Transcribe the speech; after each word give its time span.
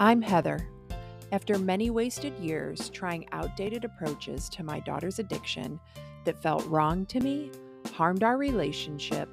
I'm 0.00 0.22
Heather. 0.22 0.66
After 1.30 1.56
many 1.56 1.88
wasted 1.88 2.36
years 2.40 2.90
trying 2.90 3.28
outdated 3.30 3.84
approaches 3.84 4.48
to 4.48 4.64
my 4.64 4.80
daughter's 4.80 5.20
addiction 5.20 5.78
that 6.24 6.42
felt 6.42 6.66
wrong 6.66 7.06
to 7.06 7.20
me, 7.20 7.52
harmed 7.92 8.24
our 8.24 8.36
relationship, 8.36 9.28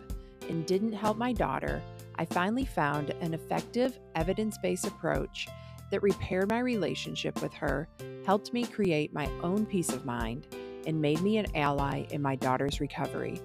and 0.49 0.63
didn't 0.67 0.93
help 0.93 1.17
my 1.17 1.33
daughter, 1.33 1.81
I 2.17 2.25
finally 2.25 2.65
found 2.65 3.09
an 3.21 3.33
effective, 3.33 3.97
evidence 4.13 4.59
based 4.61 4.85
approach 4.85 5.47
that 5.89 6.03
repaired 6.03 6.51
my 6.51 6.59
relationship 6.59 7.41
with 7.41 7.55
her, 7.55 7.87
helped 8.23 8.53
me 8.53 8.63
create 8.63 9.11
my 9.11 9.27
own 9.41 9.65
peace 9.65 9.89
of 9.89 10.05
mind, 10.05 10.45
and 10.85 11.01
made 11.01 11.21
me 11.21 11.37
an 11.37 11.47
ally 11.55 12.05
in 12.11 12.21
my 12.21 12.35
daughter's 12.35 12.79
recovery. 12.79 13.41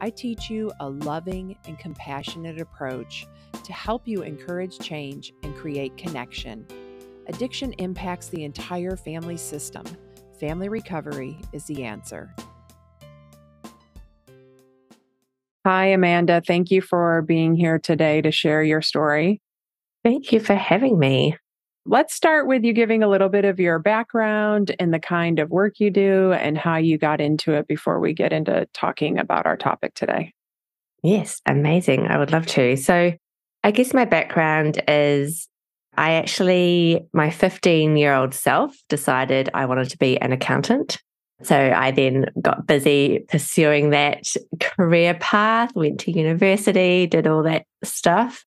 I 0.00 0.10
teach 0.10 0.50
you 0.50 0.70
a 0.80 0.90
loving 0.90 1.56
and 1.64 1.78
compassionate 1.78 2.60
approach 2.60 3.26
to 3.64 3.72
help 3.72 4.06
you 4.06 4.22
encourage 4.22 4.78
change 4.78 5.32
and 5.42 5.54
create 5.56 5.96
connection. 5.96 6.66
Addiction 7.26 7.72
impacts 7.74 8.28
the 8.28 8.44
entire 8.44 8.96
family 8.96 9.36
system. 9.36 9.84
Family 10.40 10.68
recovery 10.68 11.38
is 11.52 11.64
the 11.64 11.84
answer. 11.84 12.34
Hi, 15.66 15.86
Amanda. 15.86 16.40
Thank 16.46 16.70
you 16.70 16.80
for 16.80 17.22
being 17.22 17.54
here 17.54 17.78
today 17.78 18.22
to 18.22 18.30
share 18.30 18.62
your 18.62 18.80
story. 18.80 19.42
Thank 20.02 20.32
you 20.32 20.40
for 20.40 20.54
having 20.54 20.98
me. 20.98 21.36
Let's 21.84 22.14
start 22.14 22.46
with 22.46 22.64
you 22.64 22.72
giving 22.72 23.02
a 23.02 23.08
little 23.08 23.28
bit 23.28 23.44
of 23.44 23.58
your 23.58 23.78
background 23.78 24.74
and 24.78 24.92
the 24.92 24.98
kind 24.98 25.38
of 25.38 25.50
work 25.50 25.80
you 25.80 25.90
do 25.90 26.32
and 26.32 26.56
how 26.56 26.76
you 26.76 26.98
got 26.98 27.20
into 27.20 27.52
it 27.52 27.66
before 27.66 27.98
we 27.98 28.14
get 28.14 28.32
into 28.32 28.66
talking 28.72 29.18
about 29.18 29.46
our 29.46 29.56
topic 29.56 29.94
today. 29.94 30.32
Yes, 31.02 31.40
amazing. 31.46 32.06
I 32.06 32.18
would 32.18 32.32
love 32.32 32.46
to. 32.46 32.76
So, 32.76 33.12
I 33.68 33.70
guess 33.70 33.92
my 33.92 34.06
background 34.06 34.82
is 34.88 35.46
I 35.94 36.12
actually, 36.12 37.06
my 37.12 37.28
15 37.28 37.98
year 37.98 38.14
old 38.14 38.32
self 38.32 38.74
decided 38.88 39.50
I 39.52 39.66
wanted 39.66 39.90
to 39.90 39.98
be 39.98 40.18
an 40.18 40.32
accountant. 40.32 40.96
So 41.42 41.54
I 41.54 41.90
then 41.90 42.30
got 42.40 42.66
busy 42.66 43.26
pursuing 43.28 43.90
that 43.90 44.24
career 44.58 45.12
path, 45.12 45.74
went 45.74 46.00
to 46.00 46.10
university, 46.10 47.06
did 47.06 47.26
all 47.26 47.42
that 47.42 47.66
stuff, 47.84 48.42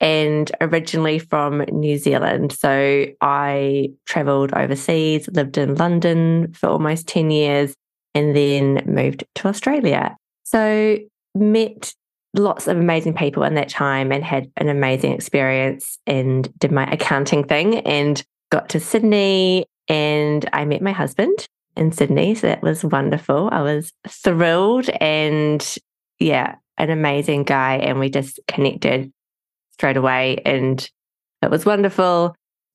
and 0.00 0.50
originally 0.60 1.20
from 1.20 1.58
New 1.70 1.96
Zealand. 1.96 2.50
So 2.50 3.06
I 3.20 3.90
traveled 4.06 4.54
overseas, 4.54 5.28
lived 5.28 5.56
in 5.56 5.76
London 5.76 6.52
for 6.52 6.68
almost 6.68 7.06
10 7.06 7.30
years, 7.30 7.76
and 8.12 8.34
then 8.34 8.82
moved 8.86 9.22
to 9.36 9.46
Australia. 9.46 10.16
So 10.42 10.98
met 11.36 11.94
lots 12.34 12.66
of 12.66 12.76
amazing 12.76 13.14
people 13.14 13.42
in 13.44 13.54
that 13.54 13.68
time 13.68 14.12
and 14.12 14.24
had 14.24 14.50
an 14.56 14.68
amazing 14.68 15.12
experience 15.12 15.98
and 16.06 16.52
did 16.58 16.72
my 16.72 16.84
accounting 16.90 17.44
thing 17.44 17.78
and 17.80 18.22
got 18.50 18.68
to 18.70 18.80
Sydney 18.80 19.66
and 19.88 20.48
I 20.52 20.64
met 20.64 20.82
my 20.82 20.92
husband 20.92 21.48
in 21.76 21.92
Sydney. 21.92 22.34
So 22.34 22.48
that 22.48 22.62
was 22.62 22.84
wonderful. 22.84 23.48
I 23.52 23.62
was 23.62 23.92
thrilled 24.08 24.88
and 25.00 25.76
yeah, 26.18 26.56
an 26.78 26.90
amazing 26.90 27.44
guy. 27.44 27.76
And 27.76 27.98
we 27.98 28.10
just 28.10 28.40
connected 28.48 29.12
straight 29.72 29.96
away 29.96 30.40
and 30.44 30.88
it 31.42 31.50
was 31.50 31.66
wonderful. 31.66 32.34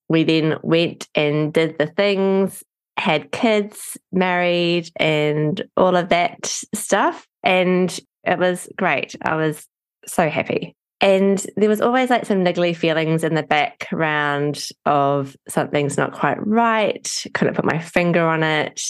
We 0.10 0.23
then 0.23 0.58
went 0.64 1.08
and 1.16 1.54
did 1.54 1.78
the 1.78 1.88
things, 1.88 2.64
had 2.98 3.32
kids, 3.32 3.98
married, 4.12 4.90
and 4.96 5.62
all 5.78 5.96
of 5.96 6.10
that 6.10 6.46
stuff. 6.73 7.28
And 7.44 7.98
it 8.23 8.39
was 8.39 8.67
great. 8.78 9.16
I 9.22 9.36
was 9.36 9.67
so 10.06 10.30
happy. 10.30 10.75
And 11.02 11.45
there 11.56 11.70
was 11.70 11.81
always 11.81 12.09
like 12.09 12.26
some 12.26 12.44
niggly 12.44 12.76
feelings 12.76 13.23
in 13.23 13.34
the 13.34 13.44
background 13.44 14.67
of 14.86 15.36
something's 15.48 15.98
not 15.98 16.11
quite 16.11 16.45
right. 16.45 17.09
Couldn't 17.34 17.56
put 17.56 17.66
my 17.66 17.80
finger 17.80 18.26
on 18.28 18.44
it. 18.44 18.81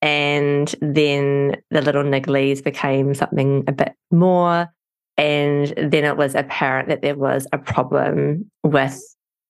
And 0.00 0.72
then 0.80 1.56
the 1.70 1.82
little 1.82 2.04
nigglies 2.04 2.62
became 2.62 3.14
something 3.14 3.64
a 3.66 3.72
bit 3.72 3.94
more. 4.10 4.68
And 5.16 5.74
then 5.76 6.04
it 6.04 6.16
was 6.16 6.34
apparent 6.34 6.88
that 6.88 7.02
there 7.02 7.16
was 7.16 7.46
a 7.52 7.58
problem 7.58 8.50
with 8.62 9.00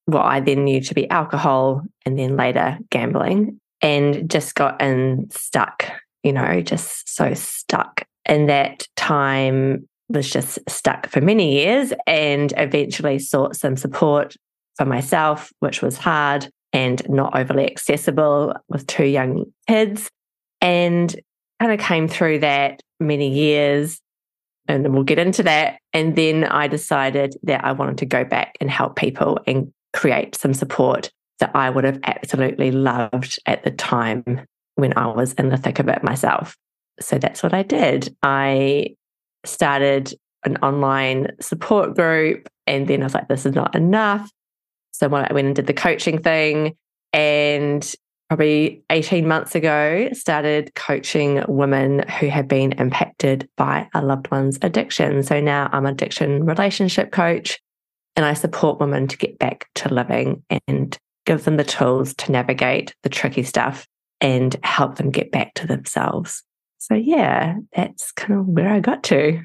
what 0.06 0.25
I 0.25 0.41
then 0.41 0.64
knew 0.64 0.81
to 0.81 0.94
be 0.94 1.08
alcohol 1.10 1.82
and 2.04 2.19
then 2.19 2.37
later 2.37 2.78
gambling 2.91 3.60
and 3.81 4.31
just 4.31 4.54
got 4.54 4.81
in 4.81 5.28
stuck, 5.31 5.84
you 6.22 6.32
know, 6.32 6.60
just 6.62 7.14
so 7.14 7.34
stuck 7.34 8.04
and 8.27 8.49
that 8.49 8.87
time 8.97 9.88
was 10.09 10.31
just 10.31 10.59
stuck 10.69 11.09
for 11.09 11.21
many 11.21 11.53
years 11.53 11.93
and 12.06 12.53
eventually 12.56 13.19
sought 13.19 13.56
some 13.56 13.77
support 13.77 14.34
for 14.77 14.84
myself, 14.84 15.53
which 15.60 15.83
was 15.83 15.97
hard 15.97 16.49
and 16.72 17.09
not 17.09 17.37
overly 17.38 17.71
accessible 17.71 18.55
with 18.69 18.87
two 18.87 19.06
young 19.06 19.44
kids. 19.69 20.11
And 20.61 21.15
kind 21.61 21.72
of 21.72 21.81
came 21.87 22.09
through 22.09 22.41
that 22.41 22.81
many 23.00 23.28
years. 23.28 24.00
And 24.69 24.84
then 24.84 24.93
we'll 24.93 25.05
get 25.05 25.19
into 25.19 25.43
that. 25.43 25.78
And 25.93 26.16
then 26.16 26.44
I 26.44 26.69
decided 26.69 27.37
that 27.43 27.65
I 27.65 27.72
wanted 27.72 27.99
to 27.99 28.06
go 28.06 28.25
back 28.25 28.56
and 28.61 28.71
help 28.71 28.97
people 28.97 29.38
and 29.47 29.72
create 29.93 30.34
some 30.37 30.55
support 30.55 31.11
that 31.41 31.55
I 31.55 31.69
would 31.69 31.84
have 31.84 31.99
absolutely 32.05 32.71
loved 32.71 33.38
at 33.47 33.65
the 33.65 33.71
time 33.71 34.47
when 34.77 34.97
I 34.97 35.09
was 35.09 35.32
in 35.34 35.49
the 35.49 35.56
thick 35.56 35.78
of 35.81 35.88
it 35.88 36.03
myself 36.03 36.56
so 37.00 37.19
that's 37.19 37.42
what 37.42 37.54
I 37.54 37.62
did. 37.62 38.14
I 38.22 38.97
started 39.44 40.14
an 40.44 40.56
online 40.58 41.28
support 41.41 41.94
group, 41.94 42.48
and 42.66 42.86
then 42.88 43.03
I 43.03 43.06
was 43.06 43.14
like, 43.14 43.28
this 43.28 43.47
is 43.47 43.54
not 43.54 43.75
enough. 43.75 44.30
So 44.92 45.06
I 45.06 45.32
went 45.32 45.47
and 45.47 45.56
did 45.56 45.66
the 45.66 45.72
coaching 45.72 46.20
thing, 46.20 46.76
and 47.12 47.94
probably 48.28 48.82
18 48.91 49.28
months 49.28 49.54
ago, 49.54 50.08
started 50.12 50.75
coaching 50.75 51.44
women 51.48 52.08
who 52.08 52.28
have 52.28 52.48
been 52.48 52.72
impacted 52.72 53.48
by 53.56 53.88
a 53.94 54.02
loved 54.02 54.31
one's 54.31 54.58
addiction. 54.62 55.22
So 55.22 55.41
now 55.41 55.69
I'm 55.72 55.86
an 55.86 55.92
addiction 55.92 56.47
relationship 56.47 57.12
coach, 57.12 57.60
and 58.16 58.25
I 58.25 58.34
support 58.34 58.81
women 58.81 59.06
to 59.08 59.16
get 59.16 59.38
back 59.38 59.69
to 59.76 59.92
living 59.92 60.42
and 60.66 60.97
give 61.25 61.44
them 61.44 61.56
the 61.56 61.64
tools 61.64 62.14
to 62.14 62.32
navigate 62.32 62.94
the 63.02 63.08
tricky 63.08 63.42
stuff 63.42 63.86
and 64.20 64.56
help 64.62 64.97
them 64.97 65.10
get 65.10 65.31
back 65.31 65.54
to 65.54 65.66
themselves. 65.66 66.42
So, 66.82 66.94
yeah, 66.94 67.59
that's 67.76 68.10
kind 68.10 68.41
of 68.41 68.48
where 68.48 68.69
I 68.69 68.81
got 68.81 69.04
to. 69.04 69.41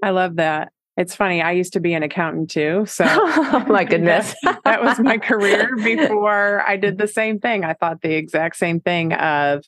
I 0.00 0.10
love 0.10 0.36
that. 0.36 0.70
It's 0.96 1.14
funny. 1.14 1.42
I 1.42 1.50
used 1.50 1.72
to 1.72 1.80
be 1.80 1.92
an 1.94 2.04
accountant 2.04 2.50
too. 2.50 2.84
So, 2.88 3.04
oh, 3.08 3.64
my 3.68 3.82
goodness. 3.90 4.32
that, 4.44 4.60
that 4.64 4.84
was 4.84 5.00
my 5.00 5.18
career 5.18 5.74
before 5.82 6.62
I 6.68 6.76
did 6.76 6.96
the 6.96 7.08
same 7.08 7.40
thing. 7.40 7.64
I 7.64 7.74
thought 7.74 8.00
the 8.00 8.14
exact 8.14 8.56
same 8.56 8.78
thing 8.78 9.12
of 9.12 9.64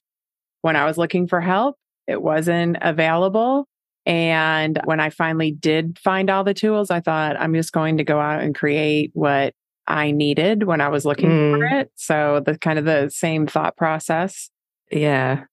when 0.63 0.77
I 0.77 0.85
was 0.85 0.97
looking 0.97 1.27
for 1.27 1.41
help, 1.41 1.77
it 2.07 2.23
wasn't 2.23 2.79
available. 2.81 3.67
And 4.07 4.81
when 4.85 5.01
I 5.01 5.11
finally 5.11 5.51
did 5.51 5.99
find 5.99 6.31
all 6.31 6.45
the 6.45 6.55
tools, 6.55 6.93
I 6.93 7.01
thought 7.01 7.41
I'm 7.41 7.55
just 7.55 7.73
going 7.73 7.97
to 7.97 8.05
go 8.05 8.21
out 8.21 8.41
and 8.41 8.55
create 8.55 9.11
what 9.15 9.53
I 9.89 10.13
needed 10.13 10.63
when 10.63 10.81
I 10.81 10.89
was 10.89 11.05
looking 11.05 11.31
mm. 11.31 11.59
for 11.59 11.65
it. 11.65 11.91
So 11.97 12.41
the 12.47 12.57
kind 12.57 12.79
of 12.79 12.85
the 12.85 13.09
same 13.09 13.49
thought 13.49 13.77
process. 13.77 14.49
Yeah. 14.93 15.45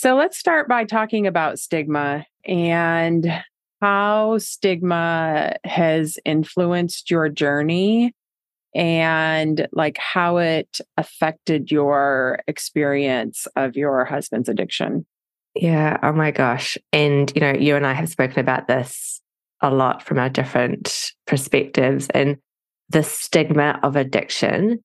So 0.00 0.14
let's 0.14 0.38
start 0.38 0.68
by 0.68 0.84
talking 0.84 1.26
about 1.26 1.58
stigma 1.58 2.24
and 2.44 3.42
how 3.82 4.38
stigma 4.38 5.56
has 5.64 6.20
influenced 6.24 7.10
your 7.10 7.28
journey 7.28 8.14
and 8.76 9.66
like 9.72 9.98
how 9.98 10.36
it 10.36 10.78
affected 10.96 11.72
your 11.72 12.38
experience 12.46 13.48
of 13.56 13.76
your 13.76 14.04
husband's 14.04 14.48
addiction. 14.48 15.04
Yeah. 15.56 15.98
Oh 16.04 16.12
my 16.12 16.30
gosh. 16.30 16.78
And, 16.92 17.32
you 17.34 17.40
know, 17.40 17.54
you 17.54 17.74
and 17.74 17.84
I 17.84 17.92
have 17.94 18.08
spoken 18.08 18.38
about 18.38 18.68
this 18.68 19.20
a 19.62 19.74
lot 19.74 20.04
from 20.04 20.20
our 20.20 20.28
different 20.28 21.10
perspectives. 21.26 22.06
And 22.10 22.36
the 22.88 23.02
stigma 23.02 23.80
of 23.82 23.96
addiction 23.96 24.78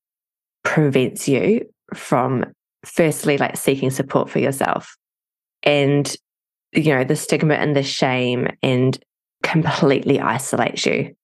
prevents 0.64 1.28
you 1.28 1.66
from 1.94 2.46
firstly 2.84 3.38
like 3.38 3.56
seeking 3.56 3.90
support 3.90 4.28
for 4.28 4.40
yourself 4.40 4.96
and 5.64 6.16
you 6.72 6.94
know 6.94 7.04
the 7.04 7.16
stigma 7.16 7.54
and 7.54 7.74
the 7.74 7.82
shame 7.82 8.48
and 8.62 8.98
completely 9.42 10.20
isolates 10.20 10.86
you 10.86 11.14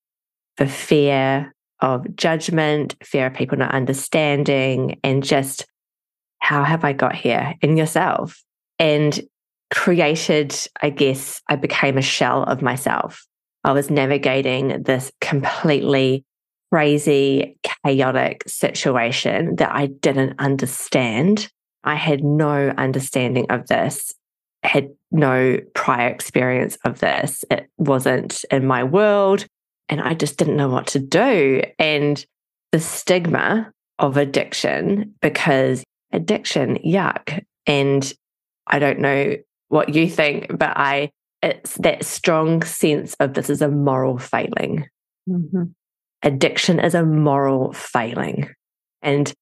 for 0.57 0.67
fear 0.67 1.53
of 1.81 2.05
judgment 2.17 2.95
fear 3.03 3.27
of 3.27 3.35
people 3.35 3.57
not 3.57 3.73
understanding 3.73 4.99
and 5.03 5.23
just 5.25 5.67
how 6.41 6.65
have 6.65 6.85
i 6.85 6.93
got 6.93 7.15
here 7.15 7.55
in 7.63 7.77
yourself? 7.77 8.43
and 8.79 9.21
created 9.73 10.57
i 10.83 10.91
guess 10.91 11.41
i 11.49 11.57
became 11.57 11.97
a 11.97 12.03
shell 12.03 12.43
of 12.43 12.61
myself. 12.63 13.27
I 13.63 13.73
was 13.73 13.91
navigating 13.91 14.83
this 14.83 15.13
completely 15.21 16.25
crazy, 16.73 17.59
chaotic 17.85 18.45
situation 18.47 19.57
that 19.57 19.73
I 19.73 19.87
didn't 19.87 20.39
understand. 20.39 21.51
I 21.85 21.97
had 21.97 22.23
no 22.23 22.73
understanding 22.77 23.47
of 23.51 23.67
this, 23.67 24.15
had 24.63 24.91
no 25.11 25.59
prior 25.75 26.09
experience 26.09 26.77
of 26.85 27.01
this. 27.01 27.45
It 27.51 27.69
wasn't 27.79 28.45
in 28.51 28.67
my 28.67 28.85
world. 28.85 29.47
And 29.89 30.01
I 30.01 30.15
just 30.15 30.37
didn't 30.37 30.57
know 30.57 30.69
what 30.69 30.87
to 30.89 30.99
do. 30.99 31.63
And 31.79 32.25
the 32.73 32.81
stigma 32.81 33.73
of 33.99 34.17
addiction 34.17 35.15
because 35.21 35.83
addiction, 36.13 36.79
yuck. 36.79 37.45
And 37.67 38.13
I 38.67 38.79
don't 38.79 39.01
know 39.01 39.37
what 39.69 39.95
you 39.95 40.09
think, 40.09 40.47
but 40.57 40.77
I, 40.77 41.11
it's 41.43 41.75
that 41.79 42.05
strong 42.05 42.63
sense 42.63 43.15
of 43.21 43.35
this 43.35 43.51
is 43.51 43.63
a 43.63 43.69
moral 43.69 44.19
failing. 44.19 44.87
Mm-hmm. 45.29 45.65
Addiction 46.23 46.81
is 46.81 46.95
a 46.95 47.05
moral 47.05 47.73
failing. 47.73 48.51
And 49.03 49.33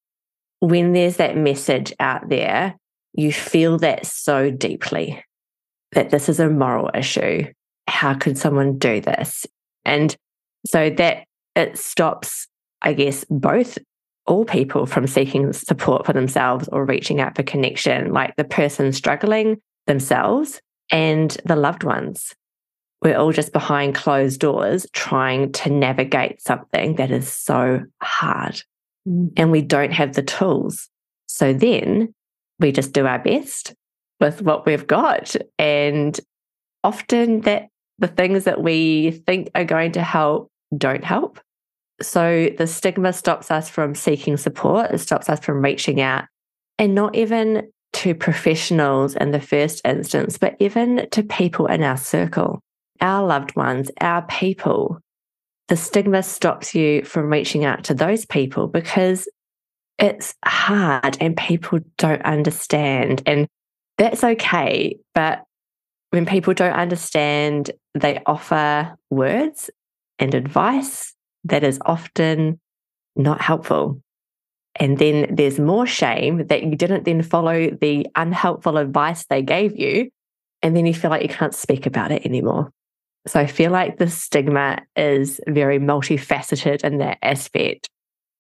when 0.61 0.93
there's 0.93 1.17
that 1.17 1.37
message 1.37 1.93
out 2.01 2.29
there, 2.29 2.77
you 3.19 3.33
feel 3.33 3.79
that 3.79 4.07
so 4.07 4.49
deeply 4.49 5.21
that 5.91 6.11
this 6.11 6.29
is 6.29 6.39
a 6.39 6.49
moral 6.49 6.89
issue. 6.95 7.53
How 7.89 8.15
could 8.15 8.39
someone 8.39 8.79
do 8.79 9.01
this? 9.01 9.45
And 9.85 10.15
so 10.65 10.89
that 10.91 11.25
it 11.57 11.77
stops, 11.77 12.47
I 12.81 12.93
guess, 12.93 13.25
both 13.29 13.77
all 14.27 14.45
people 14.45 14.87
from 14.87 15.09
seeking 15.09 15.53
support 15.53 16.07
for 16.07 16.13
themselves 16.13 16.69
or 16.69 16.85
reaching 16.85 17.21
out 17.21 17.35
for 17.35 17.43
connection, 17.43 18.13
like 18.13 18.37
the 18.37 18.45
person 18.45 18.93
struggling 18.93 19.61
themselves 19.89 20.61
and 20.93 21.37
the 21.45 21.57
loved 21.57 21.83
ones. 21.83 22.37
We're 23.03 23.19
all 23.19 23.33
just 23.33 23.53
behind 23.53 23.97
closed 23.97 24.39
doors 24.39 24.87
trying 24.93 25.51
to 25.55 25.71
navigate 25.71 26.41
something 26.41 26.95
that 26.97 27.11
is 27.11 27.29
so 27.33 27.83
hard. 28.01 28.63
Mm. 29.09 29.33
And 29.37 29.51
we 29.51 29.63
don't 29.63 29.93
have 29.93 30.15
the 30.15 30.23
tools. 30.23 30.89
So 31.27 31.53
then 31.53 32.15
we 32.59 32.73
just 32.73 32.93
do 32.93 33.07
our 33.07 33.19
best 33.19 33.75
with 34.21 34.43
what 34.43 34.67
we've 34.67 34.87
got. 34.87 35.37
And 35.59 36.19
often 36.85 37.43
that 37.43 37.69
the 37.99 38.09
things 38.09 38.45
that 38.45 38.63
we 38.63 39.23
think 39.27 39.51
are 39.55 39.65
going 39.65 39.93
to 39.93 40.03
help 40.03 40.51
don't 40.77 41.05
help. 41.05 41.41
So 42.01 42.51
the 42.57 42.67
stigma 42.67 43.13
stops 43.13 43.51
us 43.51 43.69
from 43.69 43.95
seeking 43.95 44.37
support, 44.37 44.93
it 44.93 44.99
stops 44.99 45.29
us 45.29 45.41
from 45.41 45.63
reaching 45.63 46.01
out, 46.01 46.27
and 46.79 46.95
not 46.95 47.17
even 47.17 47.71
to 47.95 48.15
professionals 48.15 49.17
in 49.17 49.33
the 49.33 49.41
first 49.41 49.81
instance, 49.85 50.39
but 50.39 50.57
even 50.61 51.09
to 51.11 51.23
people 51.25 51.67
in 51.67 51.83
our 51.83 51.97
circle, 51.97 52.61
our 53.01 53.27
loved 53.27 53.57
ones, 53.57 53.91
our 54.01 54.23
people. 54.23 55.01
The 55.67 55.77
stigma 55.77 56.23
stops 56.23 56.75
you 56.75 57.03
from 57.05 57.31
reaching 57.31 57.65
out 57.65 57.85
to 57.85 57.95
those 57.95 58.25
people 58.25 58.69
because 58.69 59.29
it's 59.99 60.35
hard 60.45 61.17
and 61.21 61.37
people 61.37 61.81
don't 61.97 62.23
understand. 62.23 63.23
And 63.27 63.49
that's 63.97 64.23
okay. 64.23 64.99
But 65.15 65.45
when 66.11 66.25
people 66.25 66.55
don't 66.55 66.73
understand, 66.73 67.73
they 67.95 68.23
offer 68.25 68.97
words 69.11 69.71
and 70.19 70.35
advice 70.35 71.15
that 71.45 71.65
is 71.65 71.79
often 71.85 72.61
not 73.17 73.41
helpful. 73.41 74.01
And 74.77 74.99
then 74.99 75.35
there's 75.35 75.59
more 75.59 75.87
shame 75.87 76.47
that 76.47 76.63
you 76.63 76.77
didn't 76.77 77.05
then 77.05 77.23
follow 77.23 77.71
the 77.71 78.07
unhelpful 78.15 78.79
advice 78.79 79.27
they 79.27 79.43
gave 79.43 79.77
you. 79.77 80.11
And 80.63 80.77
then 80.77 80.87
you 80.87 80.95
feel 80.95 81.11
like 81.11 81.23
you 81.23 81.29
can't 81.29 81.55
speak 81.55 81.87
about 81.87 82.13
it 82.13 82.25
anymore. 82.25 82.71
So 83.27 83.41
I 83.41 83.47
feel 83.47 83.71
like 83.71 83.99
the 83.99 84.09
stigma 84.09 84.79
is 84.97 85.41
very 85.47 85.79
multifaceted 85.79 86.85
in 86.85 86.99
that 86.99 87.19
aspect. 87.23 87.89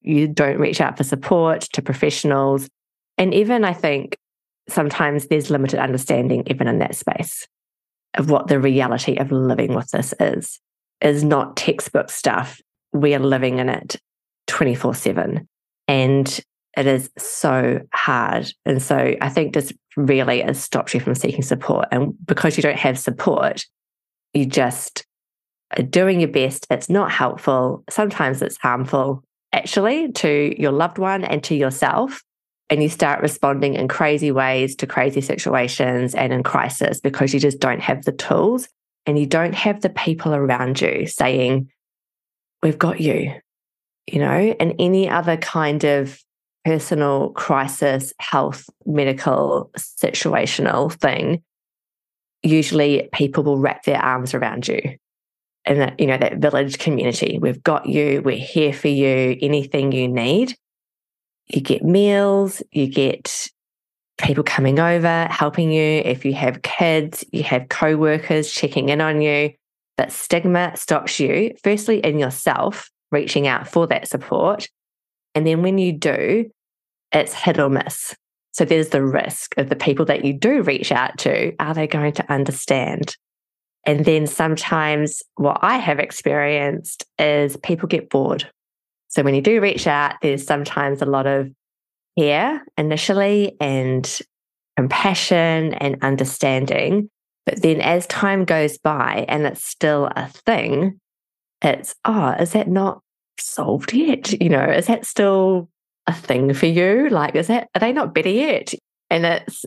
You 0.02 0.28
don't 0.28 0.58
reach 0.58 0.80
out 0.80 0.96
for 0.96 1.04
support 1.04 1.62
to 1.72 1.82
professionals. 1.82 2.68
And 3.16 3.34
even 3.34 3.64
I 3.64 3.72
think 3.72 4.16
sometimes 4.68 5.26
there's 5.26 5.50
limited 5.50 5.80
understanding, 5.80 6.44
even 6.46 6.68
in 6.68 6.78
that 6.78 6.94
space, 6.94 7.46
of 8.14 8.30
what 8.30 8.48
the 8.48 8.60
reality 8.60 9.16
of 9.16 9.32
living 9.32 9.74
with 9.74 9.90
this 9.90 10.14
is, 10.20 10.60
is 11.00 11.24
not 11.24 11.56
textbook 11.56 12.10
stuff 12.10 12.60
we 12.92 13.14
are 13.14 13.20
living 13.20 13.58
in 13.58 13.68
it 13.68 13.96
24 14.46 14.94
7. 14.94 15.48
And 15.86 16.40
it 16.76 16.86
is 16.86 17.10
so 17.18 17.80
hard. 17.92 18.52
And 18.64 18.82
so 18.82 19.14
I 19.20 19.28
think 19.28 19.52
this 19.52 19.72
really 19.96 20.42
has 20.42 20.62
stopped 20.62 20.94
you 20.94 21.00
from 21.00 21.14
seeking 21.14 21.42
support. 21.42 21.88
And 21.90 22.14
because 22.24 22.56
you 22.56 22.62
don't 22.62 22.78
have 22.78 22.98
support, 22.98 23.64
you 24.34 24.46
just 24.46 25.04
are 25.76 25.82
doing 25.82 26.20
your 26.20 26.28
best. 26.28 26.66
It's 26.70 26.88
not 26.88 27.10
helpful. 27.10 27.84
Sometimes 27.90 28.42
it's 28.42 28.58
harmful, 28.58 29.22
actually, 29.52 30.12
to 30.12 30.54
your 30.60 30.72
loved 30.72 30.98
one 30.98 31.24
and 31.24 31.42
to 31.44 31.54
yourself. 31.54 32.22
And 32.70 32.82
you 32.82 32.90
start 32.90 33.22
responding 33.22 33.74
in 33.74 33.88
crazy 33.88 34.30
ways 34.30 34.76
to 34.76 34.86
crazy 34.86 35.22
situations 35.22 36.14
and 36.14 36.34
in 36.34 36.42
crisis 36.42 37.00
because 37.00 37.32
you 37.32 37.40
just 37.40 37.60
don't 37.60 37.80
have 37.80 38.04
the 38.04 38.12
tools 38.12 38.68
and 39.06 39.18
you 39.18 39.24
don't 39.24 39.54
have 39.54 39.80
the 39.80 39.88
people 39.88 40.34
around 40.34 40.82
you 40.82 41.06
saying, 41.06 41.70
we've 42.62 42.78
got 42.78 43.00
you, 43.00 43.32
you 44.06 44.18
know, 44.18 44.54
and 44.60 44.74
any 44.78 45.08
other 45.08 45.38
kind 45.38 45.84
of 45.84 46.22
personal 46.64 47.30
crisis, 47.30 48.12
health, 48.20 48.68
medical, 48.84 49.70
situational 49.78 50.92
thing, 50.92 51.42
usually 52.42 53.08
people 53.14 53.44
will 53.44 53.58
wrap 53.58 53.84
their 53.84 54.00
arms 54.00 54.34
around 54.34 54.68
you. 54.68 54.80
And 55.68 55.80
that, 55.80 56.00
you 56.00 56.06
know, 56.06 56.16
that 56.16 56.38
village 56.38 56.78
community, 56.78 57.38
we've 57.38 57.62
got 57.62 57.84
you, 57.84 58.22
we're 58.24 58.38
here 58.38 58.72
for 58.72 58.88
you, 58.88 59.36
anything 59.42 59.92
you 59.92 60.08
need. 60.08 60.56
You 61.46 61.60
get 61.60 61.84
meals, 61.84 62.62
you 62.72 62.86
get 62.86 63.48
people 64.16 64.42
coming 64.42 64.80
over, 64.80 65.28
helping 65.30 65.70
you. 65.70 66.00
If 66.04 66.24
you 66.24 66.32
have 66.32 66.62
kids, 66.62 67.22
you 67.32 67.42
have 67.42 67.68
co 67.68 67.98
workers 67.98 68.50
checking 68.50 68.88
in 68.88 69.02
on 69.02 69.20
you. 69.20 69.52
But 69.98 70.10
stigma 70.10 70.74
stops 70.74 71.20
you, 71.20 71.54
firstly, 71.62 71.98
in 71.98 72.18
yourself, 72.18 72.90
reaching 73.12 73.46
out 73.46 73.68
for 73.68 73.86
that 73.88 74.08
support. 74.08 74.68
And 75.34 75.46
then 75.46 75.60
when 75.60 75.76
you 75.76 75.92
do, 75.92 76.50
it's 77.12 77.34
hit 77.34 77.58
or 77.58 77.68
miss. 77.68 78.16
So 78.52 78.64
there's 78.64 78.88
the 78.88 79.04
risk 79.04 79.54
of 79.58 79.68
the 79.68 79.76
people 79.76 80.06
that 80.06 80.24
you 80.24 80.32
do 80.32 80.62
reach 80.62 80.92
out 80.92 81.18
to, 81.18 81.52
are 81.60 81.74
they 81.74 81.86
going 81.86 82.14
to 82.14 82.32
understand? 82.32 83.14
And 83.86 84.04
then 84.04 84.26
sometimes 84.26 85.22
what 85.36 85.58
I 85.62 85.78
have 85.78 85.98
experienced 85.98 87.04
is 87.18 87.56
people 87.58 87.88
get 87.88 88.10
bored. 88.10 88.50
So 89.08 89.22
when 89.22 89.34
you 89.34 89.40
do 89.40 89.60
reach 89.60 89.86
out, 89.86 90.16
there's 90.20 90.44
sometimes 90.44 91.00
a 91.00 91.06
lot 91.06 91.26
of 91.26 91.50
care 92.18 92.62
initially 92.76 93.56
and 93.60 94.20
compassion 94.76 95.74
and 95.74 95.96
understanding. 96.02 97.08
But 97.46 97.62
then 97.62 97.80
as 97.80 98.06
time 98.08 98.44
goes 98.44 98.76
by 98.76 99.24
and 99.28 99.46
it's 99.46 99.64
still 99.64 100.10
a 100.14 100.28
thing, 100.28 101.00
it's, 101.62 101.94
oh, 102.04 102.32
is 102.32 102.52
that 102.52 102.68
not 102.68 103.00
solved 103.40 103.94
yet? 103.94 104.38
You 104.40 104.50
know, 104.50 104.64
is 104.64 104.86
that 104.86 105.06
still 105.06 105.70
a 106.06 106.12
thing 106.12 106.52
for 106.52 106.66
you? 106.66 107.08
Like, 107.08 107.34
is 107.34 107.46
that, 107.46 107.68
are 107.74 107.80
they 107.80 107.92
not 107.92 108.14
better 108.14 108.28
yet? 108.28 108.74
And 109.08 109.24
it's, 109.24 109.64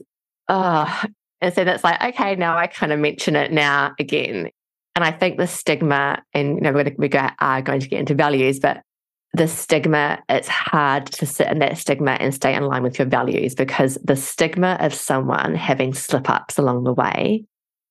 oh, 0.48 1.04
and 1.42 1.54
so 1.54 1.64
that's 1.64 1.84
like, 1.84 2.02
okay, 2.02 2.36
now 2.36 2.58
I 2.58 2.68
kind 2.68 2.92
of 2.92 3.00
mention 3.00 3.36
it 3.36 3.52
now 3.52 3.94
again. 4.00 4.50
And 4.96 5.06
I 5.06 5.12
think 5.12 5.38
the 5.38 5.48
stigma, 5.48 6.22
and 6.34 6.56
you 6.56 6.62
know, 6.62 6.74
we're, 6.74 6.94
we 6.98 7.10
are 7.12 7.62
going 7.62 7.80
to 7.80 7.88
get 7.88 8.00
into 8.00 8.14
values, 8.14 8.60
but 8.60 8.82
the 9.34 9.48
stigma, 9.48 10.20
it's 10.28 10.50
hard 10.50 11.06
to 11.08 11.26
sit 11.26 11.48
in 11.48 11.60
that 11.60 11.78
stigma 11.78 12.12
and 12.12 12.34
stay 12.34 12.54
in 12.54 12.64
line 12.64 12.84
with 12.84 13.00
your 13.00 13.08
values 13.08 13.56
because 13.56 13.98
the 14.04 14.18
stigma 14.18 14.78
of 14.82 14.94
someone 14.94 15.56
having 15.56 15.94
slip 15.94 16.30
ups 16.30 16.58
along 16.58 16.84
the 16.84 16.94
way 16.94 17.46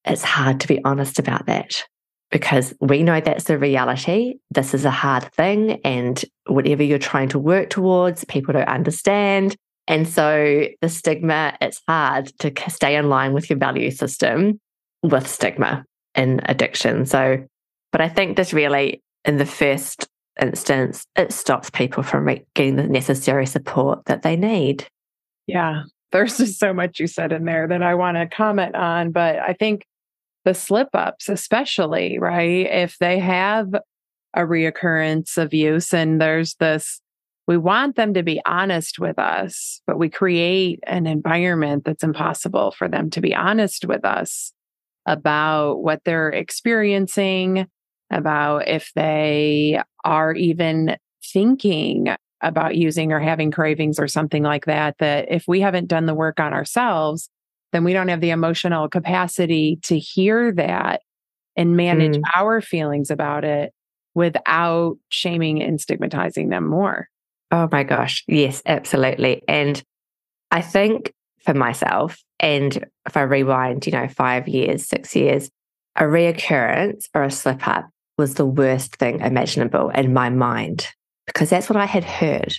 it's 0.05 0.23
hard 0.23 0.61
to 0.61 0.69
be 0.69 0.83
honest 0.85 1.19
about 1.19 1.47
that 1.47 1.85
because 2.31 2.73
we 2.81 3.03
know 3.03 3.21
that's 3.21 3.45
the 3.45 3.59
reality. 3.59 4.35
This 4.51 4.73
is 4.73 4.85
a 4.85 4.91
hard 4.91 5.33
thing. 5.35 5.81
And 5.85 6.23
whatever 6.47 6.83
you're 6.83 6.99
trying 6.99 7.29
to 7.31 7.39
work 7.39 7.71
towards, 7.71 8.25
people 8.25 8.53
don't 8.53 8.69
understand. 8.69 9.57
And 9.87 10.09
so 10.09 10.67
the 10.81 10.89
stigma, 10.89 11.57
it's 11.61 11.81
hard 11.89 12.33
to 12.39 12.53
stay 12.69 12.97
in 12.97 13.09
line 13.09 13.33
with 13.33 13.51
your 13.51 13.59
value 13.59 13.91
system 13.91 14.61
with 15.03 15.27
stigma 15.27 15.85
and 16.15 16.43
addiction. 16.45 17.07
So, 17.07 17.45
but 17.91 18.01
I 18.01 18.09
think 18.09 18.37
this 18.37 18.53
really, 18.53 19.03
in 19.25 19.39
the 19.39 19.47
first 19.47 20.07
instance, 20.41 21.05
it 21.17 21.33
stops 21.33 21.71
people 21.71 22.03
from 22.03 22.29
getting 22.55 22.77
the 22.77 22.85
necessary 22.85 23.47
support 23.47 24.05
that 24.07 24.23
they 24.23 24.37
need. 24.37 24.87
Yeah. 25.47 25.83
There's 26.13 26.39
just 26.39 26.59
so 26.59 26.73
much 26.73 27.01
you 27.01 27.07
said 27.07 27.33
in 27.33 27.45
there 27.45 27.69
that 27.69 27.83
I 27.83 27.95
want 27.95 28.17
to 28.17 28.27
comment 28.27 28.75
on. 28.75 29.11
But 29.13 29.39
I 29.39 29.55
think 29.55 29.85
the 30.45 30.55
slip 30.55 30.89
ups, 30.95 31.29
especially, 31.29 32.19
right? 32.19 32.67
If 32.67 32.97
they 32.99 33.19
have 33.19 33.75
a 34.35 34.41
reoccurrence 34.43 35.37
of 35.37 35.53
use 35.53 35.93
and 35.93 36.21
there's 36.21 36.55
this, 36.55 37.01
we 37.51 37.57
want 37.57 37.97
them 37.97 38.15
to 38.15 38.23
be 38.23 38.41
honest 38.47 39.01
with 39.01 39.19
us, 39.19 39.83
but 39.85 39.99
we 39.99 40.09
create 40.09 40.79
an 40.87 41.09
environment 41.09 41.85
that's 41.85 42.05
impossible 42.05 42.71
for 42.71 42.87
them 42.87 43.11
to 43.11 43.21
be 43.21 43.35
honest 43.35 43.85
with 43.85 44.05
us 44.05 44.53
about 45.05 45.83
what 45.83 46.01
they're 46.05 46.29
experiencing, 46.29 47.67
about 48.09 48.69
if 48.69 48.93
they 48.95 49.83
are 50.05 50.33
even 50.33 50.97
thinking 51.25 52.15
about 52.41 52.77
using 52.77 53.11
or 53.11 53.19
having 53.19 53.51
cravings 53.51 53.99
or 53.99 54.07
something 54.07 54.45
like 54.45 54.67
that. 54.67 54.95
That 55.01 55.27
if 55.29 55.43
we 55.49 55.61
haven't 55.61 55.89
done 55.89 56.07
the 56.07 56.15
work 56.15 56.39
on 56.39 56.53
ourselves, 56.53 57.29
then 57.73 57.83
we 57.83 57.93
don't 57.93 58.07
have 58.07 58.21
the 58.21 58.31
emotional 58.31 58.89
capacity 58.89 59.81
to 59.83 59.99
hear 59.99 60.53
that 60.53 61.03
and 61.57 61.77
manage 61.77 62.17
mm. 62.17 62.23
our 62.33 62.61
feelings 62.61 63.11
about 63.11 63.43
it 63.45 63.73
without 64.15 64.99
shaming 65.09 65.61
and 65.61 65.81
stigmatizing 65.81 66.51
them 66.51 66.65
more. 66.69 67.09
Oh 67.51 67.69
my 67.71 67.83
gosh. 67.83 68.25
Yes, 68.29 68.63
absolutely. 68.65 69.43
And 69.49 69.83
I 70.51 70.63
think 70.63 71.13
for 71.45 71.55
myself, 71.55 72.23
and 72.39 72.87
if 73.07 73.17
I 73.17 73.23
rewind, 73.23 73.87
you 73.87 73.93
know, 73.93 74.09
five 74.09 74.49
years, 74.49 74.87
six 74.87 75.17
years, 75.17 75.51
a 75.97 76.05
reoccurrence 76.05 77.07
or 77.15 77.25
a 77.25 77.31
slip 77.31 77.67
up 77.67 77.89
was 78.17 78.35
the 78.35 78.47
worst 78.47 78.97
thing 78.97 79.21
imaginable 79.21 79.91
in 79.91 80.13
my 80.13 80.31
mind 80.31 80.87
because 81.27 81.51
that's 81.51 81.69
what 81.69 81.77
I 81.77 81.87
had 81.87 82.05
heard. 82.05 82.55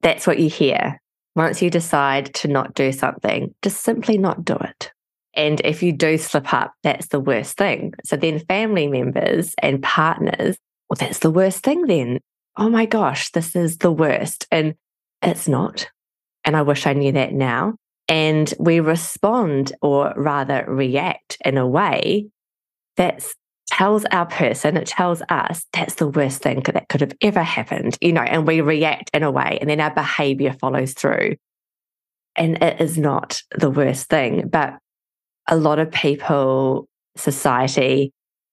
That's 0.00 0.26
what 0.26 0.38
you 0.38 0.48
hear. 0.48 1.00
Once 1.34 1.62
you 1.62 1.70
decide 1.70 2.32
to 2.34 2.48
not 2.48 2.74
do 2.74 2.92
something, 2.92 3.54
just 3.62 3.82
simply 3.82 4.18
not 4.18 4.44
do 4.44 4.54
it. 4.54 4.92
And 5.34 5.60
if 5.64 5.82
you 5.82 5.92
do 5.92 6.18
slip 6.18 6.52
up, 6.52 6.72
that's 6.82 7.08
the 7.08 7.20
worst 7.20 7.56
thing. 7.56 7.94
So 8.04 8.16
then 8.16 8.38
family 8.40 8.86
members 8.86 9.54
and 9.62 9.82
partners, 9.82 10.56
well, 10.90 10.96
that's 10.98 11.20
the 11.20 11.30
worst 11.30 11.62
thing 11.62 11.86
then. 11.86 12.20
Oh 12.56 12.68
my 12.68 12.86
gosh, 12.86 13.30
this 13.30 13.56
is 13.56 13.78
the 13.78 13.92
worst. 13.92 14.46
And 14.50 14.74
it's 15.22 15.48
not. 15.48 15.88
And 16.44 16.56
I 16.56 16.62
wish 16.62 16.86
I 16.86 16.92
knew 16.92 17.12
that 17.12 17.32
now. 17.32 17.74
And 18.08 18.52
we 18.58 18.80
respond 18.80 19.72
or 19.80 20.12
rather 20.16 20.64
react 20.68 21.38
in 21.44 21.56
a 21.56 21.66
way 21.66 22.26
that 22.96 23.24
tells 23.68 24.04
our 24.06 24.26
person, 24.26 24.76
it 24.76 24.86
tells 24.86 25.22
us 25.28 25.64
that's 25.72 25.94
the 25.94 26.08
worst 26.08 26.42
thing 26.42 26.62
that 26.66 26.88
could 26.88 27.00
have 27.00 27.14
ever 27.22 27.42
happened, 27.42 27.96
you 28.02 28.12
know, 28.12 28.20
and 28.20 28.46
we 28.46 28.60
react 28.60 29.10
in 29.14 29.22
a 29.22 29.30
way 29.30 29.56
and 29.60 29.70
then 29.70 29.80
our 29.80 29.94
behavior 29.94 30.54
follows 30.60 30.92
through. 30.92 31.36
And 32.36 32.62
it 32.62 32.80
is 32.80 32.98
not 32.98 33.40
the 33.56 33.70
worst 33.70 34.08
thing. 34.08 34.48
But 34.48 34.78
a 35.48 35.56
lot 35.56 35.78
of 35.78 35.90
people, 35.90 36.86
society, 37.16 38.12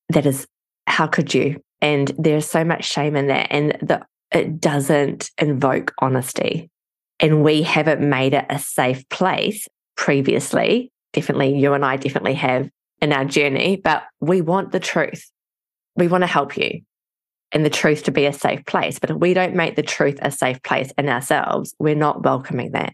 that 0.10 0.26
is, 0.26 0.48
how 0.88 1.08
could 1.08 1.34
you? 1.34 1.62
And 1.82 2.12
there's 2.18 2.48
so 2.48 2.64
much 2.64 2.86
shame 2.86 3.16
in 3.16 3.28
that. 3.28 3.48
And 3.52 3.78
the, 3.82 4.06
it 4.32 4.60
doesn't 4.60 5.32
invoke 5.38 5.94
honesty. 6.00 6.70
And 7.20 7.44
we 7.44 7.64
haven't 7.64 8.02
made 8.02 8.34
it 8.34 8.46
a 8.50 8.60
safe 8.60 9.08
place 9.10 9.68
previously. 9.96 10.92
Definitely, 11.14 11.58
you 11.58 11.74
and 11.74 11.84
I 11.84 11.98
definitely 11.98 12.36
have 12.36 12.70
in 13.02 13.14
our 13.14 13.26
journey, 13.26 13.78
but 13.78 14.04
we 14.20 14.42
want 14.42 14.72
the 14.72 14.80
truth. 14.80 15.30
We 15.96 16.08
want 16.08 16.22
to 16.22 16.28
help 16.28 16.58
you 16.58 16.82
and 17.52 17.66
the 17.66 17.70
truth 17.70 18.04
to 18.04 18.12
be 18.12 18.26
a 18.26 18.34
safe 18.34 18.66
place. 18.66 19.00
But 19.00 19.10
if 19.10 19.18
we 19.18 19.34
don't 19.34 19.56
make 19.56 19.76
the 19.76 19.84
truth 19.84 20.20
a 20.22 20.32
safe 20.32 20.62
place 20.62 20.92
in 20.98 21.10
ourselves, 21.10 21.74
we're 21.80 21.96
not 21.96 22.24
welcoming 22.24 22.72
that. 22.72 22.94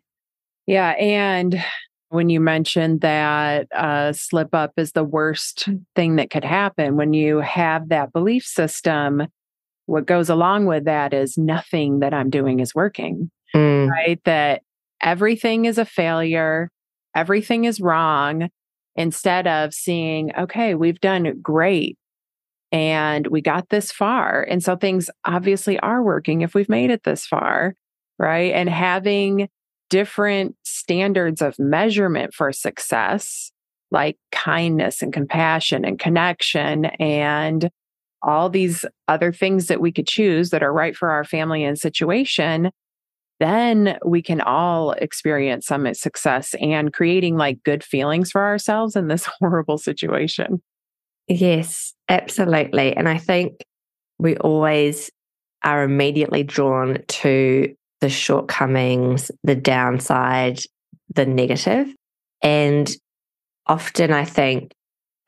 Yeah. 0.65 0.91
And 0.91 1.61
when 2.09 2.29
you 2.29 2.39
mentioned 2.39 3.01
that 3.01 3.67
uh, 3.73 4.13
slip 4.13 4.53
up 4.53 4.73
is 4.77 4.91
the 4.91 5.03
worst 5.03 5.67
thing 5.95 6.17
that 6.17 6.29
could 6.29 6.45
happen, 6.45 6.95
when 6.95 7.13
you 7.13 7.39
have 7.39 7.89
that 7.89 8.13
belief 8.13 8.43
system, 8.43 9.23
what 9.87 10.05
goes 10.05 10.29
along 10.29 10.65
with 10.65 10.85
that 10.85 11.13
is 11.13 11.37
nothing 11.37 11.99
that 11.99 12.13
I'm 12.13 12.29
doing 12.29 12.59
is 12.59 12.73
working, 12.73 13.29
mm. 13.55 13.89
right? 13.89 14.19
That 14.25 14.61
everything 15.01 15.65
is 15.65 15.77
a 15.77 15.85
failure, 15.85 16.69
everything 17.15 17.65
is 17.65 17.81
wrong, 17.81 18.49
instead 18.95 19.45
of 19.45 19.73
seeing, 19.73 20.33
okay, 20.35 20.73
we've 20.73 21.01
done 21.01 21.39
great 21.41 21.97
and 22.71 23.27
we 23.27 23.41
got 23.41 23.69
this 23.69 23.91
far. 23.91 24.41
And 24.43 24.63
so 24.63 24.75
things 24.75 25.09
obviously 25.25 25.79
are 25.79 26.01
working 26.01 26.41
if 26.41 26.53
we've 26.53 26.69
made 26.69 26.89
it 26.89 27.03
this 27.03 27.25
far, 27.25 27.75
right? 28.17 28.53
And 28.53 28.69
having 28.69 29.49
different 29.89 30.55
standards 30.63 31.41
of 31.41 31.57
measurement 31.59 32.33
for 32.33 32.51
success, 32.51 33.51
like 33.91 34.17
kindness 34.31 35.01
and 35.01 35.13
compassion 35.13 35.85
and 35.85 35.99
connection 35.99 36.85
and 36.85 37.69
all 38.21 38.49
these 38.49 38.83
other 39.07 39.31
things 39.31 39.67
that 39.67 39.79
we 39.79 39.91
could 39.91 40.07
choose 40.07 40.49
that 40.49 40.63
are 40.63 40.73
right 40.73 40.95
for 40.95 41.11
our 41.11 41.23
family 41.23 41.63
and 41.63 41.77
situation, 41.77 42.71
then 43.39 43.97
we 44.05 44.21
can 44.21 44.41
all 44.41 44.91
experience 44.93 45.67
some 45.67 45.93
success 45.93 46.55
and 46.59 46.93
creating 46.93 47.37
like 47.37 47.61
good 47.63 47.83
feelings 47.83 48.31
for 48.31 48.43
ourselves 48.43 48.95
in 48.95 49.07
this 49.07 49.25
horrible 49.39 49.77
situation. 49.77 50.61
Yes, 51.27 51.93
absolutely. 52.09 52.95
And 52.95 53.09
I 53.09 53.17
think 53.17 53.63
we 54.17 54.37
always 54.37 55.11
are 55.63 55.83
immediately 55.83 56.43
drawn 56.43 56.99
to 57.07 57.75
the 58.01 58.09
shortcomings, 58.09 59.31
the 59.43 59.55
downside, 59.55 60.59
the 61.13 61.25
negative. 61.25 61.87
And 62.41 62.89
often 63.65 64.11
I 64.11 64.25
think 64.25 64.73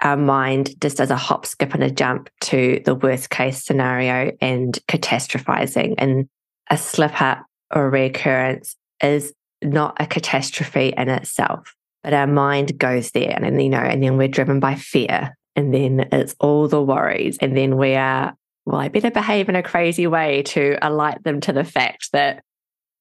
our 0.02 0.18
mind 0.18 0.80
just 0.80 0.98
does 0.98 1.10
a 1.10 1.16
hop, 1.16 1.46
skip, 1.46 1.74
and 1.74 1.84
a 1.84 1.90
jump 1.90 2.30
to 2.42 2.82
the 2.86 2.96
worst 2.96 3.30
case 3.30 3.66
scenario 3.66 4.32
and 4.42 4.78
catastrophizing. 4.88 5.96
And 5.98 6.28
a 6.70 6.78
slip 6.78 7.22
up 7.22 7.46
or 7.74 7.88
a 7.88 7.92
reoccurrence 7.92 8.76
is 9.02 9.34
not 9.64 9.98
a 10.00 10.06
catastrophe 10.06 10.94
in 10.96 11.10
itself, 11.10 11.74
but 12.04 12.14
our 12.14 12.28
mind 12.28 12.78
goes 12.78 13.12
there. 13.12 13.32
And 13.32 13.44
then, 13.44 13.60
you 13.60 13.70
know, 13.70 13.80
and 13.80 14.04
then 14.04 14.18
we're 14.18 14.28
driven 14.28 14.60
by 14.60 14.76
fear. 14.76 15.36
And 15.56 15.74
then 15.74 16.08
it's 16.12 16.36
all 16.40 16.68
the 16.68 16.82
worries. 16.82 17.40
And 17.42 17.58
then 17.58 17.78
we 17.78 17.96
are, 17.96 18.36
well, 18.66 18.80
I 18.80 18.90
better 18.90 19.10
behave 19.10 19.50
in 19.50 19.56
a 19.56 19.64
crazy 19.64 20.06
way 20.06 20.44
to 20.44 20.78
alight 20.82 21.24
them 21.24 21.42
to 21.42 21.54
the 21.54 21.64
fact 21.64 22.12
that 22.12 22.44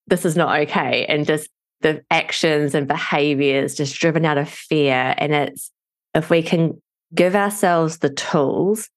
this 0.07 0.25
is 0.25 0.37
not 0.37 0.61
okay. 0.61 1.05
And 1.07 1.27
just 1.27 1.49
the 1.81 2.03
actions 2.11 2.75
and 2.75 2.89
behaviors 2.89 3.75
just 3.75 3.99
driven 3.99 4.25
out 4.25 4.39
of 4.39 4.49
fear. 4.49 5.15
And 5.19 5.35
it's 5.35 5.71
if 6.15 6.31
we 6.31 6.43
can 6.43 6.81
give 7.15 7.37
ourselves 7.37 7.99
the 7.99 8.11
tools 8.11 8.89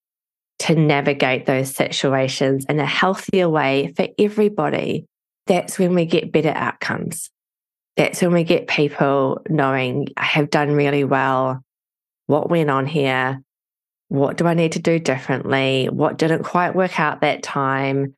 to 0.59 0.75
navigate 0.75 1.45
those 1.45 1.73
situations 1.73 2.65
in 2.67 2.79
a 2.79 2.85
healthier 2.85 3.49
way 3.49 3.93
for 3.95 4.07
everybody, 4.17 5.05
that's 5.47 5.79
when 5.79 5.95
we 5.95 6.05
get 6.05 6.31
better 6.31 6.53
outcomes. 6.55 7.29
That's 7.97 8.21
when 8.21 8.31
we 8.31 8.43
get 8.43 8.67
people 8.67 9.41
knowing 9.49 10.07
I 10.15 10.25
have 10.25 10.49
done 10.49 10.71
really 10.71 11.03
well. 11.03 11.61
What 12.27 12.49
went 12.49 12.69
on 12.69 12.85
here? 12.85 13.41
What 14.09 14.37
do 14.37 14.47
I 14.47 14.53
need 14.53 14.73
to 14.73 14.79
do 14.79 14.99
differently? 14.99 15.87
What 15.87 16.17
didn't 16.17 16.43
quite 16.43 16.75
work 16.75 16.99
out 16.99 17.21
that 17.21 17.43
time? 17.43 18.15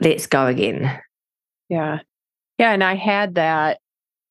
Let's 0.00 0.26
go 0.26 0.46
again. 0.46 1.00
Yeah. 1.68 2.00
Yeah. 2.58 2.72
And 2.72 2.84
I 2.84 2.94
had 2.94 3.34
that 3.34 3.80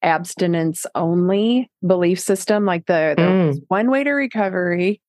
abstinence 0.02 0.86
only 0.96 1.70
belief 1.86 2.20
system. 2.20 2.66
Like 2.66 2.86
the, 2.86 3.16
mm. 3.18 3.62
one 3.68 3.90
way 3.90 4.04
to 4.04 4.12
recovery, 4.12 5.02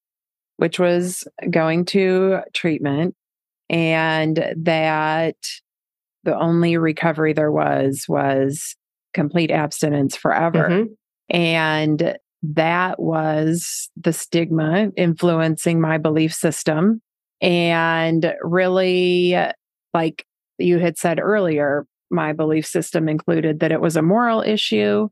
which 0.56 0.78
was 0.78 1.24
going 1.50 1.84
to 1.86 2.40
treatment, 2.52 3.14
and 3.68 4.54
that 4.56 5.36
the 6.22 6.38
only 6.38 6.76
recovery 6.76 7.32
there 7.32 7.52
was 7.52 8.06
was 8.08 8.76
complete 9.12 9.50
abstinence 9.50 10.16
forever. 10.16 10.68
Mm-hmm. 10.68 10.92
And 11.30 12.16
that 12.42 13.00
was 13.00 13.90
the 13.96 14.12
stigma 14.12 14.90
influencing 14.96 15.80
my 15.80 15.98
belief 15.98 16.34
system. 16.34 17.00
And 17.40 18.34
really, 18.42 19.36
like 19.92 20.26
you 20.58 20.78
had 20.78 20.98
said 20.98 21.20
earlier, 21.20 21.86
my 22.10 22.32
belief 22.32 22.66
system 22.66 23.08
included 23.08 23.60
that 23.60 23.72
it 23.72 23.80
was 23.80 23.96
a 23.96 24.02
moral 24.02 24.42
issue 24.42 25.08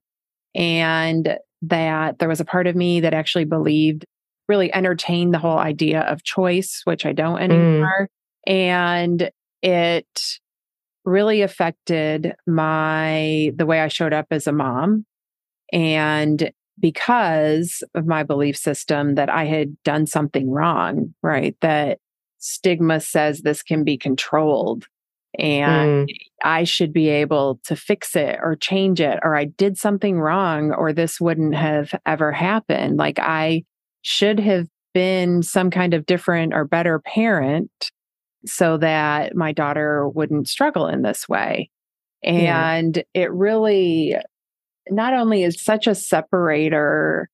and 0.54 1.36
that 1.62 2.18
there 2.18 2.28
was 2.28 2.40
a 2.40 2.44
part 2.44 2.66
of 2.66 2.76
me 2.76 3.00
that 3.00 3.14
actually 3.14 3.44
believed, 3.44 4.04
really 4.48 4.72
entertained 4.74 5.32
the 5.32 5.38
whole 5.38 5.58
idea 5.58 6.00
of 6.00 6.24
choice, 6.24 6.82
which 6.84 7.06
I 7.06 7.12
don't 7.12 7.38
mm. 7.38 7.44
anymore. 7.44 8.08
Mm. 8.48 8.52
And 8.52 9.30
it 9.62 10.38
really 11.04 11.42
affected 11.42 12.34
my 12.46 13.52
the 13.56 13.66
way 13.66 13.80
I 13.80 13.88
showed 13.88 14.12
up 14.12 14.26
as 14.30 14.46
a 14.46 14.52
mom. 14.52 15.04
And 15.72 16.52
because 16.78 17.82
of 17.94 18.06
my 18.06 18.22
belief 18.22 18.56
system 18.56 19.14
that 19.14 19.30
I 19.30 19.44
had 19.44 19.76
done 19.84 20.06
something 20.06 20.50
wrong, 20.50 21.14
right? 21.22 21.56
That 21.60 21.98
stigma 22.38 23.00
says 23.00 23.40
this 23.40 23.62
can 23.62 23.84
be 23.84 23.96
controlled 23.96 24.86
and 25.38 26.08
mm. 26.08 26.16
I 26.44 26.64
should 26.64 26.92
be 26.92 27.08
able 27.08 27.60
to 27.64 27.76
fix 27.76 28.14
it 28.16 28.38
or 28.42 28.56
change 28.56 29.00
it, 29.00 29.18
or 29.22 29.34
I 29.36 29.44
did 29.44 29.78
something 29.78 30.20
wrong, 30.20 30.72
or 30.72 30.92
this 30.92 31.20
wouldn't 31.20 31.54
have 31.54 31.94
ever 32.06 32.32
happened. 32.32 32.98
Like 32.98 33.18
I 33.18 33.64
should 34.02 34.38
have 34.40 34.66
been 34.94 35.42
some 35.42 35.70
kind 35.70 35.94
of 35.94 36.06
different 36.06 36.52
or 36.52 36.64
better 36.64 36.98
parent 36.98 37.70
so 38.44 38.76
that 38.78 39.34
my 39.34 39.52
daughter 39.52 40.08
wouldn't 40.08 40.48
struggle 40.48 40.86
in 40.86 41.02
this 41.02 41.28
way. 41.28 41.70
And 42.24 43.02
it 43.14 43.32
really 43.32 44.16
not 44.90 45.14
only 45.14 45.42
is 45.44 45.62
such 45.62 45.86
a 45.86 45.94
separator 45.94 47.28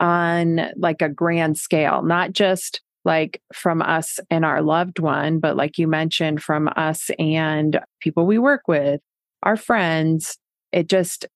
on 0.00 0.60
like 0.76 1.02
a 1.02 1.08
grand 1.08 1.58
scale, 1.58 2.02
not 2.02 2.32
just 2.32 2.80
like 3.04 3.42
from 3.52 3.82
us 3.82 4.18
and 4.30 4.44
our 4.44 4.62
loved 4.62 4.98
one, 4.98 5.38
but 5.40 5.56
like 5.56 5.78
you 5.78 5.86
mentioned, 5.86 6.42
from 6.42 6.68
us 6.76 7.10
and 7.18 7.80
people 8.00 8.26
we 8.26 8.38
work 8.38 8.62
with, 8.66 9.00
our 9.42 9.56
friends, 9.56 10.38
it 10.72 10.88
just 10.88 11.26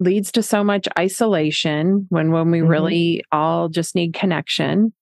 leads 0.00 0.32
to 0.32 0.42
so 0.42 0.64
much 0.64 0.88
isolation 0.98 2.06
when 2.08 2.32
when 2.32 2.50
we 2.50 2.58
mm-hmm. 2.58 2.68
really 2.68 3.24
all 3.30 3.68
just 3.68 3.94
need 3.94 4.14
connection 4.14 4.92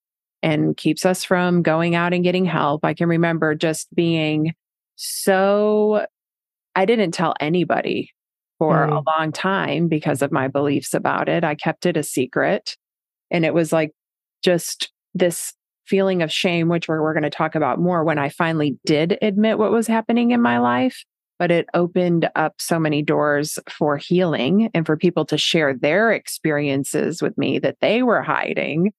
and 0.43 0.77
keeps 0.77 1.07
us 1.07 1.25
from 1.25 1.62
going 1.62 1.95
out 1.95 2.12
and 2.12 2.25
getting 2.25 2.45
help. 2.45 2.85
I 2.85 2.95
can 2.95 3.09
remember 3.09 3.55
just 3.55 3.95
being 3.95 4.53
so 4.97 6.07
I 6.75 6.85
didn't 6.85 7.12
tell 7.12 7.35
anybody 7.41 8.11
for 8.59 8.87
Mm. 8.87 8.99
a 8.99 9.19
long 9.19 9.33
time 9.33 9.89
because 9.89 10.21
of 10.23 10.31
my 10.31 10.47
beliefs 10.49 10.93
about 10.93 11.29
it. 11.29 11.45
I 11.45 11.55
kept 11.55 11.87
it 11.87 11.97
a 11.97 12.03
secret. 12.03 12.77
And 13.31 13.45
it 13.45 13.55
was 13.55 13.73
like 13.73 13.93
just 14.43 14.93
this 15.15 15.55
feeling 15.90 16.23
of 16.23 16.32
shame, 16.32 16.68
which 16.68 16.88
we're, 16.88 17.02
we're 17.02 17.12
going 17.12 17.25
to 17.25 17.30
talk 17.30 17.56
about 17.56 17.80
more 17.80 18.04
when 18.04 18.18
I 18.18 18.28
finally 18.28 18.78
did 18.87 19.18
admit 19.20 19.59
what 19.59 19.73
was 19.73 19.88
happening 19.88 20.30
in 20.30 20.40
my 20.40 20.59
life. 20.59 21.04
But 21.38 21.50
it 21.50 21.66
opened 21.75 22.30
up 22.37 22.54
so 22.59 22.78
many 22.78 23.02
doors 23.02 23.59
for 23.68 23.97
healing 23.97 24.70
and 24.73 24.87
for 24.87 24.97
people 24.97 25.25
to 25.26 25.38
share 25.38 25.75
their 25.75 26.12
experiences 26.12 27.20
with 27.20 27.37
me 27.37 27.59
that 27.59 27.78
they 27.80 28.02
were 28.02 28.23
hiding. 28.23 28.92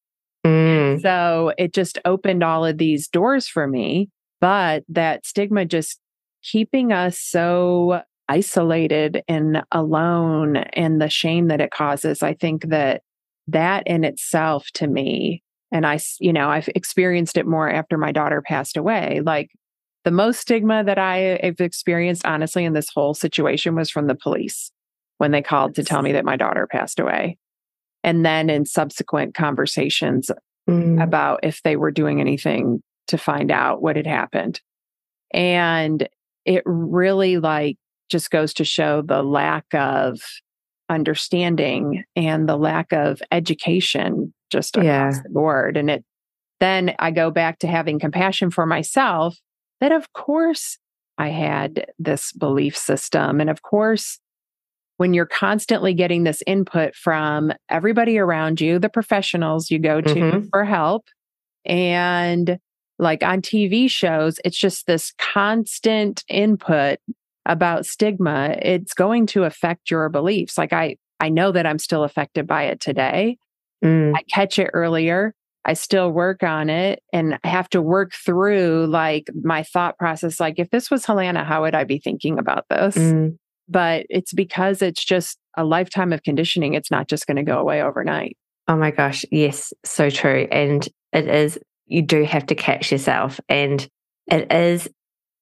Mm. 0.46 1.02
So 1.02 1.54
it 1.58 1.74
just 1.74 2.00
opened 2.04 2.44
all 2.44 2.66
of 2.66 2.78
these 2.78 3.08
doors 3.08 3.48
for 3.48 3.68
me. 3.68 4.10
But 4.42 4.84
that 4.90 5.26
stigma 5.26 5.66
just 5.66 6.00
keeping 6.44 6.92
us 6.92 7.20
so 7.20 8.02
isolated 8.28 9.24
and 9.28 9.64
alone 9.72 10.58
and 10.58 11.00
the 11.00 11.10
shame 11.10 11.48
that 11.50 11.62
it 11.62 11.72
causes, 11.72 12.24
I 12.24 12.34
think 12.34 12.70
that 12.70 13.04
that 13.48 13.84
in 13.86 14.04
itself 14.04 14.68
to 14.76 14.88
me, 14.88 15.44
and 15.72 15.86
I, 15.86 16.00
you 16.20 16.34
know, 16.34 16.50
I've 16.50 16.70
experienced 16.76 17.38
it 17.38 17.46
more 17.48 17.70
after 17.70 17.98
my 17.98 18.12
daughter 18.12 18.42
passed 18.42 18.78
away. 18.78 19.22
Like 19.24 19.52
the 20.04 20.12
most 20.12 20.40
stigma 20.42 20.84
that 20.84 20.98
I 20.98 21.40
have 21.44 21.60
experienced, 21.60 22.26
honestly, 22.26 22.66
in 22.66 22.74
this 22.74 22.90
whole 22.94 23.14
situation 23.14 23.76
was 23.76 23.90
from 23.90 24.08
the 24.08 24.16
police 24.16 24.72
when 25.18 25.32
they 25.32 25.42
called 25.42 25.76
to 25.76 25.84
tell 25.84 26.02
me 26.02 26.12
that 26.14 26.26
my 26.26 26.36
daughter 26.36 26.68
passed 26.68 27.00
away. 27.00 27.38
And 28.04 28.26
then 28.26 28.50
in 28.50 28.66
subsequent 28.66 29.36
conversations 29.36 30.32
Mm. 30.70 31.04
about 31.04 31.40
if 31.42 31.64
they 31.64 31.76
were 31.76 31.90
doing 31.90 32.22
anything 32.22 32.84
to 33.08 33.18
find 33.18 33.52
out 33.52 33.82
what 33.82 33.96
had 33.96 34.06
happened. 34.06 34.62
And 35.34 36.08
it 36.46 36.62
really 36.66 37.40
like 37.40 37.78
just 38.10 38.30
goes 38.30 38.54
to 38.54 38.64
show 38.64 39.02
the 39.02 39.24
lack 39.24 39.66
of 39.74 40.20
understanding 40.92 42.04
and 42.16 42.48
the 42.48 42.58
lack 42.58 42.92
of 42.94 43.22
education 43.32 44.34
just 44.52 44.76
across 44.78 45.16
Yeah. 45.16 45.22
the 45.24 45.30
board. 45.30 45.78
And 45.78 45.90
it 45.90 46.06
then 46.60 46.94
I 47.00 47.10
go 47.10 47.32
back 47.32 47.58
to 47.60 47.68
having 47.68 47.98
compassion 47.98 48.52
for 48.52 48.68
myself 48.68 49.36
that 49.80 49.92
of 49.92 50.14
course 50.14 50.78
I 51.18 51.30
had 51.30 51.88
this 51.98 52.32
belief 52.34 52.78
system. 52.78 53.42
And 53.42 53.50
of 53.50 53.64
course, 53.64 54.20
when 54.98 55.16
you're 55.16 55.26
constantly 55.26 55.96
getting 55.96 56.24
this 56.24 56.44
input 56.46 56.94
from 56.96 57.52
everybody 57.70 58.20
around 58.20 58.62
you, 58.62 58.78
the 58.78 58.90
professionals 58.90 59.72
you 59.72 59.80
go 59.80 60.02
to 60.02 60.14
Mhm. 60.14 60.50
for 60.52 60.64
help, 60.64 61.06
and 61.66 62.60
like 63.00 63.24
on 63.24 63.42
TV 63.42 63.90
shows, 63.90 64.40
it's 64.46 64.58
just 64.58 64.86
this 64.86 65.12
constant 65.18 66.24
input 66.30 67.00
about 67.46 67.86
stigma. 67.86 68.56
It's 68.62 68.94
going 68.94 69.28
to 69.28 69.44
affect 69.44 69.90
your 69.90 70.10
beliefs. 70.10 70.58
Like 70.58 70.74
I, 70.74 70.98
I 71.20 71.30
know 71.30 71.52
that 71.52 71.66
I'm 71.66 71.80
still 71.80 72.04
affected 72.04 72.48
by 72.48 72.64
it 72.64 72.80
today. 72.80 73.38
Mm. 73.84 74.16
I 74.16 74.22
catch 74.24 74.60
it 74.60 74.70
earlier. 74.74 75.34
I 75.64 75.74
still 75.74 76.10
work 76.12 76.42
on 76.42 76.70
it 76.70 77.04
and 77.14 77.38
I 77.44 77.48
have 77.48 77.70
to 77.70 77.82
work 77.82 78.14
through 78.14 78.88
like 78.88 79.30
my 79.44 79.64
thought 79.64 79.98
process. 79.98 80.40
Like, 80.40 80.56
if 80.58 80.72
this 80.72 80.90
was 80.90 81.06
Helena, 81.06 81.44
how 81.44 81.62
would 81.62 81.76
I 81.76 81.84
be 81.84 82.00
thinking 82.00 82.40
about 82.40 82.66
this? 82.70 82.96
Mm. 82.96 83.38
But 83.70 84.06
it's 84.10 84.34
because 84.34 84.82
it's 84.82 85.04
just 85.04 85.38
a 85.56 85.64
lifetime 85.64 86.14
of 86.14 86.24
conditioning. 86.24 86.74
It's 86.74 86.90
not 86.90 87.08
just 87.08 87.28
going 87.28 87.38
to 87.38 87.44
go 87.44 87.60
away 87.60 87.82
overnight. 87.84 88.38
Oh 88.68 88.76
my 88.76 88.92
gosh, 88.92 89.24
yes, 89.32 89.72
so 89.84 90.10
true. 90.10 90.48
And 90.52 90.88
it 91.14 91.28
is, 91.28 91.60
you 91.86 92.02
do 92.02 92.24
have 92.24 92.48
to 92.48 92.56
catch 92.56 92.92
yourself. 92.92 93.40
And 93.48 93.88
it 94.28 94.52
is 94.52 94.90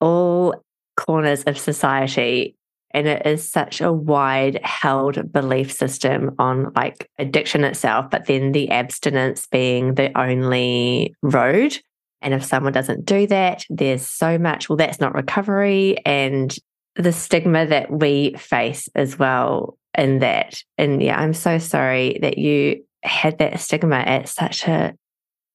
all 0.02 0.56
corners 1.00 1.44
of 1.44 1.58
society. 1.58 2.56
And 2.92 3.08
it 3.08 3.26
is 3.26 3.48
such 3.48 3.82
a 3.82 3.94
wide 3.94 4.60
held 4.64 5.32
belief 5.32 5.72
system 5.72 6.36
on 6.40 6.74
like 6.76 7.10
addiction 7.18 7.64
itself, 7.64 8.10
but 8.10 8.26
then 8.26 8.52
the 8.52 8.70
abstinence 8.72 9.48
being 9.48 9.94
the 9.94 10.18
only 10.20 11.16
road. 11.22 11.78
And 12.22 12.34
if 12.34 12.44
someone 12.44 12.74
doesn't 12.74 13.06
do 13.06 13.28
that, 13.28 13.64
there's 13.70 14.06
so 14.06 14.38
much, 14.38 14.68
well, 14.68 14.76
that's 14.76 15.00
not 15.00 15.16
recovery. 15.16 15.98
And 16.06 16.54
the 16.96 17.14
stigma 17.14 17.66
that 17.68 17.92
we 17.92 18.34
face 18.38 18.90
as 18.96 19.18
well 19.18 19.78
in 19.98 20.20
that. 20.20 20.62
And 20.78 21.02
yeah, 21.02 21.18
I'm 21.18 21.34
so 21.34 21.60
sorry 21.60 22.18
that 22.22 22.38
you 22.38 22.84
had 23.04 23.38
that 23.38 23.60
stigma 23.60 23.98
at 23.98 24.28
such 24.28 24.68
a 24.68 24.96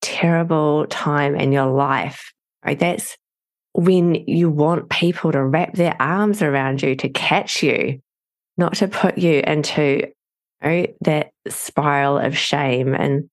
terrible 0.01 0.87
time 0.89 1.35
in 1.35 1.53
your 1.53 1.67
life. 1.67 2.33
Right? 2.65 2.79
That's 2.79 3.19
when 3.75 4.15
you 4.15 4.49
want 4.49 4.89
people 4.89 5.33
to 5.33 5.45
wrap 5.45 5.75
their 5.75 6.01
arms 6.01 6.43
around 6.43 6.83
you 6.83 6.95
to 6.95 7.09
catch 7.09 7.63
you, 7.63 8.01
not 8.57 8.75
to 8.75 8.89
put 8.89 9.19
you 9.19 9.43
into 9.45 10.07
you 10.63 10.71
know, 10.71 10.87
that 11.03 11.31
spiral 11.49 12.19
of 12.19 12.39
shame. 12.39 12.95
And 12.95 13.29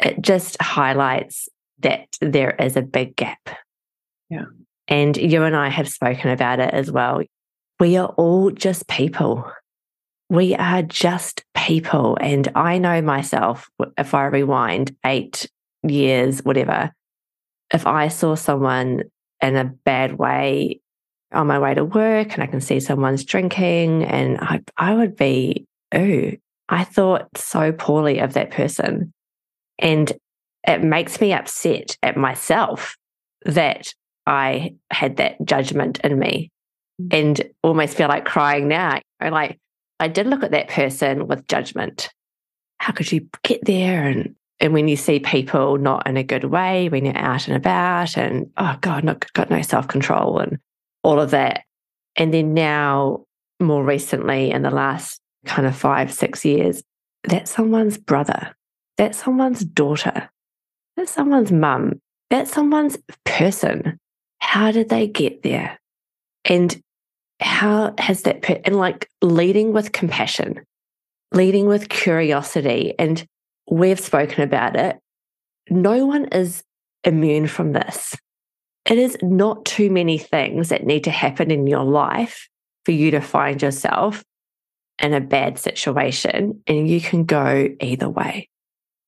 it 0.00 0.20
just 0.20 0.60
highlights 0.60 1.48
that 1.78 2.08
there 2.20 2.50
is 2.56 2.76
a 2.76 2.82
big 2.82 3.14
gap. 3.14 3.38
Yeah. 4.28 4.46
And 4.88 5.16
you 5.16 5.44
and 5.44 5.54
I 5.54 5.68
have 5.68 5.88
spoken 5.88 6.30
about 6.30 6.58
it 6.58 6.74
as 6.74 6.90
well. 6.90 7.22
We 7.78 7.96
are 7.96 8.08
all 8.16 8.50
just 8.50 8.88
people. 8.88 9.48
We 10.28 10.56
are 10.56 10.82
just 10.82 11.44
people. 11.54 12.18
And 12.20 12.48
I 12.56 12.78
know 12.78 13.00
myself, 13.00 13.70
if 13.96 14.12
I 14.12 14.24
rewind 14.24 14.96
eight 15.06 15.48
years, 15.84 16.40
whatever, 16.42 16.92
if 17.72 17.86
I 17.86 18.08
saw 18.08 18.34
someone 18.34 19.04
in 19.40 19.56
a 19.56 19.64
bad 19.64 20.18
way 20.18 20.80
on 21.32 21.46
my 21.46 21.58
way 21.58 21.74
to 21.74 21.84
work 21.84 22.32
and 22.32 22.42
I 22.42 22.46
can 22.46 22.60
see 22.60 22.80
someone's 22.80 23.24
drinking 23.24 24.04
and 24.04 24.38
I, 24.40 24.62
I 24.76 24.94
would 24.94 25.16
be, 25.16 25.66
ooh, 25.94 26.36
I 26.68 26.84
thought 26.84 27.28
so 27.36 27.72
poorly 27.72 28.18
of 28.18 28.34
that 28.34 28.50
person. 28.50 29.12
And 29.78 30.12
it 30.66 30.82
makes 30.82 31.20
me 31.20 31.32
upset 31.32 31.96
at 32.02 32.16
myself 32.16 32.96
that 33.44 33.92
I 34.26 34.74
had 34.90 35.16
that 35.16 35.36
judgment 35.44 35.98
in 36.02 36.18
me 36.18 36.50
mm. 37.00 37.08
and 37.12 37.42
almost 37.62 37.96
feel 37.96 38.08
like 38.08 38.24
crying 38.24 38.68
now. 38.68 39.00
I 39.20 39.28
like, 39.30 39.58
I 40.00 40.08
did 40.08 40.26
look 40.26 40.42
at 40.42 40.50
that 40.52 40.68
person 40.68 41.26
with 41.26 41.48
judgment. 41.48 42.10
How 42.78 42.92
could 42.92 43.10
you 43.10 43.28
get 43.42 43.64
there? 43.64 44.06
And 44.06 44.34
and 44.60 44.72
when 44.72 44.88
you 44.88 44.96
see 44.96 45.20
people 45.20 45.78
not 45.78 46.06
in 46.06 46.16
a 46.16 46.22
good 46.22 46.44
way, 46.44 46.88
when 46.88 47.04
you're 47.04 47.16
out 47.16 47.46
and 47.46 47.56
about, 47.56 48.16
and 48.16 48.50
oh 48.56 48.76
god, 48.80 49.04
not 49.04 49.32
got 49.32 49.50
no 49.50 49.62
self 49.62 49.88
control 49.88 50.38
and 50.38 50.58
all 51.02 51.20
of 51.20 51.30
that. 51.30 51.62
And 52.16 52.34
then 52.34 52.54
now, 52.54 53.24
more 53.60 53.84
recently, 53.84 54.50
in 54.50 54.62
the 54.62 54.70
last 54.70 55.20
kind 55.46 55.66
of 55.66 55.76
five 55.76 56.12
six 56.12 56.44
years, 56.44 56.82
that's 57.24 57.50
someone's 57.50 57.98
brother, 57.98 58.56
that's 58.96 59.22
someone's 59.22 59.64
daughter, 59.64 60.28
that's 60.96 61.12
someone's 61.12 61.52
mum, 61.52 62.00
that's 62.30 62.52
someone's 62.52 62.98
person. 63.24 63.98
How 64.40 64.70
did 64.70 64.88
they 64.88 65.06
get 65.06 65.42
there? 65.42 65.78
And 66.44 66.80
how 67.40 67.94
has 67.98 68.22
that 68.22 68.42
per- 68.42 68.60
and 68.64 68.76
like 68.76 69.08
leading 69.22 69.72
with 69.72 69.92
compassion 69.92 70.64
leading 71.32 71.66
with 71.66 71.88
curiosity 71.88 72.94
and 72.98 73.26
we've 73.70 74.00
spoken 74.00 74.42
about 74.42 74.76
it 74.76 74.98
no 75.70 76.06
one 76.06 76.26
is 76.26 76.62
immune 77.04 77.46
from 77.46 77.72
this. 77.72 78.14
It 78.86 78.98
is 78.98 79.16
not 79.22 79.64
too 79.64 79.90
many 79.90 80.18
things 80.18 80.70
that 80.70 80.84
need 80.84 81.04
to 81.04 81.10
happen 81.10 81.50
in 81.50 81.66
your 81.66 81.84
life 81.84 82.48
for 82.84 82.92
you 82.92 83.10
to 83.10 83.20
find 83.20 83.60
yourself 83.60 84.24
in 84.98 85.14
a 85.14 85.20
bad 85.20 85.58
situation 85.58 86.62
and 86.66 86.88
you 86.88 87.00
can 87.00 87.24
go 87.24 87.68
either 87.80 88.08
way. 88.08 88.48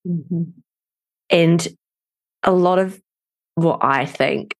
Mm-hmm. 0.06 0.42
And 1.30 1.68
a 2.42 2.52
lot 2.52 2.78
of 2.78 2.98
what 3.56 3.80
i 3.82 4.06
think 4.06 4.54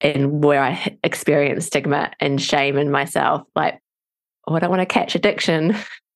and 0.00 0.42
where 0.42 0.62
I 0.62 0.96
experience 1.04 1.66
stigma 1.66 2.10
and 2.20 2.40
shame 2.40 2.78
in 2.78 2.90
myself. 2.90 3.42
Like, 3.54 3.78
oh, 4.46 4.54
I 4.54 4.58
don't 4.58 4.70
want 4.70 4.80
to 4.80 4.86
catch 4.86 5.14
addiction 5.14 5.76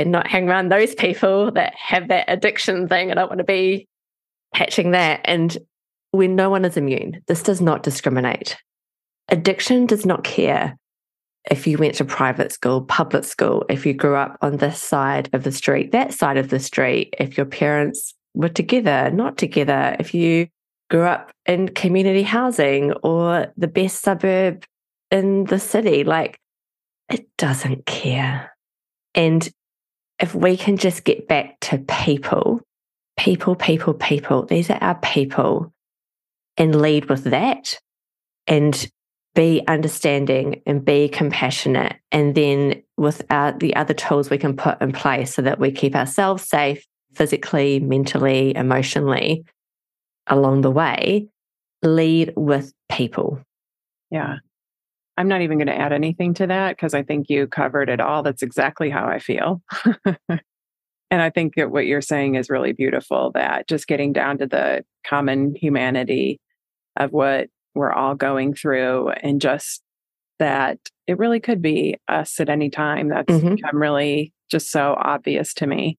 and 0.00 0.10
not 0.10 0.26
hang 0.26 0.48
around 0.48 0.70
those 0.70 0.94
people 0.94 1.52
that 1.52 1.74
have 1.74 2.08
that 2.08 2.24
addiction 2.28 2.88
thing. 2.88 3.10
I 3.10 3.14
don't 3.14 3.28
want 3.28 3.38
to 3.38 3.44
be 3.44 3.86
catching 4.54 4.92
that. 4.92 5.20
And 5.24 5.56
when 6.10 6.34
no 6.34 6.50
one 6.50 6.64
is 6.64 6.76
immune, 6.76 7.22
this 7.28 7.42
does 7.42 7.60
not 7.60 7.82
discriminate. 7.82 8.56
Addiction 9.28 9.86
does 9.86 10.04
not 10.04 10.24
care 10.24 10.76
if 11.50 11.66
you 11.66 11.78
went 11.78 11.94
to 11.94 12.04
private 12.04 12.52
school, 12.52 12.82
public 12.82 13.24
school, 13.24 13.64
if 13.68 13.86
you 13.86 13.94
grew 13.94 14.16
up 14.16 14.36
on 14.42 14.58
this 14.58 14.80
side 14.82 15.30
of 15.32 15.44
the 15.44 15.52
street, 15.52 15.92
that 15.92 16.12
side 16.12 16.36
of 16.36 16.50
the 16.50 16.58
street, 16.58 17.14
if 17.18 17.36
your 17.36 17.46
parents 17.46 18.14
were 18.34 18.48
together, 18.48 19.10
not 19.10 19.38
together, 19.38 19.96
if 19.98 20.12
you 20.12 20.48
grew 20.90 21.04
up 21.04 21.30
in 21.46 21.68
community 21.68 22.22
housing 22.22 22.92
or 23.04 23.52
the 23.56 23.68
best 23.68 24.02
suburb 24.02 24.64
in 25.10 25.44
the 25.44 25.58
city. 25.58 26.04
Like, 26.04 26.38
it 27.10 27.26
doesn't 27.38 27.86
care. 27.86 28.54
And 29.14 29.48
if 30.20 30.34
we 30.34 30.56
can 30.56 30.76
just 30.76 31.04
get 31.04 31.26
back 31.26 31.58
to 31.60 31.78
people, 31.78 32.60
people, 33.18 33.56
people, 33.56 33.94
people, 33.94 34.44
these 34.44 34.70
are 34.70 34.78
our 34.80 34.96
people, 34.96 35.72
and 36.56 36.80
lead 36.80 37.06
with 37.06 37.24
that 37.24 37.78
and 38.46 38.90
be 39.34 39.62
understanding 39.66 40.60
and 40.66 40.84
be 40.84 41.08
compassionate. 41.08 41.96
And 42.12 42.34
then 42.34 42.82
with 42.96 43.22
our, 43.30 43.52
the 43.52 43.76
other 43.76 43.94
tools 43.94 44.28
we 44.28 44.38
can 44.38 44.56
put 44.56 44.80
in 44.82 44.92
place 44.92 45.34
so 45.34 45.42
that 45.42 45.58
we 45.58 45.70
keep 45.70 45.94
ourselves 45.94 46.46
safe 46.46 46.84
physically, 47.14 47.80
mentally, 47.80 48.54
emotionally 48.54 49.44
along 50.26 50.60
the 50.60 50.70
way, 50.70 51.28
lead 51.82 52.32
with 52.36 52.72
people. 52.90 53.40
Yeah. 54.10 54.36
I'm 55.20 55.28
not 55.28 55.42
even 55.42 55.58
going 55.58 55.66
to 55.66 55.78
add 55.78 55.92
anything 55.92 56.32
to 56.34 56.46
that 56.46 56.76
because 56.76 56.94
I 56.94 57.02
think 57.02 57.28
you 57.28 57.46
covered 57.46 57.90
it 57.90 58.00
all. 58.00 58.22
That's 58.22 58.42
exactly 58.42 58.88
how 58.88 59.04
I 59.04 59.18
feel. 59.18 59.60
and 60.06 60.40
I 61.10 61.28
think 61.28 61.56
that 61.56 61.70
what 61.70 61.84
you're 61.84 62.00
saying 62.00 62.36
is 62.36 62.48
really 62.48 62.72
beautiful 62.72 63.30
that 63.34 63.68
just 63.68 63.86
getting 63.86 64.14
down 64.14 64.38
to 64.38 64.46
the 64.46 64.82
common 65.06 65.54
humanity 65.54 66.40
of 66.98 67.12
what 67.12 67.48
we're 67.74 67.92
all 67.92 68.14
going 68.14 68.54
through 68.54 69.10
and 69.10 69.42
just 69.42 69.82
that 70.38 70.78
it 71.06 71.18
really 71.18 71.38
could 71.38 71.60
be 71.60 71.98
us 72.08 72.40
at 72.40 72.48
any 72.48 72.70
time. 72.70 73.10
That's 73.10 73.30
mm-hmm. 73.30 73.56
become 73.56 73.76
really 73.76 74.32
just 74.50 74.70
so 74.70 74.96
obvious 74.98 75.52
to 75.52 75.66
me. 75.66 75.98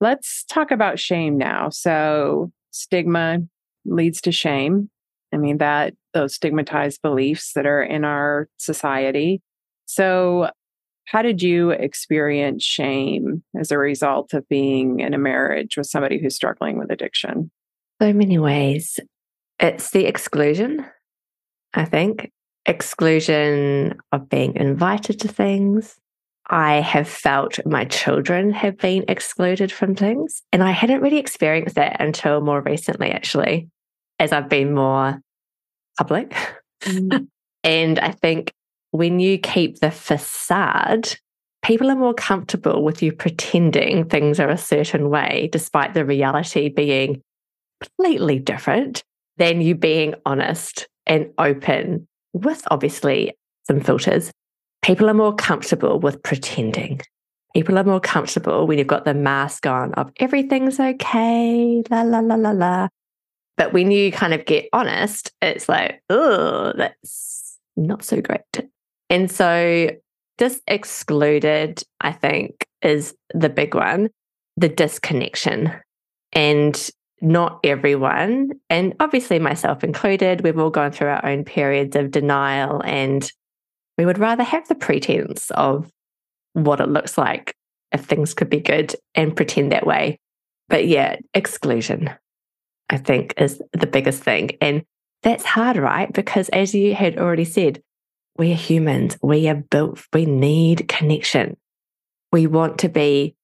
Let's 0.00 0.44
talk 0.44 0.70
about 0.70 1.00
shame 1.00 1.36
now. 1.36 1.70
So, 1.70 2.52
stigma 2.70 3.40
leads 3.84 4.20
to 4.20 4.30
shame. 4.30 4.90
I 5.34 5.36
mean, 5.36 5.58
that 5.58 5.94
those 6.12 6.34
stigmatized 6.34 7.02
beliefs 7.02 7.52
that 7.54 7.66
are 7.66 7.82
in 7.82 8.04
our 8.04 8.48
society. 8.56 9.42
So, 9.86 10.48
how 11.06 11.20
did 11.20 11.42
you 11.42 11.70
experience 11.70 12.64
shame 12.64 13.42
as 13.58 13.70
a 13.70 13.76
result 13.76 14.32
of 14.32 14.48
being 14.48 15.00
in 15.00 15.12
a 15.12 15.18
marriage 15.18 15.76
with 15.76 15.86
somebody 15.86 16.18
who's 16.18 16.36
struggling 16.36 16.78
with 16.78 16.90
addiction? 16.90 17.50
So 18.00 18.12
many 18.12 18.38
ways. 18.38 18.98
It's 19.60 19.90
the 19.90 20.06
exclusion, 20.06 20.86
I 21.74 21.84
think. 21.84 22.30
Exclusion 22.64 23.98
of 24.12 24.28
being 24.30 24.56
invited 24.56 25.20
to 25.20 25.28
things. 25.28 25.96
I 26.48 26.76
have 26.76 27.08
felt 27.08 27.58
my 27.66 27.84
children 27.84 28.52
have 28.52 28.78
been 28.78 29.04
excluded 29.08 29.72
from 29.72 29.94
things. 29.94 30.42
And 30.52 30.62
I 30.62 30.70
hadn't 30.70 31.02
really 31.02 31.18
experienced 31.18 31.74
that 31.74 32.00
until 32.00 32.40
more 32.40 32.62
recently, 32.62 33.10
actually, 33.10 33.68
as 34.18 34.32
I've 34.32 34.48
been 34.48 34.74
more 34.74 35.20
public. 35.98 36.34
Mm. 36.82 37.28
and 37.64 37.98
I 37.98 38.10
think 38.10 38.52
when 38.90 39.20
you 39.20 39.38
keep 39.38 39.80
the 39.80 39.90
facade, 39.90 41.16
people 41.64 41.90
are 41.90 41.96
more 41.96 42.14
comfortable 42.14 42.84
with 42.84 43.02
you 43.02 43.12
pretending 43.12 44.04
things 44.04 44.38
are 44.38 44.50
a 44.50 44.58
certain 44.58 45.10
way, 45.10 45.48
despite 45.50 45.94
the 45.94 46.04
reality 46.04 46.68
being 46.68 47.22
completely 47.80 48.38
different 48.38 49.02
than 49.36 49.60
you 49.60 49.74
being 49.74 50.14
honest 50.24 50.86
and 51.06 51.30
open 51.38 52.06
with 52.32 52.62
obviously 52.70 53.32
some 53.66 53.80
filters. 53.80 54.30
People 54.82 55.08
are 55.08 55.14
more 55.14 55.34
comfortable 55.34 55.98
with 55.98 56.22
pretending. 56.22 57.00
People 57.54 57.78
are 57.78 57.84
more 57.84 58.00
comfortable 58.00 58.66
when 58.66 58.78
you've 58.78 58.86
got 58.86 59.04
the 59.04 59.14
mask 59.14 59.66
on 59.66 59.94
of 59.94 60.10
everything's 60.18 60.78
okay, 60.78 61.82
la, 61.90 62.02
la, 62.02 62.18
la, 62.18 62.34
la, 62.34 62.50
la. 62.50 62.88
But 63.56 63.72
when 63.72 63.90
you 63.90 64.10
kind 64.10 64.34
of 64.34 64.44
get 64.44 64.68
honest, 64.72 65.32
it's 65.40 65.68
like, 65.68 66.02
oh, 66.10 66.72
that's 66.76 67.58
not 67.76 68.02
so 68.02 68.20
great. 68.20 68.68
And 69.10 69.30
so 69.30 69.90
this 70.38 70.60
excluded, 70.66 71.82
I 72.00 72.12
think, 72.12 72.66
is 72.82 73.14
the 73.32 73.48
big 73.48 73.74
one 73.74 74.10
the 74.56 74.68
disconnection. 74.68 75.72
And 76.32 76.90
not 77.20 77.60
everyone, 77.64 78.50
and 78.68 78.94
obviously 79.00 79.38
myself 79.38 79.82
included, 79.82 80.42
we've 80.42 80.58
all 80.58 80.70
gone 80.70 80.92
through 80.92 81.08
our 81.08 81.24
own 81.24 81.44
periods 81.44 81.96
of 81.96 82.10
denial, 82.10 82.82
and 82.84 83.30
we 83.96 84.04
would 84.04 84.18
rather 84.18 84.42
have 84.42 84.66
the 84.68 84.74
pretense 84.74 85.50
of 85.52 85.90
what 86.52 86.80
it 86.80 86.88
looks 86.88 87.16
like 87.16 87.54
if 87.92 88.04
things 88.04 88.34
could 88.34 88.50
be 88.50 88.60
good 88.60 88.94
and 89.14 89.36
pretend 89.36 89.72
that 89.72 89.86
way. 89.86 90.18
But 90.68 90.86
yeah, 90.86 91.16
exclusion, 91.32 92.10
I 92.90 92.98
think, 92.98 93.34
is 93.38 93.62
the 93.72 93.86
biggest 93.86 94.22
thing. 94.22 94.56
And 94.60 94.84
that's 95.22 95.44
hard, 95.44 95.76
right? 95.76 96.12
Because 96.12 96.48
as 96.50 96.74
you 96.74 96.94
had 96.94 97.18
already 97.18 97.44
said, 97.44 97.82
we 98.36 98.52
are 98.52 98.56
humans. 98.56 99.16
We 99.22 99.48
are 99.48 99.54
built, 99.54 100.00
we 100.12 100.26
need 100.26 100.88
connection. 100.88 101.56
We 102.32 102.46
want 102.46 102.78
to 102.78 102.88
be 102.88 103.36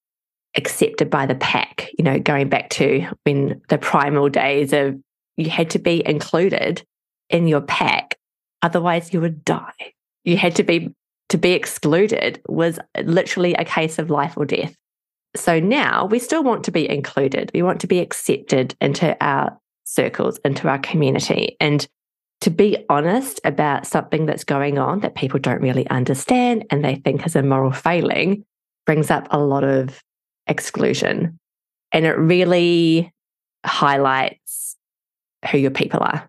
accepted 0.56 1.10
by 1.10 1.26
the 1.26 1.36
pack, 1.36 1.90
you 1.96 2.04
know, 2.04 2.18
going 2.18 2.48
back 2.48 2.70
to 2.70 3.06
when 3.24 3.62
the 3.68 3.78
primal 3.78 4.28
days 4.28 4.72
of 4.72 5.00
you 5.36 5.48
had 5.48 5.70
to 5.70 5.78
be 5.78 6.06
included 6.06 6.84
in 7.28 7.46
your 7.46 7.60
pack, 7.60 8.16
otherwise 8.62 9.12
you 9.12 9.20
would 9.20 9.44
die. 9.44 9.94
You 10.24 10.36
had 10.36 10.56
to 10.56 10.64
be 10.64 10.94
to 11.30 11.38
be 11.38 11.52
excluded 11.52 12.42
was 12.48 12.80
literally 13.04 13.54
a 13.54 13.64
case 13.64 14.00
of 14.00 14.10
life 14.10 14.34
or 14.36 14.44
death. 14.44 14.74
So 15.36 15.60
now 15.60 16.06
we 16.06 16.18
still 16.18 16.42
want 16.42 16.64
to 16.64 16.70
be 16.70 16.88
included. 16.88 17.50
We 17.54 17.62
want 17.62 17.80
to 17.82 17.86
be 17.86 18.00
accepted 18.00 18.74
into 18.80 19.16
our 19.24 19.58
circles, 19.84 20.38
into 20.44 20.68
our 20.68 20.78
community. 20.78 21.56
And 21.60 21.86
to 22.40 22.50
be 22.50 22.84
honest 22.88 23.40
about 23.44 23.86
something 23.86 24.26
that's 24.26 24.44
going 24.44 24.78
on 24.78 25.00
that 25.00 25.14
people 25.14 25.38
don't 25.38 25.60
really 25.60 25.88
understand 25.88 26.64
and 26.70 26.84
they 26.84 26.96
think 26.96 27.26
is 27.26 27.36
a 27.36 27.42
moral 27.42 27.70
failing 27.70 28.44
brings 28.86 29.10
up 29.10 29.28
a 29.30 29.38
lot 29.38 29.62
of 29.62 30.02
exclusion. 30.46 31.38
And 31.92 32.06
it 32.06 32.16
really 32.16 33.12
highlights 33.64 34.76
who 35.50 35.58
your 35.58 35.70
people 35.70 36.00
are, 36.00 36.28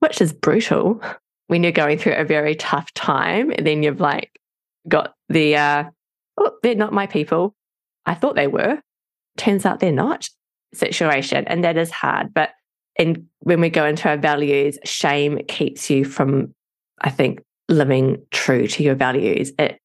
which 0.00 0.20
is 0.20 0.32
brutal 0.32 1.00
when 1.46 1.62
you're 1.62 1.72
going 1.72 1.98
through 1.98 2.14
a 2.14 2.24
very 2.24 2.54
tough 2.54 2.92
time. 2.94 3.50
And 3.50 3.66
then 3.66 3.82
you've 3.82 4.00
like 4.00 4.38
got 4.86 5.14
the, 5.28 5.56
uh, 5.56 5.84
oh, 6.36 6.52
they're 6.62 6.74
not 6.74 6.92
my 6.92 7.06
people. 7.06 7.54
I 8.06 8.14
thought 8.14 8.36
they 8.36 8.46
were. 8.46 8.80
Turns 9.36 9.66
out 9.66 9.80
they're 9.80 9.92
not 9.92 10.28
situation. 10.74 11.44
And 11.46 11.64
that 11.64 11.76
is 11.76 11.90
hard. 11.90 12.32
But 12.34 12.50
and 12.98 13.26
when 13.40 13.60
we 13.60 13.70
go 13.70 13.86
into 13.86 14.08
our 14.08 14.16
values, 14.16 14.78
shame 14.84 15.38
keeps 15.46 15.88
you 15.88 16.04
from, 16.04 16.54
I 17.00 17.10
think, 17.10 17.40
living 17.68 18.22
true 18.32 18.66
to 18.66 18.82
your 18.82 18.96
values. 18.96 19.52
It, 19.58 19.78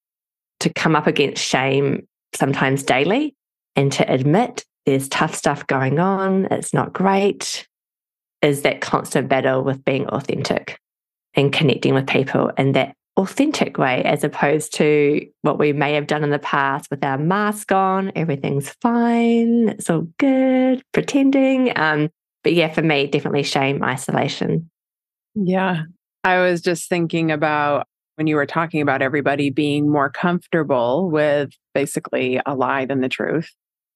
to 0.62 0.74
come 0.74 0.96
up 0.96 1.08
against 1.08 1.44
shame 1.44 2.08
sometimes 2.34 2.84
daily 2.84 3.36
and 3.76 3.92
to 3.92 4.12
admit 4.12 4.66
there's 4.86 5.08
tough 5.10 5.36
stuff 5.36 5.68
going 5.68 6.00
on, 6.00 6.48
it's 6.50 6.74
not 6.74 6.94
great, 6.94 7.68
is 8.42 8.64
that 8.64 8.82
constant 8.82 9.30
battle 9.30 9.64
with 9.64 9.84
being 9.86 10.08
authentic 10.08 10.80
and 11.36 11.54
connecting 11.54 11.94
with 11.94 12.08
people 12.08 12.52
And 12.58 12.76
that 12.76 12.96
authentic 13.18 13.78
way, 13.78 14.04
as 14.04 14.24
opposed 14.24 14.74
to 14.76 15.26
what 15.42 15.60
we 15.60 15.72
may 15.72 15.94
have 15.94 16.08
done 16.08 16.24
in 16.24 16.32
the 16.32 16.40
past 16.40 16.90
with 16.90 17.04
our 17.04 17.18
mask 17.18 17.72
on, 17.72 18.12
everything's 18.16 18.70
fine, 18.82 19.70
it's 19.70 19.90
all 19.90 20.08
good, 20.18 20.84
pretending. 20.92 21.78
Um, 21.78 22.10
but 22.44 22.54
yeah, 22.54 22.72
for 22.72 22.82
me, 22.82 23.08
definitely 23.08 23.44
shame, 23.44 23.84
isolation. 23.84 24.70
Yeah. 25.36 25.84
I 26.24 26.40
was 26.40 26.62
just 26.62 26.90
thinking 26.90 27.32
about 27.32 27.88
when 28.16 28.28
you 28.28 28.36
were 28.36 28.46
talking 28.46 28.82
about 28.82 29.02
everybody 29.02 29.50
being 29.50 29.90
more 29.90 30.10
comfortable 30.10 31.10
with 31.10 31.52
basically 31.74 32.40
a 32.46 32.56
lie 32.56 32.86
than 32.86 33.02
the 33.02 33.10
truth. 33.10 33.50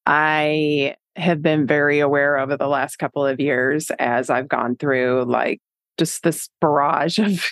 I 0.06 0.96
have 1.16 1.42
been 1.42 1.66
very 1.66 2.00
aware 2.00 2.38
over 2.38 2.58
the 2.58 2.68
last 2.68 2.98
couple 2.98 3.26
of 3.26 3.40
years 3.40 3.92
as 4.00 4.30
I've 4.30 4.48
gone 4.48 4.76
through 4.76 5.26
like 5.28 5.60
just 5.98 6.24
this 6.24 6.50
barrage 6.62 7.20
of 7.20 7.46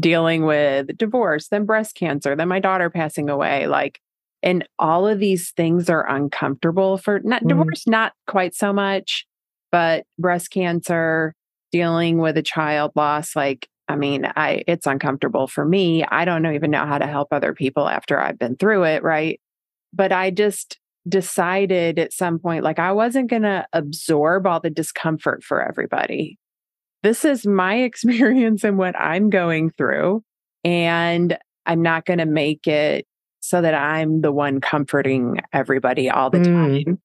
dealing 0.00 0.44
with 0.44 0.96
divorce, 0.96 1.48
then 1.48 1.64
breast 1.64 1.94
cancer, 1.94 2.34
then 2.34 2.48
my 2.48 2.60
daughter 2.60 2.90
passing 2.90 3.28
away. 3.28 3.66
Like, 3.66 4.00
and 4.42 4.66
all 4.78 5.06
of 5.06 5.18
these 5.18 5.50
things 5.52 5.88
are 5.88 6.08
uncomfortable 6.08 6.98
for 6.98 7.20
not 7.20 7.44
mm. 7.44 7.48
divorce, 7.48 7.86
not 7.86 8.12
quite 8.26 8.54
so 8.54 8.72
much, 8.72 9.26
but 9.70 10.04
breast 10.18 10.50
cancer, 10.50 11.34
dealing 11.70 12.18
with 12.18 12.36
a 12.36 12.42
child 12.42 12.92
loss, 12.94 13.34
like, 13.36 13.68
I 13.88 13.96
mean, 13.96 14.26
I 14.36 14.62
it's 14.66 14.86
uncomfortable 14.86 15.46
for 15.46 15.64
me. 15.64 16.04
I 16.04 16.24
don't 16.24 16.46
even 16.46 16.70
know 16.70 16.86
how 16.86 16.98
to 16.98 17.06
help 17.06 17.28
other 17.30 17.52
people 17.52 17.88
after 17.88 18.18
I've 18.18 18.38
been 18.38 18.56
through 18.56 18.84
it, 18.84 19.02
right? 19.02 19.40
But 19.92 20.12
I 20.12 20.30
just 20.30 20.78
decided 21.08 21.98
at 21.98 22.12
some 22.12 22.38
point 22.38 22.62
like 22.62 22.78
I 22.78 22.92
wasn't 22.92 23.28
going 23.28 23.42
to 23.42 23.66
absorb 23.72 24.46
all 24.46 24.60
the 24.60 24.70
discomfort 24.70 25.42
for 25.42 25.60
everybody. 25.60 26.38
This 27.02 27.24
is 27.24 27.46
my 27.46 27.76
experience 27.82 28.64
and 28.64 28.78
what 28.78 28.98
I'm 28.98 29.30
going 29.30 29.70
through 29.70 30.22
and 30.64 31.36
I'm 31.66 31.82
not 31.82 32.04
going 32.04 32.18
to 32.18 32.26
make 32.26 32.66
it 32.66 33.06
so 33.40 33.60
that 33.60 33.74
I'm 33.74 34.20
the 34.20 34.32
one 34.32 34.60
comforting 34.60 35.40
everybody 35.52 36.08
all 36.08 36.30
the 36.30 36.38
mm. 36.38 36.84
time. 36.84 36.98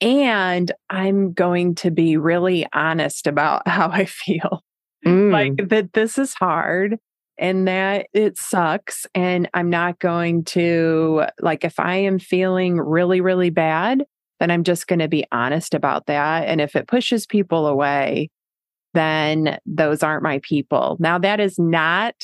And 0.00 0.72
I'm 0.90 1.32
going 1.32 1.74
to 1.76 1.90
be 1.90 2.16
really 2.16 2.66
honest 2.72 3.26
about 3.26 3.66
how 3.68 3.88
I 3.88 4.04
feel. 4.04 4.62
Mm. 5.06 5.30
Like 5.30 5.68
that 5.68 5.92
this 5.92 6.18
is 6.18 6.34
hard 6.34 6.98
and 7.38 7.68
that 7.68 8.06
it 8.12 8.36
sucks. 8.36 9.06
And 9.14 9.48
I'm 9.54 9.70
not 9.70 9.98
going 9.98 10.44
to, 10.44 11.26
like, 11.40 11.64
if 11.64 11.78
I 11.78 11.96
am 11.96 12.18
feeling 12.18 12.78
really, 12.78 13.20
really 13.20 13.50
bad, 13.50 14.04
then 14.40 14.50
I'm 14.50 14.64
just 14.64 14.86
going 14.86 14.98
to 14.98 15.08
be 15.08 15.24
honest 15.30 15.74
about 15.74 16.06
that. 16.06 16.48
And 16.48 16.60
if 16.60 16.74
it 16.74 16.88
pushes 16.88 17.26
people 17.26 17.66
away, 17.66 18.30
then 18.96 19.58
those 19.66 20.02
aren't 20.02 20.22
my 20.22 20.40
people. 20.42 20.96
Now, 20.98 21.18
that 21.18 21.40
is 21.40 21.58
not 21.58 22.14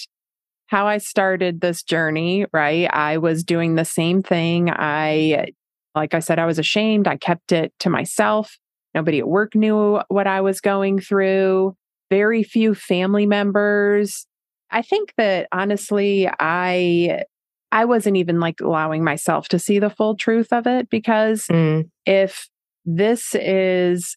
how 0.66 0.86
I 0.86 0.98
started 0.98 1.60
this 1.60 1.82
journey, 1.82 2.46
right? 2.52 2.88
I 2.92 3.18
was 3.18 3.44
doing 3.44 3.74
the 3.74 3.84
same 3.84 4.22
thing. 4.22 4.70
I, 4.70 5.52
like 5.94 6.14
I 6.14 6.20
said, 6.20 6.38
I 6.38 6.46
was 6.46 6.58
ashamed. 6.58 7.06
I 7.06 7.16
kept 7.16 7.52
it 7.52 7.72
to 7.80 7.90
myself. 7.90 8.58
Nobody 8.94 9.18
at 9.18 9.28
work 9.28 9.54
knew 9.54 10.00
what 10.08 10.26
I 10.26 10.40
was 10.40 10.60
going 10.60 11.00
through. 11.00 11.76
Very 12.10 12.42
few 12.42 12.74
family 12.74 13.26
members. 13.26 14.26
I 14.70 14.82
think 14.82 15.12
that 15.18 15.48
honestly, 15.52 16.28
I 16.38 17.24
I 17.70 17.86
wasn't 17.86 18.18
even 18.18 18.38
like 18.38 18.60
allowing 18.60 19.02
myself 19.02 19.48
to 19.48 19.58
see 19.58 19.78
the 19.78 19.90
full 19.90 20.14
truth 20.14 20.52
of 20.52 20.66
it 20.66 20.90
because 20.90 21.46
mm. 21.46 21.88
if 22.04 22.48
this 22.84 23.34
is 23.34 24.14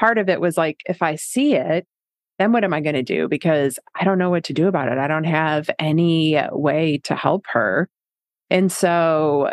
part 0.00 0.18
of 0.18 0.28
it 0.28 0.40
was 0.40 0.56
like 0.56 0.80
if 0.86 1.02
I 1.02 1.14
see 1.14 1.54
it, 1.54 1.86
then 2.40 2.52
what 2.52 2.64
am 2.64 2.72
I 2.72 2.80
going 2.80 2.94
to 2.94 3.02
do? 3.02 3.28
Because 3.28 3.78
I 3.94 4.04
don't 4.04 4.18
know 4.18 4.30
what 4.30 4.44
to 4.44 4.54
do 4.54 4.66
about 4.66 4.90
it. 4.90 4.98
I 4.98 5.06
don't 5.06 5.24
have 5.24 5.68
any 5.78 6.40
way 6.50 6.98
to 7.04 7.14
help 7.14 7.44
her. 7.52 7.88
And 8.48 8.72
so 8.72 9.52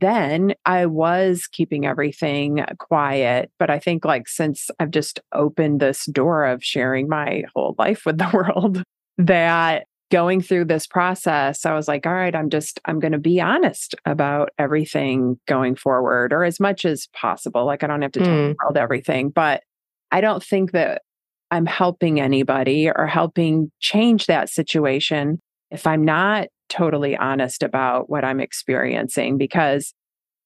then 0.00 0.54
I 0.66 0.86
was 0.86 1.46
keeping 1.46 1.86
everything 1.86 2.64
quiet. 2.78 3.50
But 3.58 3.70
I 3.70 3.78
think, 3.78 4.04
like, 4.04 4.28
since 4.28 4.68
I've 4.78 4.90
just 4.90 5.20
opened 5.32 5.80
this 5.80 6.06
door 6.06 6.44
of 6.44 6.62
sharing 6.62 7.08
my 7.08 7.44
whole 7.54 7.74
life 7.78 8.02
with 8.04 8.18
the 8.18 8.30
world, 8.34 8.82
that 9.18 9.84
going 10.10 10.40
through 10.40 10.64
this 10.64 10.86
process, 10.86 11.66
I 11.66 11.74
was 11.74 11.86
like, 11.86 12.06
all 12.06 12.14
right, 12.14 12.34
I'm 12.34 12.50
just, 12.50 12.80
I'm 12.84 12.98
going 12.98 13.12
to 13.12 13.18
be 13.18 13.40
honest 13.40 13.94
about 14.04 14.50
everything 14.58 15.38
going 15.46 15.76
forward 15.76 16.32
or 16.32 16.44
as 16.44 16.58
much 16.58 16.84
as 16.84 17.08
possible. 17.12 17.64
Like, 17.64 17.84
I 17.84 17.86
don't 17.86 18.02
have 18.02 18.12
to 18.12 18.20
tell 18.20 18.28
mm. 18.28 18.48
the 18.48 18.56
world 18.62 18.76
everything, 18.76 19.30
but 19.30 19.62
I 20.10 20.20
don't 20.20 20.42
think 20.42 20.72
that 20.72 21.02
I'm 21.50 21.66
helping 21.66 22.20
anybody 22.20 22.90
or 22.90 23.06
helping 23.06 23.70
change 23.80 24.26
that 24.26 24.50
situation 24.50 25.40
if 25.70 25.86
I'm 25.86 26.04
not 26.04 26.48
totally 26.68 27.16
honest 27.16 27.62
about 27.62 28.10
what 28.10 28.24
I'm 28.24 28.40
experiencing. 28.40 29.38
Because 29.38 29.94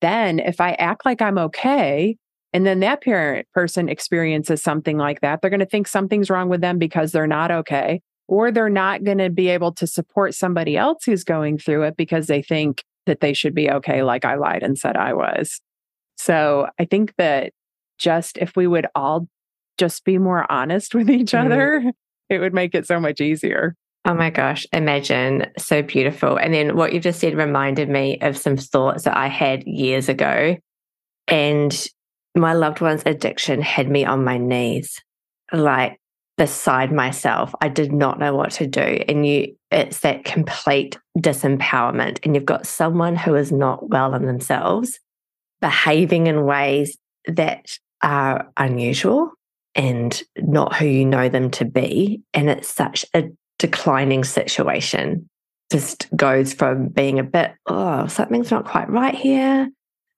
then 0.01 0.39
if 0.39 0.61
I 0.61 0.73
act 0.73 1.05
like 1.05 1.23
I'm 1.23 1.39
okay, 1.39 2.17
and 2.53 2.67
then 2.67 2.81
that 2.81 3.03
parent 3.03 3.47
person 3.55 3.89
experiences 3.89 4.63
something 4.63 4.99
like 4.99 5.21
that, 5.23 5.41
they're 5.41 5.51
going 5.51 5.61
to 5.61 5.67
think 5.67 5.89
something's 5.89 6.31
wrong 6.31 6.49
with 6.49 6.61
them 6.61 6.79
because 6.79 7.13
they're 7.13 7.27
not 7.27 7.51
okay, 7.51 8.01
or 8.29 8.51
they're 8.51 8.69
not 8.69 9.05
going 9.05 9.19
to 9.19 9.31
be 9.31 9.49
able 9.49 9.73
to 9.73 9.87
support 9.87 10.35
somebody 10.35 10.77
else 10.77 11.05
who's 11.05 11.25
going 11.25 11.59
through 11.59 11.85
it 11.85 11.97
because 11.97 12.27
they 12.27 12.43
think 12.43 12.85
that 13.07 13.21
they 13.21 13.33
should 13.33 13.55
be 13.55 13.71
okay, 13.71 14.03
like 14.03 14.25
I 14.25 14.37
lied 14.37 14.63
and 14.63 14.79
said 14.79 14.97
I 14.97 15.15
was. 15.15 15.61
So 16.17 16.69
I 16.79 16.85
think 16.85 17.15
that 17.17 17.53
just 17.99 18.37
if 18.39 18.55
we 18.57 18.67
would 18.67 18.87
all 18.95 19.29
just 19.79 20.05
be 20.05 20.19
more 20.19 20.51
honest 20.51 20.95
with 20.95 21.11
each 21.11 21.33
mm-hmm. 21.33 21.47
other, 21.47 21.93
it 22.29 22.39
would 22.39 22.55
make 22.55 22.75
it 22.75 22.87
so 22.87 23.01
much 23.01 23.21
easier. 23.21 23.77
Oh 24.05 24.15
my 24.15 24.31
gosh, 24.31 24.67
imagine 24.73 25.47
so 25.59 25.81
beautiful. 25.81 26.37
And 26.37 26.53
then 26.53 26.77
what 26.77 26.93
you 26.93 26.99
just 26.99 27.21
said 27.21 27.37
reminded 27.37 27.89
me 27.89 28.19
of 28.21 28.37
some 28.37 28.57
thoughts 28.57 29.05
that 29.05 29.17
I 29.17 29.29
had 29.29 29.65
years 29.65 30.09
ago. 30.09 30.57
And 31.29 31.87
my 32.35 32.55
loved 32.55 32.81
one's 32.81 33.05
addiction 33.07 33.63
had 33.63 33.89
me 33.89 34.05
on 34.05 34.25
my 34.25 34.39
knees, 34.39 35.01
like 35.53 36.01
beside 36.37 36.91
myself. 36.91 37.55
I 37.61 37.69
did 37.69 37.93
not 37.93 38.19
know 38.19 38.35
what 38.35 38.51
to 38.53 38.67
do. 38.67 38.81
And 38.81 39.25
you, 39.25 39.55
it's 39.71 40.01
that 40.01 40.25
complete 40.25 40.99
disempowerment. 41.19 42.19
And 42.25 42.35
you've 42.35 42.45
got 42.45 42.67
someone 42.67 43.15
who 43.15 43.37
is 43.37 43.53
not 43.53 43.89
well 43.89 44.15
in 44.15 44.27
themselves, 44.27 44.99
behaving 45.61 46.27
in 46.27 46.45
ways 46.45 46.99
that 47.29 47.79
are 48.03 48.51
unusual 48.57 49.31
and 49.75 50.23
not 50.37 50.75
who 50.77 50.87
you 50.87 51.05
know 51.05 51.29
them 51.29 51.51
to 51.53 51.65
be. 51.65 52.23
And 52.35 52.51
it's 52.51 52.69
such 52.69 53.05
a 53.15 53.31
declining 53.59 54.25
situation. 54.25 55.29
Just 55.71 56.09
goes 56.15 56.53
from 56.53 56.89
being 56.89 57.19
a 57.19 57.25
bit, 57.25 57.55
oh, 57.67 58.07
something's 58.07 58.51
not 58.51 58.67
quite 58.67 58.91
right 58.91 59.15
here, 59.15 59.71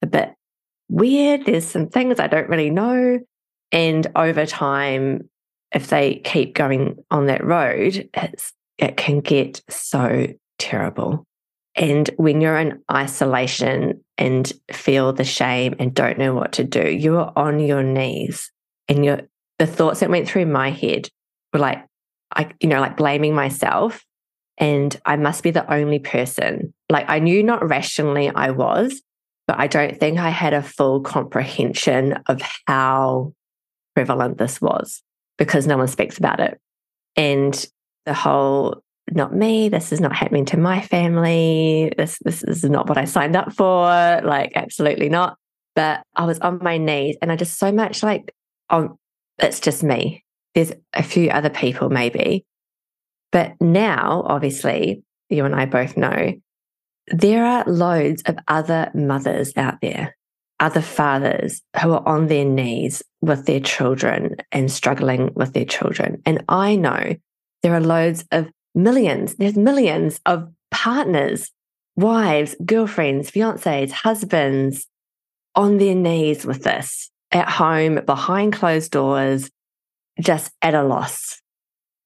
a 0.03 0.07
bit 0.07 0.35
weird. 0.89 1.47
There's 1.47 1.67
some 1.67 1.89
things 1.89 2.19
I 2.19 2.27
don't 2.27 2.49
really 2.49 2.71
know. 2.71 3.21
And 3.71 4.07
over 4.17 4.47
time, 4.47 5.29
if 5.73 5.89
they 5.89 6.17
keep 6.25 6.55
going 6.55 6.97
on 7.11 7.27
that 7.27 7.45
road, 7.45 8.09
it's 8.15 8.53
it 8.79 8.97
can 8.97 9.21
get 9.21 9.63
so 9.69 10.27
terrible. 10.59 11.25
And 11.77 12.09
when 12.17 12.41
you're 12.41 12.59
in 12.59 12.83
isolation 12.91 14.05
and 14.17 14.53
feel 14.71 15.13
the 15.13 15.25
shame 15.25 15.75
and 15.79 15.95
don't 15.95 16.19
know 16.19 16.35
what 16.35 16.53
to 16.53 16.65
do, 16.65 16.89
you 16.89 17.19
are 17.19 17.33
on 17.35 17.59
your 17.59 17.83
knees 17.83 18.51
and 18.89 19.05
you're 19.05 19.23
the 19.59 19.67
thoughts 19.67 20.01
that 20.01 20.11
went 20.11 20.29
through 20.29 20.47
my 20.47 20.71
head 20.71 21.09
were 21.53 21.61
like, 21.61 21.85
I, 22.35 22.51
you 22.61 22.69
know, 22.69 22.81
like 22.81 22.97
blaming 22.97 23.35
myself 23.35 24.05
and 24.59 24.97
I 25.05 25.17
must 25.17 25.43
be 25.43 25.51
the 25.51 25.71
only 25.73 25.99
person. 25.99 26.75
Like 26.91 27.09
I 27.09 27.19
knew 27.19 27.43
not 27.43 27.69
rationally 27.69 28.31
I 28.31 28.51
was, 28.51 29.03
but 29.47 29.59
I 29.59 29.67
don't 29.67 29.99
think 29.99 30.19
I 30.19 30.31
had 30.31 30.55
a 30.55 30.63
full 30.63 31.01
comprehension 31.01 32.19
of 32.27 32.41
how 32.67 33.33
prevalent 33.95 34.39
this 34.39 34.61
was 34.61 35.03
because 35.39 35.67
no 35.67 35.77
one 35.77 35.89
speaks 35.89 36.19
about 36.19 36.41
it. 36.41 36.59
And 37.17 37.67
the 38.07 38.15
whole 38.15 38.83
not 39.11 39.35
me, 39.35 39.69
this 39.69 39.93
is 39.93 40.01
not 40.01 40.17
happening 40.17 40.47
to 40.47 40.57
my 40.57 40.81
family, 40.81 41.93
this 41.97 42.19
this 42.25 42.43
is 42.43 42.65
not 42.65 42.89
what 42.89 42.99
I 42.99 43.05
signed 43.05 43.37
up 43.37 43.53
for, 43.53 43.87
like 44.25 44.53
absolutely 44.55 45.09
not. 45.09 45.37
But 45.77 46.03
I 46.15 46.25
was 46.25 46.39
on 46.39 46.61
my 46.63 46.79
knees 46.79 47.17
and 47.21 47.31
I 47.31 47.37
just 47.37 47.59
so 47.59 47.71
much 47.71 48.03
like 48.03 48.33
on 48.71 48.97
it's 49.39 49.61
just 49.61 49.83
me. 49.83 50.25
There's 50.55 50.73
a 50.93 51.03
few 51.03 51.31
other 51.31 51.51
people, 51.51 51.91
maybe. 51.91 52.45
But 53.33 53.61
now, 53.61 54.23
obviously, 54.27 55.03
you 55.29 55.45
and 55.45 55.55
I 55.55 55.67
both 55.67 55.97
know 55.97 56.35
there 57.09 57.45
are 57.45 57.65
loads 57.67 58.23
of 58.27 58.39
other 58.49 58.91
mothers 58.95 59.53
out 59.57 59.81
there, 59.83 60.17
other 60.61 60.81
fathers 60.81 61.61
who 61.83 61.93
are 61.93 62.09
on 62.09 62.29
their 62.29 62.45
knees 62.45 63.03
with 63.21 63.47
their 63.47 63.61
children 63.61 64.37
and 64.53 64.71
struggling 64.71 65.33
with 65.35 65.53
their 65.53 65.65
children. 65.65 66.23
And 66.25 66.45
I 66.49 66.77
know 66.77 67.17
there 67.63 67.75
are 67.75 67.81
loads 67.81 68.25
of 68.31 68.49
millions, 68.75 69.35
there's 69.35 69.57
millions 69.57 70.21
of 70.27 70.49
partners, 70.71 71.51
wives, 71.97 72.57
girlfriends, 72.65 73.31
fiancés, 73.31 73.91
husbands 73.91 74.87
on 75.55 75.79
their 75.79 75.95
knees 75.95 76.47
with 76.47 76.63
this 76.63 77.11
at 77.35 77.49
home 77.49 78.01
behind 78.07 78.55
closed 78.55 78.93
doors, 78.93 79.51
just 80.21 80.53
at 80.63 80.75
a 80.75 80.85
loss, 80.85 81.43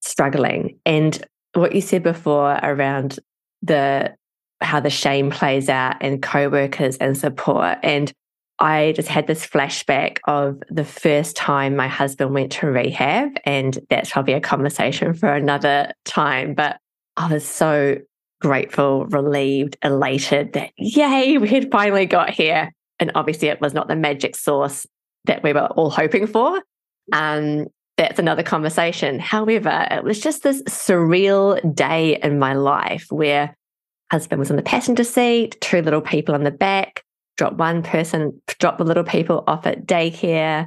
struggling. 0.01 0.81
And 0.85 1.23
what 1.53 1.75
you 1.75 1.81
said 1.81 2.03
before 2.03 2.59
around 2.63 3.21
the 3.63 4.15
how 4.61 4.81
the 4.81 4.91
shame 4.91 5.31
plays 5.31 5.69
out 5.69 5.97
and 6.01 6.21
co-workers 6.21 6.97
and 6.97 7.17
support. 7.17 7.79
And 7.85 8.13
I 8.59 8.93
just 8.97 9.07
had 9.07 9.29
this 9.29 9.47
flashback 9.47 10.19
of 10.27 10.61
the 10.69 10.85
first 10.85 11.37
time 11.37 11.77
my 11.77 11.87
husband 11.87 12.35
went 12.35 12.51
to 12.53 12.67
rehab, 12.67 13.39
and 13.45 13.79
that's 13.89 14.11
probably 14.11 14.35
a 14.35 14.41
conversation 14.41 15.15
for 15.15 15.33
another 15.33 15.93
time. 16.05 16.55
But 16.55 16.79
I 17.17 17.33
was 17.33 17.47
so 17.47 17.99
grateful, 18.41 19.07
relieved, 19.07 19.77
elated 19.85 20.55
that 20.55 20.71
yay, 20.77 21.39
we 21.39 21.49
had 21.49 21.71
finally 21.71 22.07
got 22.07 22.31
here. 22.31 22.73
And 22.99 23.13
obviously, 23.15 23.47
it 23.47 23.61
was 23.61 23.75
not 23.75 23.87
the 23.87 23.95
magic 23.95 24.35
sauce 24.35 24.89
that 25.29 25.43
we 25.43 25.53
were 25.53 25.67
all 25.67 25.91
hoping 25.91 26.27
for. 26.27 26.61
Um, 27.13 27.67
that's 27.97 28.19
another 28.19 28.43
conversation. 28.43 29.19
However, 29.19 29.87
it 29.91 30.05
was 30.05 30.21
just 30.21 30.43
this 30.43 30.63
surreal 30.63 31.75
day 31.75 32.19
in 32.23 32.39
my 32.39 32.55
life 32.55 33.07
where 33.11 33.57
husband 34.11 34.39
was 34.39 34.51
in 34.51 34.57
the 34.57 34.63
passenger 34.63 35.05
seat, 35.05 35.61
two 35.61 35.83
little 35.83 36.01
people 36.01 36.35
in 36.35 36.45
the 36.45 36.51
back, 36.51 37.05
dropped 37.37 37.57
one 37.57 37.83
person, 37.83 38.41
dropped 38.59 38.79
the 38.79 38.85
little 38.85 39.05
people 39.05 39.45
off 39.47 39.67
at 39.67 39.87
daycare. 39.87 40.67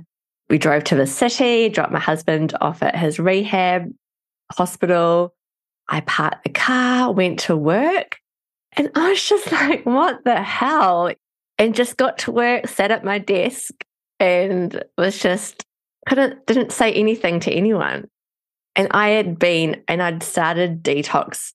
We 0.49 0.57
drove 0.57 0.83
to 0.85 0.95
the 0.95 1.07
city, 1.07 1.69
dropped 1.69 1.93
my 1.93 1.99
husband 1.99 2.53
off 2.59 2.83
at 2.83 2.95
his 2.95 3.19
rehab 3.19 3.91
hospital. 4.51 5.33
I 5.87 6.01
parked 6.01 6.43
the 6.43 6.49
car, 6.49 7.11
went 7.11 7.39
to 7.41 7.55
work, 7.55 8.17
and 8.73 8.89
I 8.95 9.09
was 9.09 9.23
just 9.23 9.51
like, 9.51 9.85
what 9.85 10.23
the 10.23 10.41
hell? 10.41 11.11
And 11.57 11.75
just 11.75 11.97
got 11.97 12.17
to 12.19 12.31
work, 12.31 12.67
sat 12.67 12.91
at 12.91 13.03
my 13.03 13.19
desk, 13.19 13.71
and 14.21 14.83
was 14.97 15.17
just 15.17 15.65
couldn't 16.07 16.45
didn't 16.45 16.71
say 16.71 16.93
anything 16.93 17.39
to 17.41 17.51
anyone. 17.51 18.07
And 18.75 18.87
I 18.91 19.09
had 19.09 19.37
been 19.37 19.83
and 19.87 20.01
I'd 20.01 20.23
started 20.23 20.83
detox. 20.83 21.51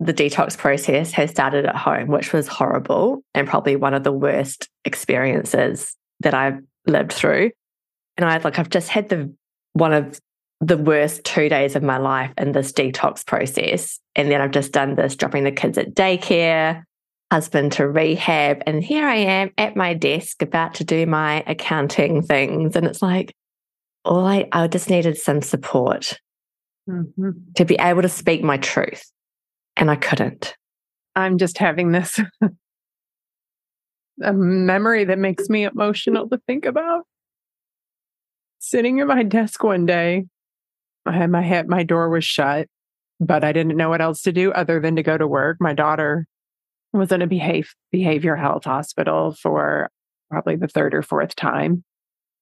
The 0.00 0.12
detox 0.12 0.58
process 0.58 1.12
has 1.12 1.30
started 1.30 1.66
at 1.66 1.76
home, 1.76 2.08
which 2.08 2.32
was 2.32 2.48
horrible 2.48 3.22
and 3.34 3.46
probably 3.46 3.76
one 3.76 3.94
of 3.94 4.02
the 4.02 4.12
worst 4.12 4.68
experiences 4.84 5.94
that 6.20 6.34
I've 6.34 6.60
lived 6.86 7.12
through. 7.12 7.52
And 8.16 8.28
I 8.28 8.36
like 8.38 8.58
I've 8.58 8.70
just 8.70 8.88
had 8.88 9.08
the 9.08 9.32
one 9.72 9.92
of 9.92 10.20
the 10.60 10.76
worst 10.76 11.24
two 11.24 11.48
days 11.48 11.76
of 11.76 11.82
my 11.82 11.96
life 11.96 12.32
in 12.36 12.52
this 12.52 12.72
detox 12.72 13.24
process. 13.24 13.98
And 14.16 14.30
then 14.30 14.40
I've 14.40 14.50
just 14.50 14.72
done 14.72 14.96
this, 14.96 15.16
dropping 15.16 15.44
the 15.44 15.52
kids 15.52 15.78
at 15.78 15.94
daycare, 15.94 16.82
husband 17.30 17.72
to 17.72 17.88
rehab. 17.88 18.62
And 18.66 18.82
here 18.82 19.06
I 19.06 19.16
am 19.16 19.50
at 19.56 19.76
my 19.76 19.94
desk 19.94 20.42
about 20.42 20.74
to 20.74 20.84
do 20.84 21.06
my 21.06 21.44
accounting 21.46 22.22
things. 22.22 22.76
And 22.76 22.86
it's 22.86 23.02
like, 23.02 23.34
all 24.04 24.26
I, 24.26 24.48
I 24.52 24.66
just 24.66 24.90
needed 24.90 25.16
some 25.16 25.42
support 25.42 26.18
mm-hmm. 26.88 27.30
to 27.56 27.64
be 27.64 27.76
able 27.80 28.02
to 28.02 28.08
speak 28.08 28.42
my 28.42 28.56
truth. 28.56 29.04
And 29.76 29.90
I 29.90 29.96
couldn't. 29.96 30.54
I'm 31.14 31.38
just 31.38 31.58
having 31.58 31.92
this 31.92 32.18
a 34.22 34.32
memory 34.32 35.04
that 35.04 35.18
makes 35.18 35.48
me 35.48 35.64
emotional 35.64 36.28
to 36.28 36.40
think 36.46 36.64
about. 36.64 37.04
Sitting 38.58 39.00
at 39.00 39.06
my 39.06 39.22
desk 39.22 39.62
one 39.62 39.86
day, 39.86 40.26
I 41.06 41.12
had 41.12 41.30
my 41.30 41.40
head, 41.40 41.68
my 41.68 41.82
door 41.82 42.10
was 42.10 42.24
shut, 42.24 42.68
but 43.18 43.42
I 43.42 43.52
didn't 43.52 43.76
know 43.76 43.88
what 43.88 44.02
else 44.02 44.22
to 44.22 44.32
do 44.32 44.52
other 44.52 44.80
than 44.80 44.96
to 44.96 45.02
go 45.02 45.16
to 45.16 45.26
work. 45.26 45.56
My 45.60 45.72
daughter 45.72 46.26
was 46.92 47.12
in 47.12 47.22
a 47.22 47.26
behave, 47.26 47.74
behavior 47.92 48.36
health 48.36 48.64
hospital 48.64 49.32
for 49.32 49.90
probably 50.30 50.56
the 50.56 50.68
third 50.68 50.94
or 50.94 51.02
fourth 51.02 51.36
time. 51.36 51.84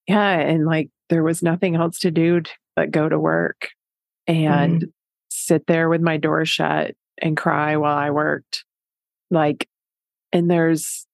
Yeah. 0.07 0.31
And 0.31 0.65
like 0.65 0.91
there 1.09 1.23
was 1.23 1.43
nothing 1.43 1.77
else 1.77 1.99
to 2.01 2.11
do 2.11 2.41
to, 2.41 2.51
but 2.77 2.91
go 2.91 3.09
to 3.09 3.19
work 3.19 3.71
and 4.27 4.83
mm. 4.83 4.93
sit 5.31 5.67
there 5.67 5.89
with 5.89 6.01
my 6.01 6.17
door 6.17 6.45
shut 6.45 6.95
and 7.21 7.37
cry 7.37 7.77
while 7.77 7.97
I 7.97 8.11
worked. 8.11 8.65
Like, 9.31 9.69
and 10.33 10.51
there's, 10.51 11.07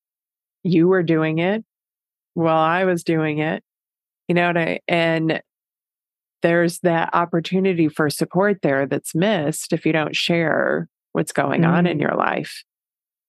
you 0.62 0.88
were 0.88 1.02
doing 1.02 1.38
it 1.38 1.64
while 2.34 2.56
I 2.58 2.84
was 2.84 3.04
doing 3.04 3.38
it, 3.38 3.62
you 4.28 4.34
know, 4.34 4.50
I, 4.50 4.80
and 4.88 5.40
there's 6.42 6.80
that 6.80 7.10
opportunity 7.14 7.88
for 7.88 8.10
support 8.10 8.60
there 8.62 8.86
that's 8.86 9.14
missed 9.14 9.72
if 9.72 9.86
you 9.86 9.92
don't 9.92 10.14
share 10.14 10.88
what's 11.12 11.32
going 11.32 11.62
mm. 11.62 11.68
on 11.68 11.86
in 11.86 11.98
mm. 11.98 12.02
your 12.02 12.14
life. 12.14 12.62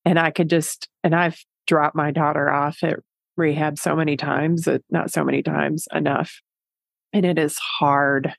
And 0.05 0.19
I 0.19 0.31
could 0.31 0.49
just, 0.49 0.87
and 1.03 1.15
I've 1.15 1.37
dropped 1.67 1.95
my 1.95 2.11
daughter 2.11 2.49
off 2.49 2.83
at 2.83 2.99
rehab 3.35 3.77
so 3.79 3.95
many 3.95 4.15
times, 4.15 4.67
not 4.89 5.11
so 5.11 5.23
many 5.23 5.41
times 5.41 5.87
enough. 5.93 6.41
And 7.11 7.25
it 7.25 7.37
is 7.39 7.57
hard. 7.57 8.33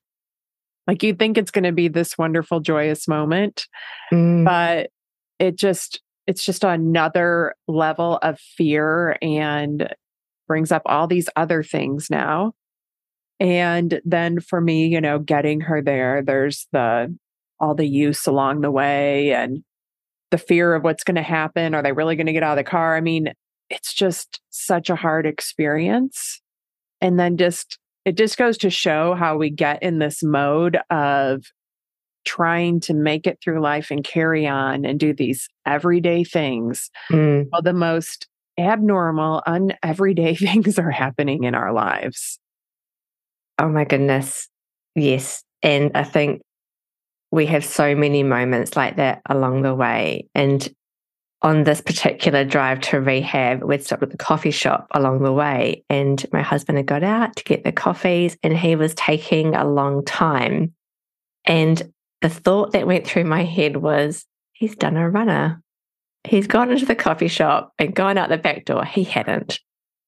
Like 0.86 1.02
you 1.02 1.14
think 1.14 1.36
it's 1.36 1.50
going 1.50 1.64
to 1.64 1.72
be 1.72 1.88
this 1.88 2.16
wonderful, 2.16 2.60
joyous 2.60 3.08
moment, 3.08 3.66
mm. 4.12 4.44
but 4.44 4.90
it 5.38 5.56
just, 5.56 6.00
it's 6.26 6.44
just 6.44 6.64
another 6.64 7.54
level 7.66 8.18
of 8.22 8.38
fear 8.38 9.16
and 9.20 9.92
brings 10.46 10.70
up 10.70 10.82
all 10.86 11.06
these 11.06 11.28
other 11.36 11.62
things 11.62 12.08
now. 12.08 12.52
And 13.38 14.00
then 14.04 14.40
for 14.40 14.60
me, 14.60 14.86
you 14.86 15.00
know, 15.00 15.18
getting 15.18 15.60
her 15.62 15.82
there, 15.82 16.22
there's 16.22 16.68
the 16.72 17.14
all 17.58 17.74
the 17.74 17.86
use 17.86 18.26
along 18.26 18.60
the 18.60 18.70
way 18.70 19.32
and 19.32 19.62
the 20.30 20.38
fear 20.38 20.74
of 20.74 20.82
what's 20.82 21.04
going 21.04 21.16
to 21.16 21.22
happen. 21.22 21.74
Are 21.74 21.82
they 21.82 21.92
really 21.92 22.16
going 22.16 22.26
to 22.26 22.32
get 22.32 22.42
out 22.42 22.58
of 22.58 22.64
the 22.64 22.68
car? 22.68 22.96
I 22.96 23.00
mean, 23.00 23.32
it's 23.70 23.92
just 23.92 24.40
such 24.50 24.90
a 24.90 24.96
hard 24.96 25.26
experience. 25.26 26.40
And 27.00 27.18
then 27.18 27.36
just, 27.36 27.78
it 28.04 28.16
just 28.16 28.38
goes 28.38 28.58
to 28.58 28.70
show 28.70 29.14
how 29.14 29.36
we 29.36 29.50
get 29.50 29.82
in 29.82 29.98
this 29.98 30.22
mode 30.22 30.78
of 30.90 31.44
trying 32.24 32.80
to 32.80 32.94
make 32.94 33.26
it 33.26 33.38
through 33.42 33.60
life 33.60 33.90
and 33.90 34.04
carry 34.04 34.46
on 34.46 34.84
and 34.84 34.98
do 34.98 35.14
these 35.14 35.48
everyday 35.64 36.24
things. 36.24 36.90
Mm. 37.10 37.46
While 37.50 37.62
the 37.62 37.72
most 37.72 38.26
abnormal, 38.58 39.42
un 39.46 39.72
everyday 39.82 40.34
things 40.34 40.78
are 40.78 40.90
happening 40.90 41.44
in 41.44 41.54
our 41.54 41.72
lives. 41.72 42.38
Oh 43.58 43.68
my 43.68 43.84
goodness. 43.84 44.48
Yes. 44.94 45.42
And 45.62 45.92
I 45.94 46.04
think 46.04 46.42
we 47.30 47.46
have 47.46 47.64
so 47.64 47.94
many 47.94 48.22
moments 48.22 48.76
like 48.76 48.96
that 48.96 49.22
along 49.28 49.62
the 49.62 49.74
way. 49.74 50.28
And 50.34 50.68
on 51.42 51.64
this 51.64 51.80
particular 51.80 52.44
drive 52.44 52.80
to 52.80 53.00
rehab, 53.00 53.62
we'd 53.62 53.84
stopped 53.84 54.02
at 54.02 54.10
the 54.10 54.16
coffee 54.16 54.50
shop 54.50 54.88
along 54.92 55.22
the 55.22 55.32
way, 55.32 55.84
and 55.90 56.24
my 56.32 56.42
husband 56.42 56.78
had 56.78 56.86
got 56.86 57.02
out 57.02 57.36
to 57.36 57.44
get 57.44 57.62
the 57.62 57.72
coffees, 57.72 58.36
and 58.42 58.56
he 58.56 58.74
was 58.74 58.94
taking 58.94 59.54
a 59.54 59.68
long 59.68 60.04
time. 60.04 60.74
And 61.44 61.92
the 62.22 62.30
thought 62.30 62.72
that 62.72 62.86
went 62.86 63.06
through 63.06 63.24
my 63.24 63.44
head 63.44 63.76
was, 63.76 64.24
he's 64.52 64.74
done 64.74 64.96
a 64.96 65.08
runner. 65.08 65.62
He's 66.24 66.46
gone 66.46 66.70
into 66.70 66.86
the 66.86 66.96
coffee 66.96 67.28
shop 67.28 67.72
and 67.78 67.94
gone 67.94 68.18
out 68.18 68.30
the 68.30 68.38
back 68.38 68.64
door. 68.64 68.84
He 68.84 69.04
hadn't. 69.04 69.60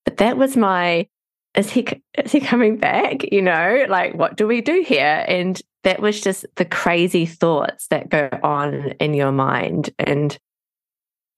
But 0.04 0.16
that 0.16 0.37
was 0.37 0.57
my, 0.57 1.07
is 1.54 1.70
he 1.70 1.87
is 2.16 2.33
he 2.33 2.40
coming 2.40 2.78
back? 2.78 3.31
You 3.31 3.42
know, 3.42 3.85
like 3.88 4.14
what 4.14 4.37
do 4.37 4.46
we 4.46 4.61
do 4.61 4.83
here? 4.85 5.24
And 5.28 5.61
that 5.88 6.03
was 6.03 6.20
just 6.20 6.44
the 6.57 6.66
crazy 6.66 7.24
thoughts 7.24 7.87
that 7.87 8.11
go 8.11 8.29
on 8.42 8.90
in 9.01 9.14
your 9.14 9.33
mind. 9.33 9.88
And 9.98 10.37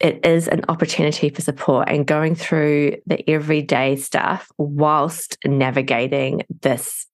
it 0.01 0.27
is 0.27 0.49
an 0.49 0.65
opportunity 0.69 1.29
for 1.29 1.41
support 1.41 1.89
and 1.89 2.05
going 2.05 2.35
through 2.35 2.97
the 3.07 3.31
everyday 3.31 3.95
stuff 3.95 4.51
whilst 4.59 5.39
navigating 5.47 6.43
this. 6.63 7.07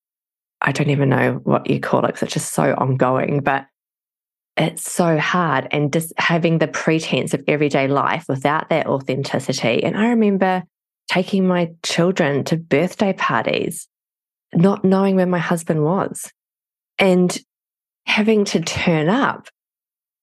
I 0.62 0.72
don't 0.72 0.88
even 0.88 1.11
know 1.11 1.35
what 1.44 1.68
you 1.68 1.79
call 1.79 2.05
it 2.05 2.07
because 2.07 2.22
it's 2.22 2.33
just 2.33 2.55
so 2.55 2.75
ongoing, 2.79 3.40
but 3.40 3.66
it's 4.57 4.90
so 4.90 5.18
hard. 5.18 5.68
And 5.72 5.92
just 5.92 6.14
having 6.16 6.57
the 6.57 6.68
pretense 6.68 7.35
of 7.35 7.44
everyday 7.46 7.87
life 7.87 8.25
without 8.31 8.70
that 8.70 8.87
authenticity. 8.87 9.85
And 9.85 9.94
I 9.94 10.09
remember 10.09 10.62
taking 11.11 11.46
my 11.46 11.72
children 11.83 12.44
to 12.44 12.57
birthday 12.57 13.12
parties, 13.12 13.88
not 14.55 14.87
knowing 14.87 15.16
where 15.16 15.27
my 15.27 15.38
husband 15.38 15.85
was 15.85 16.33
and 16.98 17.38
having 18.06 18.44
to 18.46 18.61
turn 18.61 19.09
up 19.09 19.48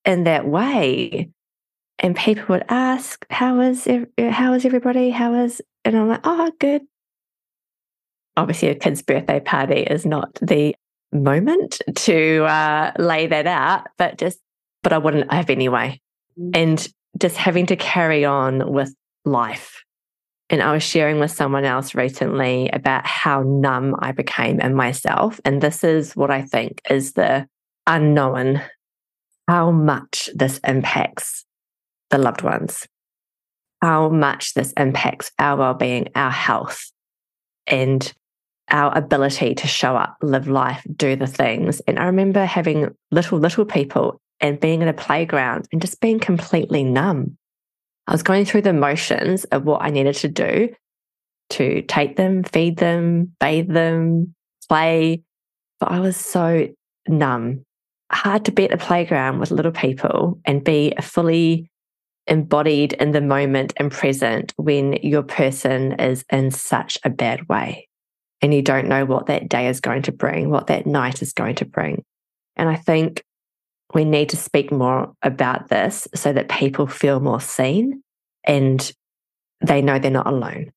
in 0.04 0.24
that 0.24 0.46
way 0.46 1.30
and 1.98 2.16
people 2.16 2.44
would 2.48 2.64
ask, 2.68 3.24
"How 3.30 3.60
is 3.60 3.88
how 4.18 4.52
is 4.54 4.64
everybody? 4.64 5.10
How 5.10 5.34
is?" 5.34 5.62
And 5.84 5.96
I'm 5.96 6.08
like, 6.08 6.20
"Oh, 6.24 6.50
good." 6.58 6.82
Obviously, 8.36 8.68
a 8.68 8.74
kid's 8.74 9.02
birthday 9.02 9.40
party 9.40 9.82
is 9.82 10.04
not 10.04 10.34
the 10.42 10.74
moment 11.12 11.80
to 11.94 12.44
uh, 12.44 12.92
lay 12.98 13.28
that 13.28 13.46
out, 13.46 13.86
but 13.96 14.18
just, 14.18 14.40
but 14.82 14.92
I 14.92 14.98
wouldn't 14.98 15.32
have 15.32 15.50
anyway, 15.50 16.00
mm. 16.38 16.50
and 16.54 16.88
just 17.18 17.36
having 17.36 17.66
to 17.66 17.76
carry 17.76 18.24
on 18.24 18.72
with 18.72 18.92
life. 19.24 19.73
And 20.54 20.62
I 20.62 20.70
was 20.70 20.84
sharing 20.84 21.18
with 21.18 21.32
someone 21.32 21.64
else 21.64 21.96
recently 21.96 22.68
about 22.68 23.04
how 23.04 23.42
numb 23.42 23.96
I 23.98 24.12
became 24.12 24.60
in 24.60 24.72
myself, 24.72 25.40
and 25.44 25.60
this 25.60 25.82
is 25.82 26.14
what 26.14 26.30
I 26.30 26.42
think 26.42 26.80
is 26.88 27.14
the 27.14 27.48
unknown 27.88 28.62
how 29.48 29.72
much 29.72 30.30
this 30.32 30.58
impacts 30.58 31.44
the 32.10 32.18
loved 32.18 32.42
ones, 32.42 32.86
how 33.82 34.10
much 34.10 34.54
this 34.54 34.72
impacts 34.76 35.32
our 35.40 35.56
well-being, 35.56 36.10
our 36.14 36.30
health, 36.30 36.92
and 37.66 38.14
our 38.70 38.96
ability 38.96 39.56
to 39.56 39.66
show 39.66 39.96
up, 39.96 40.16
live 40.22 40.46
life, 40.46 40.86
do 40.94 41.16
the 41.16 41.26
things. 41.26 41.80
And 41.88 41.98
I 41.98 42.04
remember 42.04 42.44
having 42.44 42.94
little, 43.10 43.40
little 43.40 43.64
people 43.64 44.20
and 44.38 44.60
being 44.60 44.82
in 44.82 44.88
a 44.88 44.94
playground 44.94 45.66
and 45.72 45.82
just 45.82 46.00
being 46.00 46.20
completely 46.20 46.84
numb. 46.84 47.38
I 48.06 48.12
was 48.12 48.22
going 48.22 48.44
through 48.44 48.62
the 48.62 48.72
motions 48.72 49.44
of 49.44 49.64
what 49.64 49.82
I 49.82 49.90
needed 49.90 50.16
to 50.16 50.28
do 50.28 50.74
to 51.50 51.82
take 51.82 52.16
them, 52.16 52.42
feed 52.42 52.78
them, 52.78 53.32
bathe 53.40 53.68
them, 53.68 54.34
play. 54.68 55.22
But 55.80 55.90
I 55.90 56.00
was 56.00 56.16
so 56.16 56.68
numb. 57.08 57.64
Hard 58.12 58.44
to 58.46 58.52
be 58.52 58.64
at 58.64 58.72
a 58.72 58.76
playground 58.76 59.40
with 59.40 59.50
little 59.50 59.72
people 59.72 60.38
and 60.44 60.64
be 60.64 60.94
fully 61.00 61.70
embodied 62.26 62.94
in 62.94 63.12
the 63.12 63.20
moment 63.20 63.72
and 63.76 63.90
present 63.90 64.52
when 64.56 64.94
your 65.02 65.22
person 65.22 65.92
is 66.00 66.24
in 66.30 66.50
such 66.50 66.98
a 67.04 67.10
bad 67.10 67.48
way 67.48 67.88
and 68.40 68.54
you 68.54 68.62
don't 68.62 68.88
know 68.88 69.04
what 69.04 69.26
that 69.26 69.48
day 69.48 69.68
is 69.68 69.80
going 69.80 70.02
to 70.02 70.12
bring, 70.12 70.50
what 70.50 70.68
that 70.68 70.86
night 70.86 71.22
is 71.22 71.32
going 71.32 71.54
to 71.56 71.64
bring. 71.64 72.02
And 72.56 72.68
I 72.68 72.76
think 72.76 73.22
we 73.94 74.04
need 74.04 74.28
to 74.30 74.36
speak 74.36 74.72
more 74.72 75.14
about 75.22 75.68
this 75.68 76.08
so 76.14 76.32
that 76.32 76.48
people 76.48 76.86
feel 76.86 77.20
more 77.20 77.40
seen 77.40 78.02
and 78.44 78.92
they 79.60 79.80
know 79.80 79.98
they're 79.98 80.10
not 80.10 80.26
alone. 80.26 80.72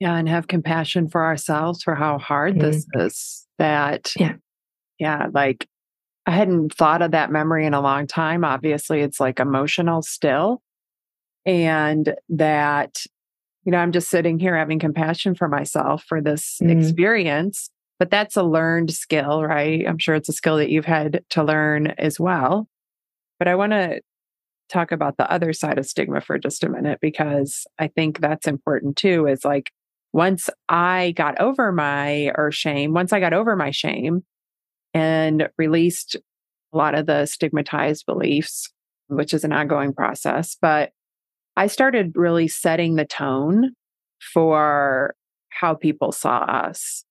Yeah, 0.00 0.16
and 0.16 0.28
have 0.28 0.46
compassion 0.46 1.08
for 1.08 1.24
ourselves 1.24 1.82
for 1.82 1.94
how 1.94 2.18
hard 2.18 2.56
mm. 2.56 2.60
this 2.60 2.86
is. 2.94 3.46
That, 3.58 4.12
yeah, 4.16 4.34
yeah, 4.98 5.28
like 5.32 5.66
I 6.26 6.32
hadn't 6.32 6.74
thought 6.74 7.00
of 7.00 7.12
that 7.12 7.30
memory 7.30 7.64
in 7.64 7.72
a 7.72 7.80
long 7.80 8.06
time. 8.06 8.44
Obviously, 8.44 9.00
it's 9.00 9.20
like 9.20 9.40
emotional 9.40 10.02
still 10.02 10.60
and 11.46 12.14
that 12.28 12.98
you 13.64 13.72
know 13.72 13.78
i'm 13.78 13.92
just 13.92 14.10
sitting 14.10 14.38
here 14.38 14.56
having 14.58 14.78
compassion 14.78 15.34
for 15.34 15.48
myself 15.48 16.04
for 16.06 16.20
this 16.20 16.58
mm. 16.62 16.70
experience 16.70 17.70
but 17.98 18.10
that's 18.10 18.36
a 18.36 18.42
learned 18.42 18.92
skill 18.92 19.42
right? 19.44 19.86
I'm 19.86 19.98
sure 19.98 20.14
it's 20.14 20.28
a 20.28 20.34
skill 20.34 20.56
that 20.58 20.70
you've 20.70 20.84
had 20.84 21.22
to 21.30 21.42
learn 21.42 21.88
as 21.98 22.20
well. 22.20 22.68
But 23.38 23.48
i 23.48 23.54
want 23.54 23.72
to 23.72 24.00
talk 24.68 24.90
about 24.90 25.16
the 25.16 25.30
other 25.30 25.52
side 25.52 25.78
of 25.78 25.86
stigma 25.86 26.20
for 26.20 26.38
just 26.38 26.64
a 26.64 26.68
minute 26.68 26.98
because 27.00 27.66
i 27.78 27.86
think 27.86 28.18
that's 28.18 28.48
important 28.48 28.96
too 28.96 29.26
is 29.26 29.44
like 29.44 29.70
once 30.12 30.50
i 30.68 31.12
got 31.16 31.40
over 31.40 31.70
my 31.70 32.32
or 32.34 32.50
shame 32.50 32.92
once 32.92 33.12
i 33.12 33.20
got 33.20 33.32
over 33.32 33.54
my 33.54 33.70
shame 33.70 34.24
and 34.92 35.48
released 35.56 36.16
a 36.72 36.76
lot 36.76 36.96
of 36.96 37.06
the 37.06 37.26
stigmatized 37.26 38.04
beliefs 38.06 38.72
which 39.06 39.32
is 39.32 39.44
an 39.44 39.52
ongoing 39.52 39.92
process 39.92 40.56
but 40.60 40.90
I 41.56 41.68
started 41.68 42.12
really 42.14 42.48
setting 42.48 42.96
the 42.96 43.06
tone 43.06 43.72
for 44.20 45.14
how 45.48 45.74
people 45.74 46.12
saw 46.12 46.38
us 46.40 47.04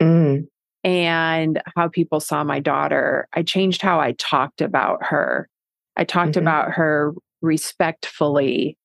mm. 0.00 0.46
and 0.84 1.62
how 1.76 1.88
people 1.88 2.20
saw 2.20 2.44
my 2.44 2.60
daughter. 2.60 3.28
I 3.34 3.42
changed 3.42 3.82
how 3.82 4.00
I 4.00 4.12
talked 4.12 4.60
about 4.60 5.04
her. 5.04 5.48
I 5.96 6.04
talked 6.04 6.32
mm-hmm. 6.32 6.42
about 6.42 6.72
her 6.72 7.12
respectfully 7.42 8.76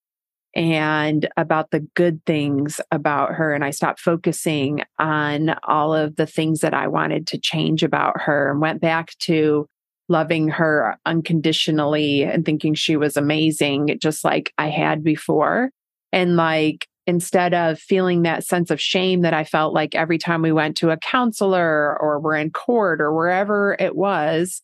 and 0.56 1.28
about 1.36 1.72
the 1.72 1.82
good 1.96 2.22
things 2.26 2.80
about 2.92 3.34
her. 3.34 3.54
And 3.54 3.64
I 3.64 3.72
stopped 3.72 4.00
focusing 4.00 4.82
on 4.98 5.56
all 5.68 5.94
of 5.94 6.16
the 6.16 6.26
things 6.26 6.62
that 6.62 6.74
I 6.74 6.88
wanted 6.88 7.28
to 7.28 7.38
change 7.38 7.84
about 7.84 8.22
her 8.22 8.52
and 8.52 8.62
went 8.62 8.80
back 8.80 9.18
to 9.20 9.68
loving 10.08 10.48
her 10.48 10.98
unconditionally 11.06 12.24
and 12.24 12.46
thinking 12.46 12.74
she 12.74 12.96
was 12.96 13.18
amazing, 13.18 13.98
just 14.02 14.24
like 14.24 14.54
I 14.58 14.70
had 14.70 15.04
before. 15.04 15.72
And 16.14 16.38
like, 16.38 16.88
instead 17.08 17.54
of 17.54 17.80
feeling 17.80 18.24
that 18.24 18.44
sense 18.44 18.72
of 18.72 18.82
shame 18.82 19.22
that 19.22 19.34
I 19.34 19.44
felt 19.44 19.74
like 19.74 19.94
every 19.94 20.18
time 20.18 20.42
we 20.42 20.52
went 20.52 20.78
to 20.78 20.90
a 20.90 20.98
counselor 20.98 21.98
or 22.00 22.20
we're 22.20 22.36
in 22.36 22.52
court 22.52 23.00
or 23.00 23.14
wherever 23.14 23.76
it 23.80 23.96
was, 23.96 24.62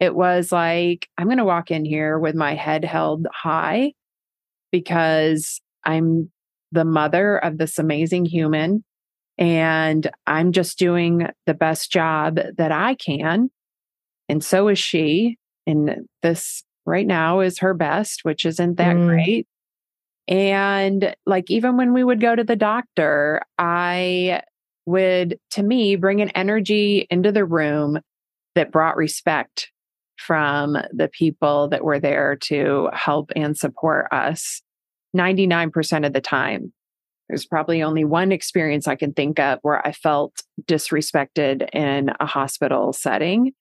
it 0.00 0.14
was 0.14 0.50
like, 0.50 1.08
I'm 1.16 1.26
going 1.26 1.38
to 1.38 1.44
walk 1.44 1.70
in 1.70 1.84
here 1.84 2.18
with 2.18 2.34
my 2.34 2.54
head 2.54 2.84
held 2.84 3.26
high 3.32 3.92
because 4.72 5.60
I'm 5.84 6.30
the 6.72 6.84
mother 6.84 7.38
of 7.38 7.58
this 7.58 7.78
amazing 7.78 8.24
human 8.24 8.82
and 9.38 10.10
I'm 10.26 10.52
just 10.52 10.78
doing 10.78 11.28
the 11.46 11.54
best 11.54 11.92
job 11.92 12.40
that 12.56 12.72
I 12.72 12.94
can. 12.94 13.50
And 14.28 14.42
so 14.44 14.68
is 14.68 14.78
she. 14.78 15.38
And 15.66 16.06
this 16.22 16.64
right 16.86 17.06
now 17.06 17.40
is 17.40 17.60
her 17.60 17.74
best, 17.74 18.20
which 18.24 18.44
isn't 18.44 18.76
that 18.76 18.96
mm. 18.96 19.06
great. 19.06 19.46
And 20.26 21.14
like, 21.26 21.50
even 21.50 21.76
when 21.76 21.92
we 21.92 22.02
would 22.02 22.20
go 22.20 22.34
to 22.34 22.44
the 22.44 22.56
doctor, 22.56 23.42
I 23.58 24.42
would, 24.86 25.38
to 25.52 25.62
me, 25.62 25.96
bring 25.96 26.20
an 26.20 26.30
energy 26.30 27.06
into 27.10 27.32
the 27.32 27.44
room 27.44 27.98
that 28.54 28.72
brought 28.72 28.96
respect 28.96 29.70
from 30.16 30.76
the 30.92 31.08
people 31.08 31.68
that 31.68 31.84
were 31.84 31.98
there 31.98 32.36
to 32.36 32.88
help 32.92 33.30
and 33.34 33.56
support 33.56 34.06
us 34.12 34.62
99% 35.16 36.06
of 36.06 36.12
the 36.12 36.20
time. 36.20 36.72
There's 37.28 37.46
probably 37.46 37.82
only 37.82 38.04
one 38.04 38.32
experience 38.32 38.86
I 38.86 38.96
can 38.96 39.12
think 39.12 39.38
of 39.38 39.58
where 39.62 39.86
I 39.86 39.92
felt 39.92 40.42
disrespected 40.62 41.68
in 41.72 42.10
a 42.20 42.26
hospital 42.26 42.92
setting, 42.92 43.52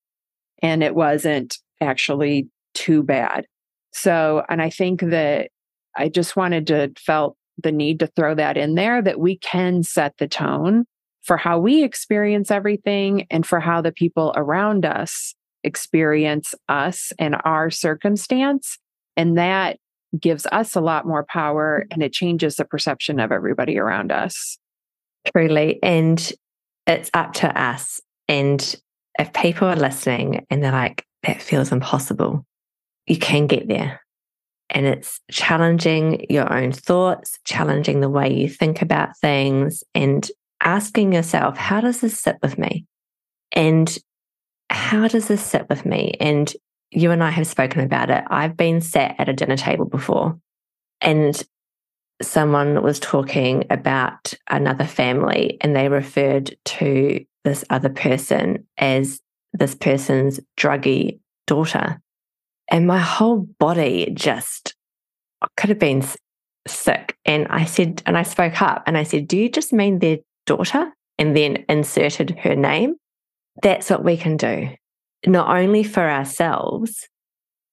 and 0.62 0.84
it 0.84 0.96
wasn't 0.96 1.58
actually 1.82 2.50
too 2.74 3.04
bad. 3.04 3.46
So, 3.94 4.44
and 4.50 4.62
I 4.62 4.70
think 4.70 5.02
that 5.02 5.50
I 5.96 6.10
just 6.10 6.36
wanted 6.36 6.68
to 6.68 6.92
felt 6.98 7.38
the 7.62 7.72
need 7.72 8.00
to 8.00 8.08
throw 8.08 8.36
that 8.36 8.58
in 8.58 8.76
there 8.76 9.02
that 9.02 9.20
we 9.20 9.38
can 9.38 9.84
set 9.84 10.18
the 10.18 10.28
tone 10.28 10.86
for 11.22 11.38
how 11.38 11.60
we 11.60 11.84
experience 11.84 12.52
everything 12.52 13.26
and 13.30 13.46
for 13.46 13.60
how 13.60 13.82
the 13.82 13.92
people 13.92 14.34
around 14.36 14.86
us 14.86 15.36
experience 15.64 16.54
us 16.68 17.14
and 17.18 17.38
our 17.46 17.70
circumstance. 17.70 18.78
And 19.16 19.38
that 19.38 19.78
gives 20.20 20.46
us 20.52 20.76
a 20.76 20.82
lot 20.82 21.08
more 21.08 21.26
power 21.26 21.86
and 21.90 22.04
it 22.04 22.14
changes 22.14 22.56
the 22.56 22.66
perception 22.66 23.20
of 23.20 23.32
everybody 23.32 23.78
around 23.78 24.12
us. 24.12 24.58
Truly. 25.32 25.80
And 25.82 26.32
it's 26.86 27.10
up 27.14 27.34
to 27.34 27.62
us. 27.62 28.02
And 28.28 28.76
if 29.18 29.32
people 29.34 29.68
are 29.68 29.76
listening 29.76 30.46
and 30.50 30.64
they're 30.64 30.72
like, 30.72 31.06
that 31.24 31.42
feels 31.42 31.72
impossible, 31.72 32.46
you 33.08 33.18
can 33.18 33.48
get 33.48 33.68
there. 33.68 34.03
And 34.74 34.86
it's 34.86 35.22
challenging 35.32 36.26
your 36.30 36.52
own 36.52 36.72
thoughts, 36.72 37.40
challenging 37.46 38.00
the 38.00 38.10
way 38.10 38.34
you 38.34 38.50
think 38.50 38.82
about 38.82 39.18
things, 39.18 39.84
and 39.94 40.30
asking 40.62 41.14
yourself, 41.14 41.58
how 41.58 41.80
does 41.80 42.02
this 42.02 42.20
sit 42.20 42.38
with 42.42 42.58
me? 42.58 42.86
And 43.52 43.96
how 44.70 45.08
does 45.08 45.28
this 45.28 45.44
sit 45.46 45.70
with 45.70 45.86
me? 45.86 46.16
And 46.20 46.52
you 46.92 47.12
and 47.12 47.24
I 47.24 47.30
have 47.30 47.48
spoken 47.48 47.82
about 47.82 48.10
it. 48.10 48.24
I've 48.28 48.58
been 48.58 48.82
sat 48.82 49.16
at 49.20 49.30
a 49.30 49.34
dinner 49.34 49.58
table 49.58 49.86
before 49.86 50.40
and 51.02 51.42
someone 52.22 52.82
was 52.82 53.00
talking 53.00 53.66
about 53.70 54.34
another 54.50 54.86
family 54.86 55.58
and 55.62 55.76
they 55.76 55.90
referred 55.90 56.56
to 56.66 57.26
this 57.44 57.66
other 57.70 57.90
person 57.90 58.66
as 58.78 59.20
this 59.54 59.76
person's 59.76 60.40
druggy 60.58 61.20
daughter. 61.48 62.02
And 62.74 62.88
my 62.88 63.00
whole 63.00 63.48
body 63.60 64.12
just 64.14 64.76
could 65.56 65.70
have 65.70 65.80
been 65.80 66.04
sick. 66.68 67.16
And 67.24 67.48
I 67.50 67.66
said, 67.66 68.02
and 68.06 68.18
I 68.18 68.24
spoke 68.24 68.62
up 68.62 68.84
and 68.88 68.98
I 68.98 69.04
said, 69.04 69.28
Do 69.28 69.38
you 69.38 69.48
just 69.48 69.72
mean 69.72 70.00
their 70.00 70.18
daughter? 70.46 70.92
And 71.20 71.38
then 71.38 71.64
inserted 71.70 72.32
her 72.40 72.56
name. 72.56 72.96
That's 73.62 73.90
what 73.90 74.04
we 74.04 74.18
can 74.18 74.36
do 74.36 74.70
not 75.26 75.56
only 75.56 75.84
for 75.84 76.10
ourselves, 76.10 77.08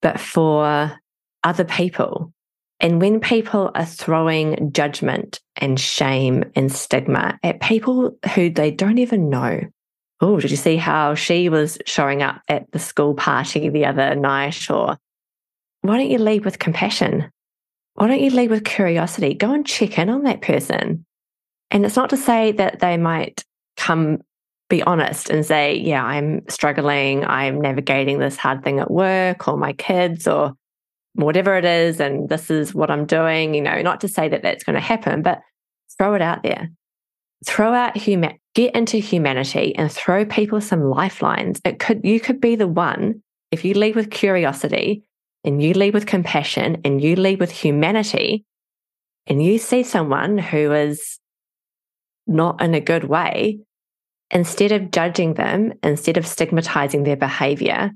but 0.02 0.20
for 0.20 0.98
other 1.42 1.64
people. 1.64 2.32
And 2.80 3.00
when 3.00 3.20
people 3.20 3.70
are 3.74 3.84
throwing 3.84 4.72
judgment 4.72 5.40
and 5.56 5.78
shame 5.78 6.44
and 6.54 6.72
stigma 6.72 7.38
at 7.42 7.60
people 7.60 8.16
who 8.34 8.50
they 8.50 8.70
don't 8.70 8.98
even 8.98 9.28
know. 9.28 9.60
Oh, 10.20 10.38
did 10.38 10.50
you 10.50 10.56
see 10.56 10.76
how 10.76 11.14
she 11.14 11.48
was 11.48 11.78
showing 11.86 12.22
up 12.22 12.42
at 12.48 12.70
the 12.72 12.78
school 12.78 13.14
party 13.14 13.68
the 13.68 13.86
other 13.86 14.14
night? 14.14 14.70
Or 14.70 14.98
why 15.80 15.96
don't 15.96 16.10
you 16.10 16.18
lead 16.18 16.44
with 16.44 16.58
compassion? 16.58 17.30
Why 17.94 18.06
don't 18.06 18.20
you 18.20 18.30
lead 18.30 18.50
with 18.50 18.64
curiosity? 18.64 19.34
Go 19.34 19.52
and 19.52 19.66
check 19.66 19.98
in 19.98 20.10
on 20.10 20.24
that 20.24 20.42
person. 20.42 21.06
And 21.70 21.86
it's 21.86 21.96
not 21.96 22.10
to 22.10 22.16
say 22.16 22.52
that 22.52 22.80
they 22.80 22.96
might 22.96 23.44
come 23.76 24.18
be 24.68 24.82
honest 24.82 25.30
and 25.30 25.44
say, 25.44 25.74
yeah, 25.74 26.04
I'm 26.04 26.42
struggling. 26.48 27.24
I'm 27.24 27.60
navigating 27.60 28.18
this 28.18 28.36
hard 28.36 28.62
thing 28.62 28.78
at 28.78 28.90
work 28.90 29.48
or 29.48 29.56
my 29.56 29.72
kids 29.72 30.28
or 30.28 30.54
whatever 31.14 31.56
it 31.56 31.64
is. 31.64 32.00
And 32.00 32.28
this 32.28 32.50
is 32.50 32.74
what 32.74 32.90
I'm 32.90 33.04
doing. 33.04 33.54
You 33.54 33.62
know, 33.62 33.82
not 33.82 34.00
to 34.02 34.08
say 34.08 34.28
that 34.28 34.42
that's 34.42 34.64
going 34.64 34.74
to 34.74 34.80
happen, 34.80 35.22
but 35.22 35.40
throw 35.98 36.14
it 36.14 36.22
out 36.22 36.42
there. 36.42 36.70
Throw 37.46 37.72
out 37.72 37.96
human, 37.96 38.38
get 38.54 38.74
into 38.74 38.98
humanity 38.98 39.74
and 39.76 39.90
throw 39.90 40.24
people 40.24 40.60
some 40.60 40.82
lifelines. 40.82 41.60
It 41.64 41.78
could, 41.78 42.04
you 42.04 42.20
could 42.20 42.40
be 42.40 42.56
the 42.56 42.68
one 42.68 43.22
if 43.50 43.64
you 43.64 43.74
lead 43.74 43.96
with 43.96 44.10
curiosity 44.10 45.02
and 45.44 45.62
you 45.62 45.72
lead 45.74 45.94
with 45.94 46.06
compassion 46.06 46.82
and 46.84 47.02
you 47.02 47.16
lead 47.16 47.40
with 47.40 47.50
humanity 47.50 48.44
and 49.26 49.42
you 49.42 49.58
see 49.58 49.82
someone 49.82 50.38
who 50.38 50.72
is 50.72 51.18
not 52.26 52.60
in 52.60 52.74
a 52.74 52.80
good 52.80 53.04
way, 53.04 53.58
instead 54.30 54.72
of 54.72 54.90
judging 54.90 55.34
them, 55.34 55.72
instead 55.82 56.16
of 56.16 56.26
stigmatizing 56.26 57.04
their 57.04 57.16
behavior, 57.16 57.92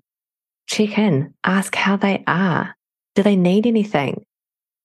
check 0.67 0.99
in, 0.99 1.33
ask 1.45 1.75
how 1.75 1.97
they 1.97 2.25
are. 2.27 2.75
Do 3.15 3.23
they 3.23 3.37
need 3.37 3.67
anything? 3.67 4.25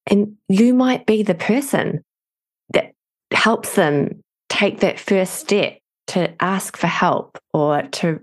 And 0.06 0.36
you 0.48 0.74
might 0.74 1.06
be 1.06 1.24
the 1.24 1.36
person 1.36 2.04
that 2.74 2.94
helps 3.32 3.76
them 3.76 4.22
take 4.60 4.82
that 4.82 5.00
first 5.00 5.36
step 5.36 5.78
to 6.08 6.34
ask 6.44 6.76
for 6.76 6.88
help 6.88 7.38
or 7.54 7.84
to, 7.84 8.20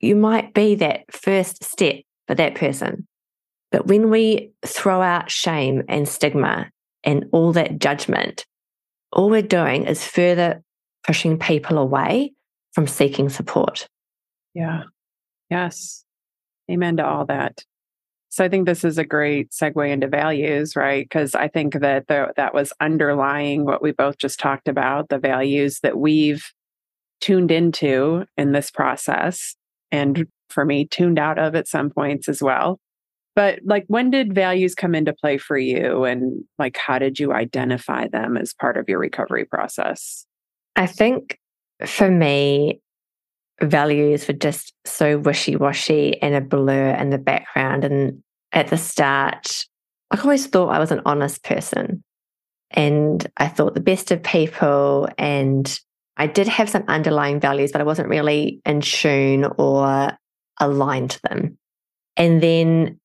you 0.00 0.16
might 0.16 0.52
be 0.52 0.74
that 0.74 1.04
first 1.12 1.62
step 1.62 1.96
for 2.26 2.34
that 2.34 2.56
person. 2.56 3.06
But 3.70 3.86
when 3.86 4.10
we 4.10 4.50
throw 4.66 5.00
out 5.00 5.30
shame 5.30 5.84
and 5.88 6.08
stigma 6.08 6.70
and 7.04 7.26
all 7.30 7.52
that 7.52 7.78
judgment, 7.78 8.44
all 9.12 9.30
we're 9.30 9.42
doing 9.42 9.84
is 9.84 10.04
further 10.04 10.60
pushing 11.06 11.38
people 11.38 11.78
away 11.78 12.32
from 12.72 12.88
seeking 12.88 13.28
support. 13.28 13.86
Yeah. 14.54 14.84
Yes. 15.50 16.04
Amen 16.68 16.96
to 16.96 17.06
all 17.06 17.26
that. 17.26 17.62
So 18.30 18.44
I 18.44 18.48
think 18.48 18.66
this 18.66 18.84
is 18.84 18.96
a 18.96 19.04
great 19.04 19.50
segue 19.50 19.90
into 19.90 20.06
values, 20.06 20.76
right? 20.76 21.04
Because 21.04 21.34
I 21.34 21.48
think 21.48 21.74
that 21.74 22.06
the, 22.06 22.32
that 22.36 22.54
was 22.54 22.72
underlying 22.80 23.64
what 23.64 23.82
we 23.82 23.90
both 23.90 24.18
just 24.18 24.38
talked 24.38 24.68
about, 24.68 25.08
the 25.08 25.18
values 25.18 25.80
that 25.80 25.98
we've 25.98 26.44
tuned 27.20 27.50
into 27.50 28.24
in 28.36 28.52
this 28.52 28.70
process. 28.70 29.56
And 29.90 30.28
for 30.48 30.64
me, 30.64 30.86
tuned 30.86 31.18
out 31.18 31.40
of 31.40 31.56
at 31.56 31.66
some 31.66 31.90
points 31.90 32.28
as 32.28 32.40
well. 32.40 32.78
But 33.34 33.60
like, 33.64 33.84
when 33.88 34.10
did 34.10 34.32
values 34.32 34.76
come 34.76 34.94
into 34.94 35.12
play 35.12 35.36
for 35.36 35.58
you? 35.58 36.04
And 36.04 36.44
like, 36.56 36.76
how 36.76 37.00
did 37.00 37.18
you 37.18 37.32
identify 37.32 38.06
them 38.06 38.36
as 38.36 38.54
part 38.54 38.76
of 38.76 38.88
your 38.88 38.98
recovery 39.00 39.44
process? 39.44 40.24
I 40.76 40.86
think 40.86 41.38
for 41.84 42.10
me, 42.10 42.80
values 43.62 44.26
were 44.26 44.34
just 44.34 44.72
so 44.86 45.18
wishy 45.18 45.56
washy 45.56 46.20
and 46.22 46.34
a 46.34 46.40
blur 46.40 46.90
in 46.90 47.10
the 47.10 47.18
background. 47.18 47.84
And 47.84 48.22
at 48.52 48.68
the 48.68 48.78
start, 48.78 49.66
I 50.10 50.20
always 50.20 50.46
thought 50.46 50.68
I 50.68 50.78
was 50.78 50.90
an 50.90 51.02
honest 51.04 51.44
person 51.44 52.02
and 52.70 53.26
I 53.36 53.48
thought 53.48 53.74
the 53.74 53.80
best 53.80 54.10
of 54.10 54.22
people. 54.22 55.08
And 55.18 55.78
I 56.16 56.26
did 56.26 56.48
have 56.48 56.68
some 56.68 56.84
underlying 56.88 57.40
values, 57.40 57.72
but 57.72 57.80
I 57.80 57.84
wasn't 57.84 58.08
really 58.08 58.60
in 58.64 58.80
tune 58.80 59.46
or 59.58 60.12
aligned 60.58 61.10
to 61.10 61.20
them. 61.28 61.58
And 62.16 62.42
then 62.42 63.00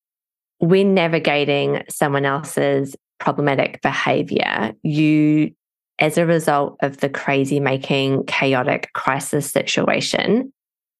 when 0.60 0.93
navigating 0.93 1.84
someone 1.89 2.26
else's 2.26 2.95
problematic 3.20 3.82
behavior, 3.82 4.74
you 4.84 5.51
as 6.00 6.18
a 6.18 6.26
result 6.26 6.78
of 6.82 6.98
the 6.98 7.10
crazy 7.10 7.60
making 7.60 8.26
chaotic 8.26 8.91
crisis 8.93 9.50
situation, 9.50 10.52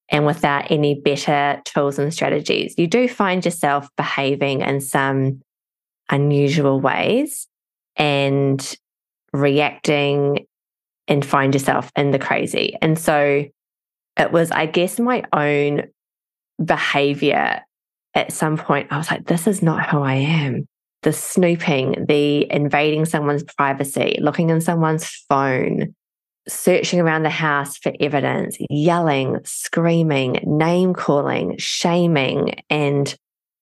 and 0.10 0.26
without 0.26 0.70
any 0.72 1.00
better 1.00 1.62
tools 1.66 1.98
and 1.98 2.14
strategies. 2.14 2.76
You 2.78 2.88
do 2.88 3.08
find 3.08 3.44
yourself 3.44 3.90
behaving 3.98 4.62
in 4.62 4.80
some 4.80 5.42
unusual 6.10 6.80
ways 6.80 7.48
and 7.96 8.78
reacting 9.34 10.46
and 11.08 11.26
find 11.26 11.54
yourself 11.54 11.92
in 11.96 12.12
the 12.12 12.20
crazy. 12.20 12.76
And 12.82 12.98
so 12.98 13.46
it 14.18 14.32
was, 14.32 14.52
I 14.52 14.66
guess, 14.68 15.00
my 15.00 15.24
own 15.34 15.84
behavior 16.64 17.62
at 18.14 18.32
some 18.32 18.58
point. 18.58 18.92
I 18.92 18.98
was 18.98 19.12
like, 19.12 19.26
this 19.26 19.48
is 19.48 19.62
not 19.62 19.90
who 19.90 20.02
I 20.02 20.16
am. 20.16 20.68
The 21.06 21.14
snooping, 21.14 22.06
the 22.10 22.52
invading 22.52 23.06
someone's 23.06 23.44
privacy, 23.44 24.18
looking 24.20 24.50
in 24.50 24.60
someone's 24.60 25.08
phone, 25.30 25.96
searching 26.48 27.00
around 27.00 27.24
the 27.24 27.30
house 27.30 27.78
for 27.78 27.94
evidence, 28.00 28.58
yelling, 28.70 29.40
screaming, 29.46 30.40
name 30.44 30.94
calling, 30.94 31.56
shaming, 31.58 32.56
and 32.70 33.16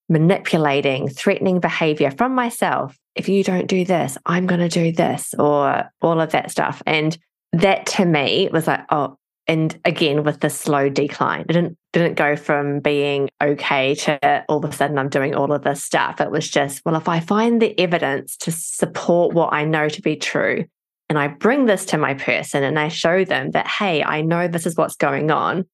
manipulating, 0.08 1.08
threatening 1.08 1.60
behavior 1.60 2.10
from 2.10 2.34
myself. 2.34 2.96
If 3.14 3.28
you 3.28 3.44
don't 3.44 3.68
do 3.68 3.84
this, 3.84 4.18
I'm 4.26 4.46
going 4.46 4.60
to 4.60 4.68
do 4.68 4.90
this, 4.92 5.34
or 5.38 5.90
all 6.00 6.20
of 6.20 6.32
that 6.32 6.50
stuff. 6.50 6.82
And 6.86 7.16
that 7.52 7.86
to 7.86 8.04
me 8.04 8.48
was 8.52 8.66
like, 8.66 8.86
oh, 8.90 9.16
and 9.46 9.78
again 9.84 10.24
with 10.24 10.40
the 10.40 10.50
slow 10.50 10.88
decline, 10.88 11.44
didn't 11.46 11.76
didn't 11.94 12.14
go 12.14 12.34
from 12.34 12.80
being 12.80 13.30
okay 13.40 13.94
to 13.94 14.44
all 14.48 14.64
of 14.64 14.70
a 14.70 14.76
sudden 14.76 14.98
I'm 14.98 15.08
doing 15.08 15.34
all 15.34 15.52
of 15.52 15.62
this 15.62 15.82
stuff. 15.82 16.20
It 16.20 16.30
was 16.30 16.48
just, 16.48 16.82
well, 16.84 16.96
if 16.96 17.08
I 17.08 17.20
find 17.20 17.62
the 17.62 17.78
evidence 17.78 18.36
to 18.38 18.50
support 18.50 19.32
what 19.32 19.52
I 19.52 19.64
know 19.64 19.88
to 19.88 20.02
be 20.02 20.16
true, 20.16 20.64
and 21.08 21.18
I 21.18 21.28
bring 21.28 21.66
this 21.66 21.84
to 21.86 21.98
my 21.98 22.14
person 22.14 22.64
and 22.64 22.78
I 22.78 22.88
show 22.88 23.24
them 23.24 23.52
that, 23.52 23.68
hey, 23.68 24.02
I 24.02 24.22
know 24.22 24.48
this 24.48 24.66
is 24.66 24.76
what's 24.76 24.96
going 24.96 25.30
on. 25.30 25.66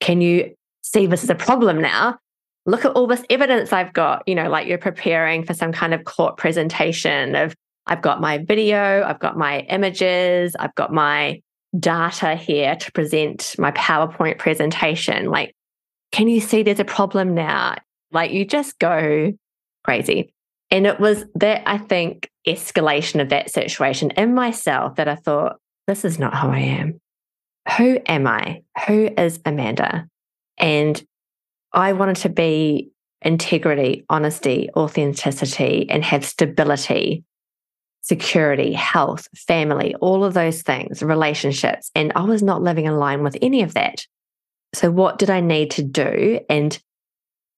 Can 0.00 0.20
you 0.20 0.54
see 0.82 1.06
this 1.06 1.22
is 1.22 1.30
a 1.30 1.34
problem 1.34 1.80
now? 1.80 2.18
Look 2.66 2.84
at 2.84 2.92
all 2.92 3.06
this 3.06 3.24
evidence 3.30 3.72
I've 3.72 3.92
got, 3.92 4.22
you 4.26 4.34
know, 4.34 4.48
like 4.48 4.66
you're 4.66 4.78
preparing 4.78 5.44
for 5.44 5.54
some 5.54 5.72
kind 5.72 5.94
of 5.94 6.04
court 6.04 6.38
presentation 6.38 7.36
of 7.36 7.54
I've 7.86 8.02
got 8.02 8.20
my 8.20 8.38
video, 8.38 9.04
I've 9.04 9.20
got 9.20 9.38
my 9.38 9.60
images, 9.60 10.56
I've 10.58 10.74
got 10.74 10.92
my 10.92 11.40
data 11.78 12.34
here 12.34 12.74
to 12.74 12.92
present 12.92 13.54
my 13.58 13.70
PowerPoint 13.72 14.38
presentation. 14.38 15.26
Like, 15.26 15.54
can 16.12 16.28
you 16.28 16.40
see 16.40 16.62
there's 16.62 16.80
a 16.80 16.84
problem 16.84 17.34
now? 17.34 17.76
Like, 18.10 18.30
you 18.30 18.44
just 18.44 18.78
go 18.78 19.32
crazy. 19.84 20.32
And 20.70 20.86
it 20.86 21.00
was 21.00 21.24
that, 21.36 21.62
I 21.66 21.78
think, 21.78 22.30
escalation 22.46 23.20
of 23.20 23.30
that 23.30 23.50
situation 23.50 24.10
in 24.12 24.34
myself 24.34 24.96
that 24.96 25.08
I 25.08 25.14
thought, 25.14 25.56
this 25.86 26.04
is 26.04 26.18
not 26.18 26.36
who 26.36 26.48
I 26.48 26.58
am. 26.58 27.00
Who 27.76 27.98
am 28.06 28.26
I? 28.26 28.62
Who 28.86 29.10
is 29.16 29.40
Amanda? 29.44 30.06
And 30.58 31.02
I 31.72 31.92
wanted 31.92 32.16
to 32.16 32.28
be 32.28 32.90
integrity, 33.22 34.04
honesty, 34.08 34.70
authenticity, 34.76 35.86
and 35.90 36.04
have 36.04 36.24
stability, 36.24 37.24
security, 38.02 38.72
health, 38.72 39.28
family, 39.36 39.94
all 39.96 40.24
of 40.24 40.34
those 40.34 40.62
things, 40.62 41.02
relationships. 41.02 41.90
And 41.94 42.12
I 42.14 42.22
was 42.22 42.42
not 42.42 42.62
living 42.62 42.86
in 42.86 42.96
line 42.96 43.22
with 43.22 43.36
any 43.42 43.62
of 43.62 43.74
that. 43.74 44.06
So, 44.74 44.90
what 44.90 45.18
did 45.18 45.30
I 45.30 45.40
need 45.40 45.70
to 45.72 45.82
do? 45.82 46.40
And 46.48 46.78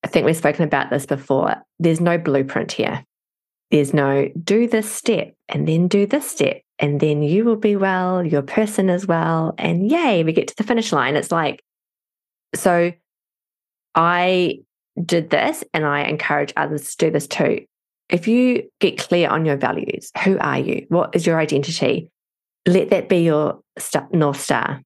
I 0.05 0.09
think 0.09 0.27
we've 0.27 0.37
spoken 0.37 0.65
about 0.65 0.91
this 0.91 1.07
before. 1.07 1.57
There's 1.79 2.01
no 2.01 2.19
blueprint 2.19 2.73
here. 2.73 3.05
There's 3.71 3.95
no 3.95 4.29
do 4.43 4.67
this 4.67 4.91
step 4.91 5.35
and 5.49 5.67
then 5.69 5.89
do 5.89 6.07
this 6.07 6.29
step, 6.31 6.63
and 6.79 7.01
then 7.01 7.23
you 7.23 7.45
will 7.45 7.57
be 7.57 7.77
well, 7.77 8.25
your 8.25 8.43
person 8.43 8.91
as 8.91 9.07
well. 9.07 9.55
And 9.59 9.91
yay, 9.91 10.25
we 10.25 10.33
get 10.33 10.49
to 10.49 10.57
the 10.57 10.65
finish 10.65 10.93
line. 10.93 11.17
It's 11.17 11.31
like, 11.31 11.63
so 12.55 12.93
I 13.95 14.59
did 15.05 15.31
this 15.31 15.65
and 15.73 15.85
I 15.85 16.03
encourage 16.03 16.53
others 16.57 16.95
to 16.95 17.07
do 17.07 17.11
this 17.11 17.27
too. 17.27 17.65
If 18.09 18.27
you 18.27 18.69
get 18.81 18.99
clear 18.99 19.29
on 19.29 19.45
your 19.45 19.57
values, 19.57 20.11
who 20.25 20.37
are 20.39 20.59
you? 20.59 20.87
What 20.89 21.15
is 21.15 21.27
your 21.27 21.39
identity? 21.39 22.11
Let 22.67 22.91
that 22.91 23.09
be 23.09 23.19
your 23.19 23.61
North 24.13 24.41
Star. 24.41 24.83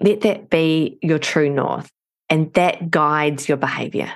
Let 0.00 0.22
that 0.22 0.50
be 0.50 0.98
your 1.02 1.18
true 1.18 1.50
North. 1.50 1.90
And 2.28 2.52
that 2.54 2.90
guides 2.90 3.48
your 3.48 3.58
behavior. 3.58 4.12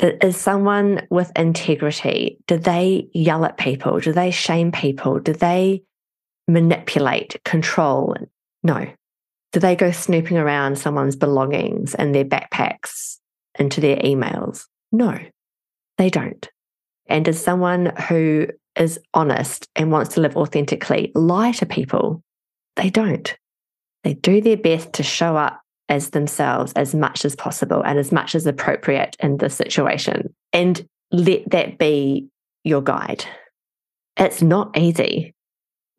Is 0.00 0.36
someone 0.36 1.06
with 1.10 1.30
integrity 1.36 2.38
do 2.46 2.58
they 2.58 3.08
yell 3.12 3.44
at 3.44 3.56
people? 3.56 4.00
Do 4.00 4.12
they 4.12 4.30
shame 4.32 4.72
people? 4.72 5.20
Do 5.20 5.32
they 5.32 5.82
manipulate 6.48 7.40
control? 7.44 8.16
No. 8.64 8.86
Do 9.52 9.60
they 9.60 9.76
go 9.76 9.92
snooping 9.92 10.38
around 10.38 10.78
someone's 10.78 11.16
belongings 11.16 11.94
and 11.94 12.14
their 12.14 12.24
backpacks 12.24 13.18
into 13.58 13.80
their 13.80 13.96
emails? 13.96 14.66
No 14.90 15.18
they 15.98 16.10
don't. 16.10 16.48
And 17.06 17.26
is 17.28 17.42
someone 17.42 17.92
who 18.08 18.48
is 18.76 18.98
honest 19.14 19.68
and 19.76 19.92
wants 19.92 20.14
to 20.14 20.20
live 20.20 20.36
authentically 20.36 21.12
lie 21.14 21.52
to 21.52 21.66
people 21.66 22.22
they 22.76 22.88
don't 22.88 23.36
they 24.04 24.14
do 24.14 24.40
their 24.40 24.56
best 24.56 24.92
to 24.94 25.02
show 25.02 25.36
up 25.36 25.60
as 25.88 26.10
themselves 26.10 26.72
as 26.74 26.94
much 26.94 27.24
as 27.24 27.36
possible 27.36 27.82
and 27.84 27.98
as 27.98 28.12
much 28.12 28.34
as 28.34 28.46
appropriate 28.46 29.16
in 29.20 29.36
the 29.36 29.50
situation. 29.50 30.34
And 30.52 30.86
let 31.10 31.48
that 31.50 31.78
be 31.78 32.28
your 32.64 32.82
guide. 32.82 33.24
It's 34.16 34.42
not 34.42 34.76
easy. 34.78 35.34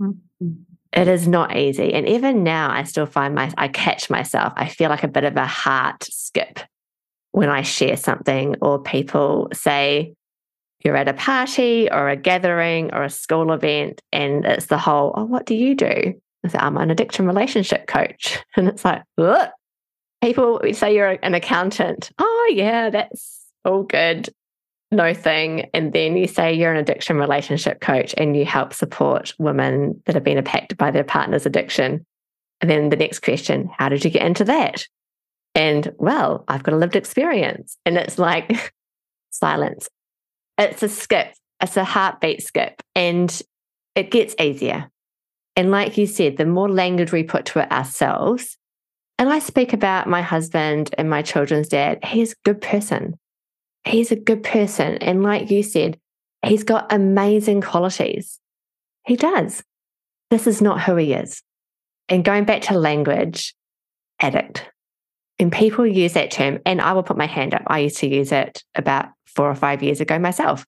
Mm-hmm. 0.01 0.51
It 0.93 1.07
is 1.07 1.27
not 1.27 1.55
easy. 1.55 1.93
And 1.93 2.07
even 2.07 2.43
now, 2.43 2.71
I 2.71 2.83
still 2.83 3.05
find 3.05 3.33
my, 3.33 3.51
I 3.57 3.67
catch 3.67 4.09
myself. 4.09 4.53
I 4.55 4.67
feel 4.67 4.89
like 4.89 5.03
a 5.03 5.07
bit 5.07 5.23
of 5.23 5.35
a 5.35 5.45
heart 5.45 6.03
skip 6.03 6.59
when 7.31 7.49
I 7.49 7.63
share 7.63 7.97
something 7.97 8.55
or 8.61 8.79
people 8.79 9.49
say, 9.53 10.13
you're 10.83 10.95
at 10.95 11.07
a 11.07 11.13
party 11.13 11.89
or 11.91 12.09
a 12.09 12.15
gathering 12.15 12.93
or 12.93 13.03
a 13.03 13.09
school 13.09 13.53
event, 13.53 14.01
and 14.11 14.45
it's 14.45 14.65
the 14.65 14.77
whole, 14.77 15.13
oh, 15.15 15.23
what 15.23 15.45
do 15.45 15.55
you 15.55 15.75
do? 15.75 16.21
I'm 16.53 16.77
an 16.77 16.91
addiction 16.91 17.25
relationship 17.25 17.87
coach. 17.87 18.39
And 18.55 18.67
it's 18.67 18.85
like, 18.85 19.03
Ugh 19.17 19.49
people 20.23 20.61
say 20.71 20.95
you're 20.95 21.19
an 21.21 21.33
accountant. 21.33 22.11
Oh, 22.17 22.51
yeah, 22.55 22.89
that's 22.89 23.41
all 23.65 23.83
good. 23.83 24.29
No 24.89 25.13
thing. 25.13 25.69
And 25.73 25.91
then 25.91 26.15
you 26.15 26.27
say 26.27 26.53
you're 26.53 26.71
an 26.71 26.77
addiction 26.77 27.17
relationship 27.17 27.81
coach 27.81 28.13
and 28.17 28.37
you 28.37 28.45
help 28.45 28.73
support 28.73 29.33
women 29.37 30.01
that 30.05 30.15
have 30.15 30.23
been 30.23 30.37
impacted 30.37 30.77
by 30.77 30.91
their 30.91 31.03
partner's 31.03 31.45
addiction. 31.45 32.05
And 32.61 32.69
then 32.69 32.87
the 32.87 32.95
next 32.95 33.19
question, 33.19 33.69
how 33.77 33.89
did 33.89 34.05
you 34.05 34.11
get 34.11 34.25
into 34.25 34.45
that? 34.45 34.85
And 35.55 35.91
well, 35.97 36.45
I've 36.47 36.63
got 36.63 36.73
a 36.73 36.77
lived 36.77 36.95
experience. 36.95 37.77
And 37.85 37.97
it's 37.97 38.17
like 38.17 38.73
silence. 39.31 39.89
It's 40.57 40.83
a 40.83 40.89
skip, 40.89 41.33
it's 41.59 41.75
a 41.75 41.83
heartbeat 41.83 42.43
skip, 42.43 42.81
and 42.95 43.41
it 43.95 44.11
gets 44.11 44.35
easier. 44.39 44.89
And 45.55 45.71
like 45.71 45.97
you 45.97 46.07
said, 46.07 46.37
the 46.37 46.45
more 46.45 46.69
language 46.69 47.11
we 47.11 47.23
put 47.23 47.45
to 47.45 47.59
it 47.59 47.71
ourselves, 47.71 48.57
and 49.19 49.31
I 49.31 49.39
speak 49.39 49.73
about 49.73 50.07
my 50.07 50.21
husband 50.21 50.93
and 50.97 51.09
my 51.09 51.21
children's 51.21 51.69
dad. 51.69 52.03
He's 52.03 52.33
a 52.33 52.35
good 52.43 52.61
person. 52.61 53.19
He's 53.85 54.11
a 54.11 54.15
good 54.15 54.43
person. 54.43 54.97
And 54.97 55.23
like 55.23 55.51
you 55.51 55.61
said, 55.61 55.99
he's 56.45 56.63
got 56.63 56.91
amazing 56.91 57.61
qualities. 57.61 58.39
He 59.05 59.15
does. 59.15 59.63
This 60.31 60.47
is 60.47 60.61
not 60.61 60.81
who 60.81 60.95
he 60.95 61.13
is. 61.13 61.43
And 62.09 62.25
going 62.25 62.45
back 62.45 62.63
to 62.63 62.77
language, 62.77 63.53
addict. 64.19 64.69
And 65.39 65.51
people 65.51 65.85
use 65.85 66.13
that 66.13 66.31
term, 66.31 66.59
and 66.65 66.81
I 66.81 66.93
will 66.93 67.03
put 67.03 67.17
my 67.17 67.27
hand 67.27 67.53
up. 67.53 67.63
I 67.67 67.79
used 67.79 67.97
to 67.97 68.07
use 68.07 68.31
it 68.31 68.63
about 68.75 69.09
four 69.25 69.49
or 69.49 69.55
five 69.55 69.83
years 69.83 69.99
ago 69.99 70.17
myself. 70.19 70.65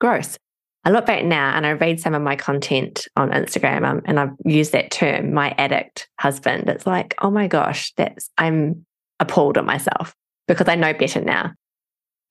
Gross. 0.00 0.38
I 0.86 0.90
look 0.90 1.04
back 1.04 1.24
now 1.24 1.50
and 1.56 1.66
I 1.66 1.72
read 1.72 1.98
some 1.98 2.14
of 2.14 2.22
my 2.22 2.36
content 2.36 3.08
on 3.16 3.30
Instagram 3.30 3.84
um, 3.84 4.02
and 4.04 4.20
I've 4.20 4.36
used 4.44 4.70
that 4.70 4.92
term, 4.92 5.34
my 5.34 5.52
addict 5.58 6.08
husband. 6.20 6.68
It's 6.68 6.86
like, 6.86 7.16
oh 7.20 7.30
my 7.30 7.48
gosh, 7.48 7.92
that's, 7.96 8.30
I'm 8.38 8.86
appalled 9.18 9.58
at 9.58 9.64
myself 9.64 10.14
because 10.46 10.68
I 10.68 10.76
know 10.76 10.94
better 10.94 11.20
now. 11.20 11.54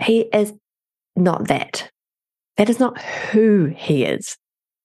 He 0.02 0.22
is 0.32 0.54
not 1.18 1.50
that. 1.50 1.92
That 2.56 2.70
is 2.70 2.80
not 2.80 3.02
who 3.02 3.74
he 3.76 4.06
is. 4.06 4.38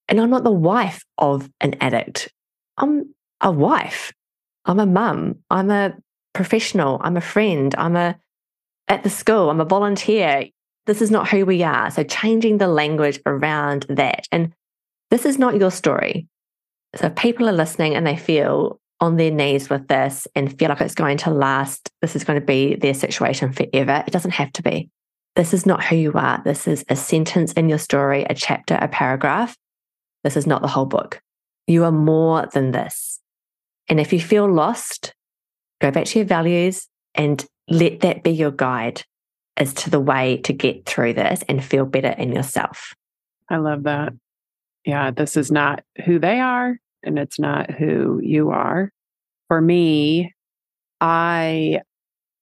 And 0.09 0.21
I'm 0.21 0.31
not 0.31 0.43
the 0.43 0.51
wife 0.51 1.05
of 1.17 1.49
an 1.61 1.77
addict. 1.81 2.29
I'm 2.77 3.15
a 3.41 3.53
wife. 3.53 4.13
I'm 4.65 4.81
a 4.81 4.87
mum. 4.87 5.37
I'm 5.49 5.71
a 5.71 5.95
professional. 6.33 7.01
I'm 7.05 7.17
a 7.17 7.21
friend. 7.21 7.73
I'm 7.79 7.95
a 7.95 8.19
at 8.89 9.05
the 9.05 9.11
school. 9.11 9.49
I'm 9.49 9.61
a 9.61 9.65
volunteer 9.65 10.47
this 10.87 11.03
is 11.03 11.11
not 11.11 11.29
who 11.29 11.45
we 11.45 11.63
are. 11.63 11.91
So 11.91 12.03
changing 12.03 12.59
the 12.59 12.69
language 12.69 13.21
around 13.27 13.87
that. 13.89 14.27
And 14.33 14.53
this 15.11 15.25
is 15.27 15.39
not 15.39 15.59
your 15.59 15.71
story. 15.71 16.27
So 16.97 17.07
if 17.07 17.15
people 17.17 17.49
are 17.49 17.53
listening 17.53 17.95
and 17.95 18.07
they 18.07 18.17
feel 18.17 18.81
on 19.01 19.17
their 19.17 19.31
knees 19.31 19.71
with 19.71 19.89
this 19.89 20.27
and 20.35 20.59
feel 20.59 20.69
like 20.69 20.81
it's 20.81 20.95
going 20.95 21.19
to 21.19 21.31
last, 21.31 21.91
this 22.03 22.17
is 22.17 22.25
going 22.25 22.41
to 22.41 22.45
be 22.45 22.75
their 22.75 22.95
situation 22.95 23.53
forever, 23.53 24.05
it 24.07 24.13
doesn't 24.13 24.33
have 24.33 24.53
to 24.53 24.63
be. 24.63 24.91
This 25.37 25.55
is 25.55 25.65
not 25.65 25.85
who 25.85 25.97
you 25.97 26.13
are. 26.15 26.43
This 26.45 26.67
is 26.67 26.85
a 26.89 26.97
sentence 26.97 27.53
in 27.53 27.69
your 27.69 27.79
story, 27.79 28.25
a 28.25 28.35
chapter, 28.35 28.75
a 28.75 28.89
paragraph. 28.89 29.57
This 30.25 30.37
is 30.37 30.47
not 30.47 30.61
the 30.61 30.69
whole 30.69 30.87
book. 30.87 31.21
You 31.67 31.85
are 31.85 31.93
more 31.93 32.47
than 32.53 32.73
this. 32.73 33.21
And 33.89 34.01
if 34.01 34.13
you 34.13 34.21
feel 34.21 34.53
lost, 34.53 35.15
go 35.81 35.91
back 35.91 36.07
to 36.07 36.19
your 36.19 36.27
values 36.27 36.89
and 37.15 37.45
let 37.69 38.01
that 38.01 38.23
be 38.23 38.31
your 38.31 38.51
guide 38.51 39.05
as 39.61 39.75
to 39.75 39.91
the 39.91 40.01
way 40.01 40.39
to 40.39 40.53
get 40.53 40.87
through 40.87 41.13
this 41.13 41.45
and 41.49 41.63
feel 41.63 41.85
better 41.85 42.09
in 42.09 42.33
yourself. 42.33 42.95
I 43.49 43.59
love 43.59 43.85
that. 43.85 44.15
Yeah, 44.87 45.11
this 45.11 45.37
is 45.37 45.53
not 45.53 45.85
who 46.07 46.19
they 46.19 46.41
are 46.41 46.79
and 47.03 47.19
it's 47.19 47.39
not 47.39 47.71
who 47.71 48.19
you 48.23 48.51
are. 48.51 48.91
For 49.49 49.61
me, 49.61 50.33
I 51.01 51.81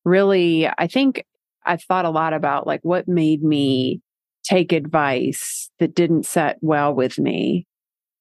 really, 0.04 0.68
I 0.68 0.86
think 0.86 1.24
I've 1.66 1.82
thought 1.82 2.04
a 2.04 2.10
lot 2.10 2.32
about 2.32 2.66
like 2.66 2.80
what 2.82 3.08
made 3.08 3.42
me 3.42 4.00
take 4.44 4.72
advice 4.72 5.70
that 5.80 5.94
didn't 5.94 6.24
set 6.24 6.56
well 6.60 6.94
with 6.94 7.18
me. 7.18 7.66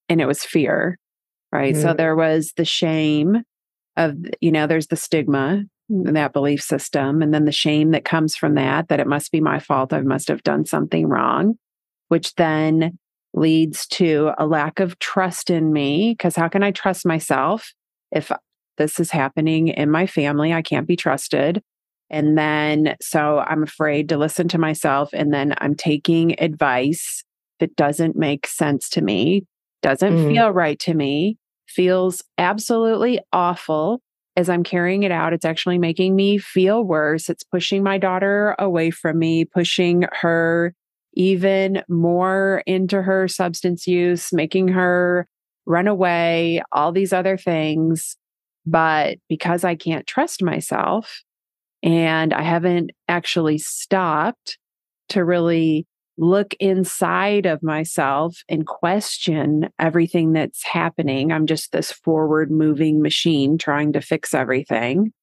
And 0.10 0.20
it 0.20 0.26
was 0.26 0.44
fear, 0.44 0.98
right? 1.52 1.74
Mm-hmm. 1.74 1.82
So 1.82 1.94
there 1.94 2.16
was 2.16 2.54
the 2.58 2.66
shame 2.66 3.44
of, 3.96 4.16
you 4.42 4.52
know, 4.52 4.66
there's 4.66 4.88
the 4.88 4.96
stigma 4.96 5.64
that 5.90 6.34
belief 6.34 6.62
system 6.62 7.22
and 7.22 7.34
then 7.34 7.46
the 7.46 7.52
shame 7.52 7.92
that 7.92 8.04
comes 8.04 8.36
from 8.36 8.56
that 8.56 8.90
that 8.90 9.00
it 9.00 9.08
must 9.08 9.32
be 9.32 9.40
my 9.40 9.60
fault 9.60 9.94
i 9.94 10.02
must 10.02 10.28
have 10.28 10.44
done 10.44 10.66
something 10.66 11.08
wrong 11.08 11.56
which 12.10 12.36
then 12.36 12.98
leads 13.34 13.88
to 13.88 14.32
a 14.38 14.46
lack 14.46 14.80
of 14.80 14.98
trust 15.00 15.50
in 15.50 15.72
me 15.72 16.14
because 16.14 16.36
how 16.36 16.48
can 16.48 16.64
i 16.64 16.72
trust 16.72 17.06
myself 17.06 17.74
if 18.12 18.32
this 18.78 19.00
is 19.00 19.12
happening 19.12 19.70
in 19.70 19.90
my 19.90 20.06
family 20.06 20.54
i 20.54 20.62
can't 20.62 20.88
be 20.88 20.96
trusted 20.96 21.62
and 22.10 22.38
then 22.38 22.96
so 23.02 23.40
i'm 23.40 23.64
afraid 23.64 24.10
to 24.10 24.18
listen 24.18 24.48
to 24.48 24.58
myself 24.58 25.10
and 25.14 25.34
then 25.34 25.54
i'm 25.60 25.76
taking 25.76 26.38
advice 26.42 27.24
that 27.60 27.76
doesn't 27.78 28.16
make 28.16 28.46
sense 28.46 28.90
to 28.90 29.02
me 29.02 29.44
doesn't 29.82 30.18
mm. 30.18 30.34
feel 30.34 30.50
right 30.50 30.80
to 30.80 30.94
me 30.94 31.38
feels 31.68 32.24
absolutely 32.38 33.20
awful 33.32 34.02
as 34.38 34.50
I'm 34.50 34.64
carrying 34.64 35.02
it 35.02 35.12
out, 35.12 35.34
it's 35.34 35.44
actually 35.44 35.80
making 35.80 36.16
me 36.16 36.38
feel 36.38 36.84
worse. 36.84 37.28
It's 37.28 37.44
pushing 37.44 37.82
my 37.82 37.98
daughter 37.98 38.56
away 38.60 38.92
from 38.92 39.18
me, 39.18 39.46
pushing 39.46 40.06
her 40.22 40.76
even 41.16 41.84
more 41.90 42.62
into 42.68 43.02
her 43.02 43.28
substance 43.28 43.88
use, 43.88 44.32
making 44.32 44.68
her 44.68 45.28
run 45.66 45.88
away, 45.88 46.62
all 46.72 46.92
these 46.92 47.12
other 47.12 47.36
things. 47.36 48.16
But 48.68 49.18
because 49.28 49.64
I 49.64 49.74
can't 49.74 50.06
trust 50.06 50.44
myself 50.44 51.24
and 51.82 52.32
I 52.32 52.44
haven't 52.44 52.92
actually 53.08 53.58
stopped 53.58 54.60
to 55.10 55.26
really 55.26 55.88
look 56.18 56.54
inside 56.60 57.46
of 57.46 57.62
myself 57.62 58.44
and 58.50 58.66
question 58.66 59.70
everything 59.80 60.34
that's 60.34 60.64
happening. 60.64 61.32
I'm 61.32 61.46
just 61.46 61.72
this 61.72 61.92
forward 61.92 62.52
moving 62.52 63.02
machine 63.02 63.58
trying 63.58 63.94
to 63.94 64.02
fix 64.02 64.34
everything. 64.34 65.14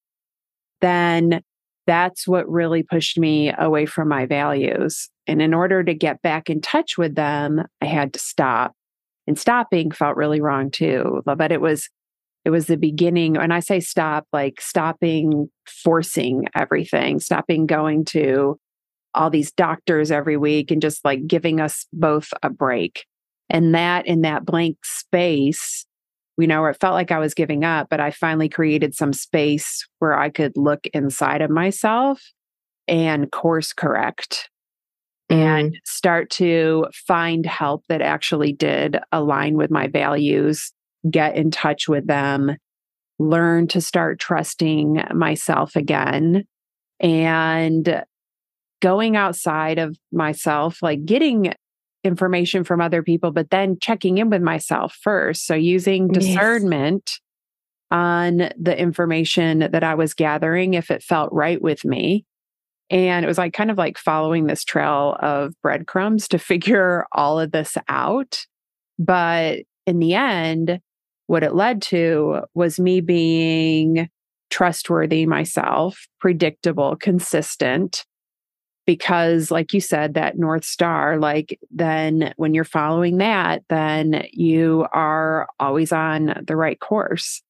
Then 0.81 1.43
that's 1.87 2.27
what 2.27 2.49
really 2.49 2.83
pushed 2.83 3.19
me 3.19 3.53
away 3.57 3.87
from 3.87 4.09
my 4.09 4.27
values. 4.27 5.09
And 5.27 5.43
in 5.43 5.53
order 5.53 5.83
to 5.83 5.95
get 5.95 6.23
back 6.23 6.49
in 6.49 6.61
touch 6.61 6.97
with 6.97 7.15
them, 7.15 7.65
I 7.81 7.87
had 7.87 8.13
to 8.15 8.19
stop. 8.19 8.73
And 9.27 9.39
stopping 9.39 9.91
felt 9.91 10.17
really 10.17 10.41
wrong 10.41 10.71
too. 10.71 11.23
But 11.25 11.51
it 11.51 11.61
was 11.61 11.89
it 12.45 12.51
was 12.51 12.67
the 12.67 12.77
beginning 12.77 13.39
and 13.39 13.55
i 13.55 13.61
say 13.61 13.81
stop 13.81 14.27
like 14.33 14.61
stopping 14.61 15.49
forcing 15.67 16.47
everything 16.55 17.19
stopping 17.19 17.67
going 17.67 18.05
to 18.05 18.59
all 19.15 19.31
these 19.31 19.53
doctors 19.53 20.11
every 20.11 20.37
week 20.37 20.71
and 20.71 20.83
just 20.83 21.05
like 21.05 21.27
giving 21.27 21.61
us 21.61 21.87
both 21.93 22.33
a 22.43 22.51
break. 22.51 23.07
And 23.51 23.75
that 23.75 24.07
in 24.07 24.23
that 24.23 24.45
blank 24.45 24.79
space, 24.85 25.87
you 26.39 26.47
know, 26.47 26.63
where 26.63 26.71
it 26.71 26.81
felt 26.81 26.95
like 26.95 27.13
I 27.13 27.19
was 27.19 27.35
giving 27.35 27.65
up, 27.65 27.89
but 27.91 28.01
I 28.01 28.11
finally 28.11 28.49
created 28.49 28.95
some 28.95 29.13
space 29.13 29.87
where 29.99 30.19
I 30.19 30.31
could 30.31 30.57
look 30.57 30.87
inside 30.89 31.43
of 31.43 31.51
myself 31.51 32.21
and 32.89 33.31
course 33.31 33.73
correct 33.73 34.51
and 35.31 35.73
mm. 35.73 35.77
start 35.85 36.31
to 36.31 36.87
find 36.93 37.47
help 37.47 37.85
that 37.89 38.03
actually 38.03 38.53
did 38.53 38.99
align 39.13 39.57
with 39.57 39.71
my 39.71 39.87
values, 39.87 40.73
get 41.11 41.37
in 41.37 41.51
touch 41.51 41.89
with 41.89 42.07
them, 42.07 42.57
learn 43.19 43.67
to 43.69 43.81
start 43.81 44.19
trusting 44.19 45.03
myself 45.15 45.77
again. 45.77 46.45
And 47.01 48.05
going 48.85 49.17
outside 49.17 49.79
of 49.79 49.97
myself, 50.13 50.83
like 50.83 51.07
getting 51.07 51.55
information 52.05 52.65
from 52.65 52.83
other 52.83 53.03
people, 53.03 53.31
but 53.31 53.49
then 53.49 53.79
checking 53.81 54.19
in 54.19 54.29
with 54.29 54.43
myself 54.43 54.95
first. 55.01 55.47
So 55.47 55.55
using 55.55 56.09
discernment 56.09 57.13
yes. 57.13 57.21
on 57.91 58.37
the 58.61 58.79
information 58.79 59.61
that 59.61 59.83
I 59.83 59.95
was 59.95 60.13
gathering, 60.13 60.75
if 60.75 60.91
it 60.91 61.03
felt 61.03 61.33
right 61.33 61.61
with 61.63 61.83
me. 61.83 62.27
And 62.91 63.25
it 63.25 63.29
was 63.29 63.39
like 63.39 63.55
kind 63.55 63.71
of 63.71 63.79
like 63.79 63.97
following 63.97 64.45
this 64.47 64.65
trail 64.65 65.17
of 65.19 65.55
breadcrumbs 65.63 66.29
to 66.29 66.39
figure 66.51 67.07
all 67.11 67.41
of 67.41 67.53
this 67.53 67.79
out. 67.89 68.45
But 68.99 69.61
in 69.87 69.99
the 69.99 70.13
end, 70.13 70.79
what 71.27 71.43
it 71.43 71.55
led 71.55 71.81
to 71.83 72.43
was 72.53 72.79
me 72.79 73.01
being 73.01 74.11
trustworthy 74.51 75.25
myself, 75.25 76.07
predictable, 76.21 76.97
consistent, 76.97 78.05
because 78.87 79.51
like 79.51 79.73
you 79.73 79.81
said 79.81 80.15
that 80.15 80.37
north 80.39 80.65
star 80.65 81.19
like 81.19 81.59
then 81.71 82.33
when 82.37 82.55
you're 82.55 82.65
following 82.65 83.19
that 83.19 83.63
then 83.69 84.25
you 84.33 84.87
are 84.93 85.49
always 85.59 85.93
on 85.93 86.43
the 86.47 86.57
right 86.57 86.81
course. 86.81 87.43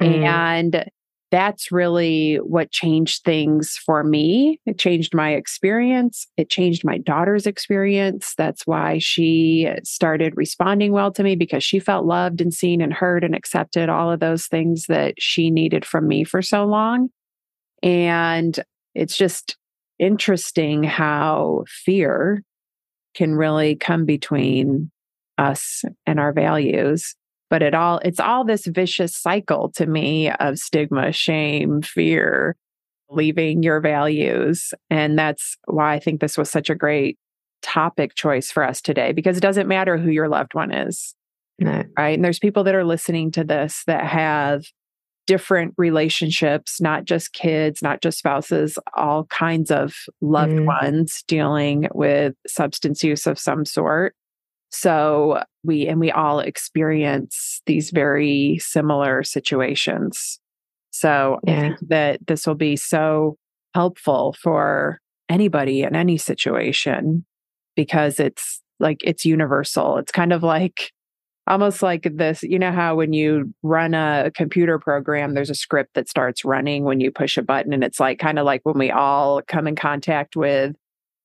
Mm. 0.00 0.24
and 0.24 0.84
that's 1.30 1.70
really 1.70 2.36
what 2.36 2.70
changed 2.70 3.24
things 3.24 3.78
for 3.84 4.02
me. 4.02 4.60
It 4.64 4.78
changed 4.78 5.14
my 5.14 5.32
experience. 5.32 6.26
It 6.36 6.48
changed 6.48 6.84
my 6.84 6.98
daughter's 6.98 7.46
experience. 7.46 8.34
That's 8.36 8.66
why 8.66 8.98
she 8.98 9.68
started 9.84 10.36
responding 10.36 10.92
well 10.92 11.12
to 11.12 11.22
me 11.22 11.36
because 11.36 11.62
she 11.62 11.80
felt 11.80 12.06
loved 12.06 12.40
and 12.40 12.52
seen 12.52 12.80
and 12.80 12.92
heard 12.92 13.24
and 13.24 13.34
accepted 13.34 13.88
all 13.88 14.10
of 14.10 14.20
those 14.20 14.46
things 14.46 14.86
that 14.88 15.14
she 15.18 15.50
needed 15.50 15.84
from 15.84 16.08
me 16.08 16.24
for 16.24 16.40
so 16.40 16.64
long. 16.64 17.10
And 17.82 18.58
it's 18.94 19.16
just 19.16 19.56
interesting 19.98 20.82
how 20.82 21.64
fear 21.68 22.42
can 23.14 23.34
really 23.34 23.74
come 23.74 24.04
between 24.04 24.90
us 25.38 25.84
and 26.06 26.18
our 26.20 26.32
values 26.32 27.14
but 27.50 27.62
it 27.62 27.74
all 27.74 27.98
it's 28.04 28.20
all 28.20 28.44
this 28.44 28.66
vicious 28.66 29.14
cycle 29.14 29.70
to 29.70 29.86
me 29.86 30.30
of 30.30 30.58
stigma 30.58 31.12
shame 31.12 31.80
fear 31.80 32.56
leaving 33.10 33.62
your 33.62 33.80
values 33.80 34.74
and 34.90 35.18
that's 35.18 35.56
why 35.66 35.94
i 35.94 35.98
think 35.98 36.20
this 36.20 36.36
was 36.36 36.50
such 36.50 36.68
a 36.68 36.74
great 36.74 37.16
topic 37.62 38.14
choice 38.14 38.50
for 38.50 38.62
us 38.62 38.80
today 38.80 39.12
because 39.12 39.36
it 39.36 39.42
doesn't 39.42 39.68
matter 39.68 39.96
who 39.96 40.10
your 40.10 40.28
loved 40.28 40.54
one 40.54 40.72
is 40.72 41.14
no. 41.58 41.84
right 41.96 42.14
and 42.14 42.24
there's 42.24 42.38
people 42.38 42.64
that 42.64 42.74
are 42.74 42.84
listening 42.84 43.30
to 43.30 43.44
this 43.44 43.82
that 43.86 44.04
have 44.04 44.64
different 45.28 45.74
relationships, 45.76 46.80
not 46.80 47.04
just 47.04 47.34
kids, 47.34 47.82
not 47.82 48.00
just 48.00 48.18
spouses, 48.18 48.78
all 48.96 49.26
kinds 49.26 49.70
of 49.70 49.94
loved 50.22 50.52
mm. 50.52 50.64
ones 50.64 51.22
dealing 51.28 51.86
with 51.92 52.34
substance 52.46 53.04
use 53.04 53.26
of 53.26 53.38
some 53.38 53.66
sort. 53.66 54.14
So 54.70 55.42
we, 55.62 55.86
and 55.86 56.00
we 56.00 56.10
all 56.10 56.40
experience 56.40 57.60
these 57.66 57.90
very 57.90 58.58
similar 58.58 59.22
situations. 59.22 60.40
So 60.92 61.40
yeah. 61.44 61.52
I 61.52 61.60
think 61.60 61.76
that 61.88 62.26
this 62.26 62.46
will 62.46 62.54
be 62.54 62.76
so 62.76 63.36
helpful 63.74 64.34
for 64.42 64.98
anybody 65.28 65.82
in 65.82 65.94
any 65.94 66.16
situation 66.16 67.26
because 67.76 68.18
it's 68.18 68.62
like 68.80 68.98
it's 69.04 69.26
universal. 69.26 69.98
It's 69.98 70.12
kind 70.12 70.32
of 70.32 70.42
like 70.42 70.90
almost 71.48 71.82
like 71.82 72.02
this 72.16 72.42
you 72.42 72.58
know 72.58 72.70
how 72.70 72.94
when 72.94 73.12
you 73.12 73.52
run 73.62 73.94
a 73.94 74.30
computer 74.34 74.78
program 74.78 75.34
there's 75.34 75.50
a 75.50 75.54
script 75.54 75.94
that 75.94 76.08
starts 76.08 76.44
running 76.44 76.84
when 76.84 77.00
you 77.00 77.10
push 77.10 77.36
a 77.36 77.42
button 77.42 77.72
and 77.72 77.82
it's 77.82 77.98
like 77.98 78.18
kind 78.18 78.38
of 78.38 78.44
like 78.44 78.60
when 78.64 78.78
we 78.78 78.90
all 78.90 79.42
come 79.42 79.66
in 79.66 79.74
contact 79.74 80.36
with 80.36 80.76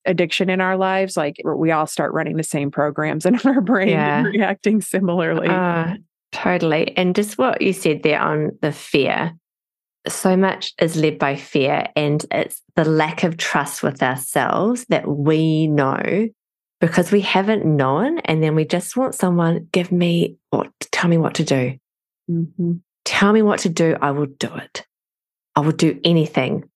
addiction 0.06 0.50
in 0.50 0.60
our 0.60 0.76
lives 0.76 1.16
like 1.16 1.36
we 1.44 1.70
all 1.70 1.86
start 1.86 2.12
running 2.12 2.36
the 2.36 2.42
same 2.42 2.70
programs 2.70 3.26
in 3.26 3.38
our 3.44 3.60
brain 3.60 3.88
yeah. 3.88 4.22
reacting 4.22 4.80
similarly 4.80 5.48
uh, 5.48 5.94
totally 6.32 6.96
and 6.96 7.14
just 7.14 7.38
what 7.38 7.60
you 7.60 7.72
said 7.72 8.02
there 8.02 8.20
on 8.20 8.50
the 8.62 8.72
fear 8.72 9.32
so 10.06 10.36
much 10.36 10.72
is 10.80 10.96
led 10.96 11.18
by 11.18 11.36
fear 11.36 11.86
and 11.96 12.26
it's 12.30 12.60
the 12.76 12.84
lack 12.84 13.24
of 13.24 13.36
trust 13.36 13.82
with 13.82 14.02
ourselves 14.02 14.84
that 14.88 15.06
we 15.06 15.66
know 15.66 16.28
because 16.80 17.10
we 17.10 17.20
haven't 17.20 17.64
known. 17.64 18.18
And 18.20 18.42
then 18.42 18.54
we 18.54 18.64
just 18.64 18.96
want 18.96 19.14
someone, 19.14 19.68
give 19.72 19.92
me 19.92 20.36
what, 20.50 20.70
tell 20.92 21.08
me 21.08 21.18
what 21.18 21.34
to 21.34 21.44
do. 21.44 21.78
Mm-hmm. 22.30 22.72
Tell 23.04 23.32
me 23.32 23.42
what 23.42 23.60
to 23.60 23.68
do. 23.68 23.96
I 24.00 24.10
will 24.10 24.26
do 24.26 24.54
it. 24.54 24.86
I 25.56 25.60
will 25.60 25.72
do 25.72 25.98
anything. 26.04 26.68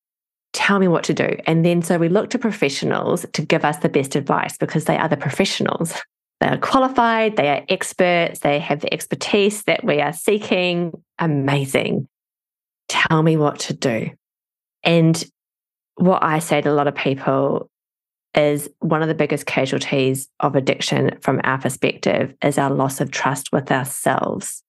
Tell 0.52 0.78
me 0.78 0.88
what 0.88 1.04
to 1.04 1.14
do. 1.14 1.36
And 1.46 1.64
then 1.64 1.82
so 1.82 1.98
we 1.98 2.08
look 2.08 2.30
to 2.30 2.38
professionals 2.38 3.26
to 3.32 3.42
give 3.42 3.64
us 3.64 3.78
the 3.78 3.88
best 3.88 4.16
advice 4.16 4.56
because 4.56 4.84
they 4.84 4.96
are 4.96 5.08
the 5.08 5.16
professionals. 5.16 5.94
They 6.40 6.46
are 6.46 6.56
qualified, 6.56 7.36
they 7.36 7.48
are 7.48 7.64
experts, 7.68 8.38
they 8.38 8.60
have 8.60 8.78
the 8.78 8.94
expertise 8.94 9.64
that 9.64 9.82
we 9.82 10.00
are 10.00 10.12
seeking. 10.12 10.92
Amazing. 11.18 12.06
Tell 12.88 13.24
me 13.24 13.36
what 13.36 13.58
to 13.60 13.74
do. 13.74 14.10
And 14.84 15.24
what 15.96 16.22
I 16.22 16.38
say 16.38 16.60
to 16.60 16.70
a 16.70 16.72
lot 16.72 16.86
of 16.86 16.94
people 16.94 17.68
is 18.38 18.70
one 18.78 19.02
of 19.02 19.08
the 19.08 19.14
biggest 19.14 19.46
casualties 19.46 20.28
of 20.38 20.54
addiction 20.54 21.18
from 21.20 21.40
our 21.42 21.58
perspective 21.58 22.32
is 22.42 22.56
our 22.56 22.70
loss 22.70 23.00
of 23.00 23.10
trust 23.10 23.50
with 23.50 23.72
ourselves. 23.72 24.62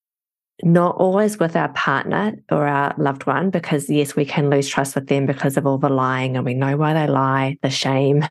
Not 0.63 0.95
always 0.95 1.37
with 1.37 1.55
our 1.55 1.69
partner 1.69 2.33
or 2.51 2.65
our 2.65 2.95
loved 2.97 3.27
one, 3.27 3.51
because 3.51 3.87
yes, 3.87 4.15
we 4.15 4.25
can 4.25 4.49
lose 4.49 4.67
trust 4.67 4.95
with 4.95 5.07
them 5.07 5.27
because 5.27 5.55
of 5.55 5.67
all 5.67 5.77
the 5.77 5.87
lying 5.87 6.35
and 6.35 6.43
we 6.43 6.55
know 6.55 6.75
why 6.77 6.93
they 6.95 7.05
lie, 7.05 7.57
the 7.61 7.69
shame, 7.69 8.25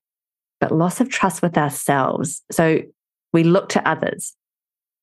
but 0.61 0.73
loss 0.73 1.01
of 1.01 1.09
trust 1.09 1.41
with 1.41 1.57
ourselves. 1.57 2.43
So 2.51 2.81
we 3.33 3.45
look 3.45 3.69
to 3.71 3.89
others 3.89 4.35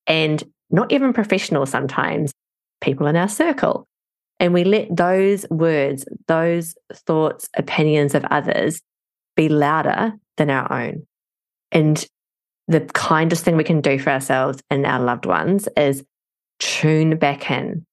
and 0.06 0.44
not 0.70 0.92
even 0.92 1.14
professionals 1.14 1.70
sometimes, 1.70 2.34
people 2.82 3.08
in 3.08 3.16
our 3.16 3.30
circle. 3.30 3.88
And 4.42 4.54
we 4.54 4.66
let 4.66 4.94
those 4.94 5.46
words, 5.50 6.06
those 6.28 6.76
thoughts, 6.94 7.48
opinions 7.56 8.14
of 8.14 8.26
others 8.26 8.82
be 9.38 9.48
louder 9.48 10.14
than 10.38 10.50
our 10.50 10.72
own. 10.72 11.06
And 11.72 12.06
the 12.68 12.82
kindest 12.82 13.44
thing 13.44 13.58
we 13.58 13.64
can 13.64 13.82
do 13.82 14.00
for 14.00 14.10
ourselves 14.10 14.62
and 14.70 14.86
our 14.86 15.00
loved 15.00 15.26
ones 15.26 15.68
is 15.78 16.04
tune 16.60 17.18
back 17.18 17.52
in. 17.52 17.86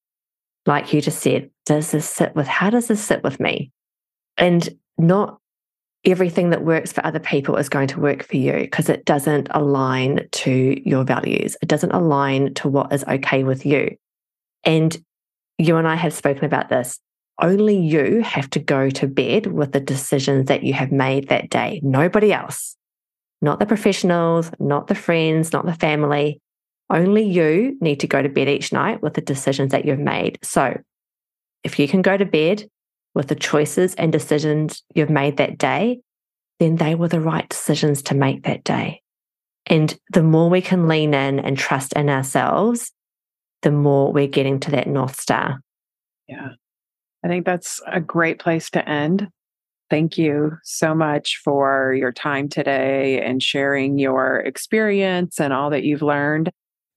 Like 0.66 0.93
you 0.93 1.01
just 1.01 1.20
said, 1.20 1.51
does 1.66 1.90
this 1.90 2.09
sit 2.09 2.34
with, 2.34 2.47
how 2.47 2.70
does 2.70 2.86
this 2.86 3.05
sit 3.05 3.22
with 3.22 3.40
me? 3.40 3.72
And 4.36 4.68
not 4.99 5.38
everything 6.05 6.51
that 6.51 6.64
works 6.64 6.93
for 6.93 7.05
other 7.07 7.18
people 7.18 7.57
is 7.57 7.68
going 7.68 7.88
to 7.88 8.01
work 8.01 8.24
for 8.24 8.36
you 8.36 8.53
because 8.55 8.88
it 8.88 9.05
doesn't 9.05 9.49
align 9.51 10.28
to 10.32 10.80
your 10.88 11.05
values. 11.05 11.57
It 11.62 11.68
doesn't 11.68 11.93
align 11.93 12.55
to 12.55 12.68
what 12.68 12.93
is 12.93 13.05
okay 13.05 13.45
with 13.45 13.64
you. 13.66 13.97
And 14.64 14.97
you 15.59 15.76
and 15.76 15.86
I 15.86 15.95
have 15.95 16.12
spoken 16.12 16.45
about 16.45 16.68
this. 16.68 16.99
Only 17.40 17.76
you 17.76 18.22
have 18.22 18.48
to 18.50 18.58
go 18.58 18.90
to 18.90 19.06
bed 19.06 19.46
with 19.46 19.72
the 19.72 19.80
decisions 19.80 20.46
that 20.46 20.62
you 20.62 20.74
have 20.74 20.92
made 20.92 21.28
that 21.28 21.50
day, 21.50 21.80
nobody 21.82 22.32
else, 22.32 22.76
not 23.40 23.58
the 23.58 23.66
professionals, 23.66 24.50
not 24.58 24.86
the 24.86 24.94
friends, 24.94 25.52
not 25.52 25.66
the 25.66 25.74
family. 25.74 26.40
Only 26.90 27.24
you 27.24 27.76
need 27.80 28.00
to 28.00 28.06
go 28.06 28.22
to 28.22 28.28
bed 28.28 28.48
each 28.48 28.72
night 28.72 29.02
with 29.02 29.14
the 29.14 29.22
decisions 29.22 29.72
that 29.72 29.84
you've 29.84 29.98
made. 29.98 30.38
So 30.42 30.78
if 31.64 31.78
you 31.78 31.88
can 31.88 32.02
go 32.02 32.16
to 32.16 32.24
bed 32.24 32.68
with 33.14 33.28
the 33.28 33.34
choices 33.34 33.94
and 33.94 34.12
decisions 34.12 34.82
you've 34.94 35.10
made 35.10 35.38
that 35.38 35.58
day, 35.58 36.00
then 36.60 36.76
they 36.76 36.94
were 36.94 37.08
the 37.08 37.20
right 37.20 37.48
decisions 37.48 38.02
to 38.02 38.14
make 38.14 38.44
that 38.44 38.62
day. 38.62 39.02
And 39.66 39.96
the 40.12 40.22
more 40.22 40.50
we 40.50 40.60
can 40.60 40.88
lean 40.88 41.14
in 41.14 41.40
and 41.40 41.56
trust 41.56 41.92
in 41.94 42.08
ourselves, 42.08 42.92
the 43.62 43.70
more 43.70 44.12
we're 44.12 44.26
getting 44.26 44.60
to 44.60 44.70
that 44.72 44.86
North 44.86 45.20
Star. 45.20 45.60
Yeah. 46.28 46.50
I 47.24 47.28
think 47.28 47.46
that's 47.46 47.80
a 47.86 48.00
great 48.00 48.38
place 48.38 48.70
to 48.70 48.88
end. 48.88 49.28
Thank 49.90 50.16
you 50.16 50.56
so 50.64 50.94
much 50.94 51.40
for 51.44 51.94
your 51.94 52.12
time 52.12 52.48
today 52.48 53.20
and 53.20 53.42
sharing 53.42 53.98
your 53.98 54.40
experience 54.40 55.38
and 55.38 55.52
all 55.52 55.70
that 55.70 55.84
you've 55.84 56.02
learned. 56.02 56.50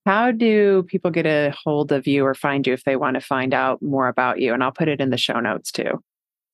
How 0.06 0.32
do 0.32 0.84
people 0.84 1.12
get 1.12 1.26
a 1.26 1.54
hold 1.64 1.92
of 1.92 2.08
you 2.08 2.26
or 2.26 2.34
find 2.34 2.66
you 2.66 2.74
if 2.74 2.84
they 2.84 2.96
want 2.96 3.16
to 3.16 3.22
find 3.22 3.54
out 3.54 3.82
more 3.82 4.08
about 4.08 4.40
you? 4.40 4.54
And 4.54 4.64
I'll 4.64 4.72
put 4.72 4.88
it 4.88 5.02
in 5.02 5.10
the 5.10 5.18
show 5.18 5.40
notes 5.40 5.72
too. 5.72 6.02